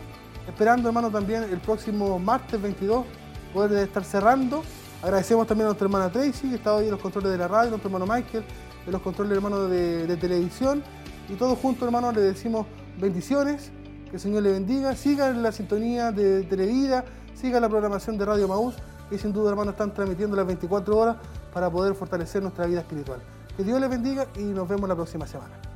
esperando, 0.47 0.89
hermano, 0.89 1.11
también 1.11 1.45
el 1.45 1.59
próximo 1.61 2.19
martes 2.19 2.61
22 2.61 3.05
poder 3.53 3.85
estar 3.85 4.05
cerrando. 4.05 4.63
Agradecemos 5.03 5.47
también 5.47 5.67
a 5.67 5.69
nuestra 5.71 5.87
hermana 5.87 6.11
Tracy, 6.11 6.49
que 6.49 6.57
está 6.57 6.75
hoy 6.75 6.85
en 6.85 6.93
los 6.93 7.01
controles 7.01 7.33
de 7.33 7.39
la 7.39 7.49
radio, 7.49 7.71
nuestro 7.71 7.89
hermano 7.89 8.07
Michael, 8.07 8.45
en 8.87 8.93
los 8.93 9.03
controles, 9.03 9.33
hermano, 9.33 9.67
de, 9.69 10.17
televisión. 10.17 10.83
Y 11.29 11.35
todos 11.35 11.59
juntos, 11.59 11.85
hermanos, 11.85 12.15
le 12.15 12.21
decimos 12.21 12.67
bendiciones, 12.99 13.71
que 14.09 14.17
el 14.17 14.21
Señor 14.21 14.43
le 14.43 14.53
bendiga. 14.53 14.95
Sigan 14.95 15.43
la 15.43 15.53
sintonía 15.53 16.13
de 16.13 16.43
Televida, 16.45 17.05
sigan 17.35 17.63
la 17.63 17.69
programación 17.69 18.19
de 18.19 18.25
Radio 18.25 18.49
Maús, 18.49 18.77
que 19.11 19.19
sin 19.19 19.33
duda, 19.33 19.51
hermanos, 19.51 19.73
están 19.73 19.93
transmitiendo 19.93 20.37
las 20.37 20.47
24 20.47 20.97
horas 20.97 21.17
para 21.53 21.71
poder 21.71 21.95
fortalecer 21.95 22.43
nuestra 22.43 22.67
vida 22.67 22.81
espiritual. 22.81 23.21
Que 23.57 23.65
Dios 23.65 23.81
les 23.81 23.91
bendiga 23.91 24.27
y 24.37 24.43
nos 24.43 24.69
vemos 24.69 24.89
la 24.89 24.95
próxima 24.95 25.27
semana. 25.27 25.72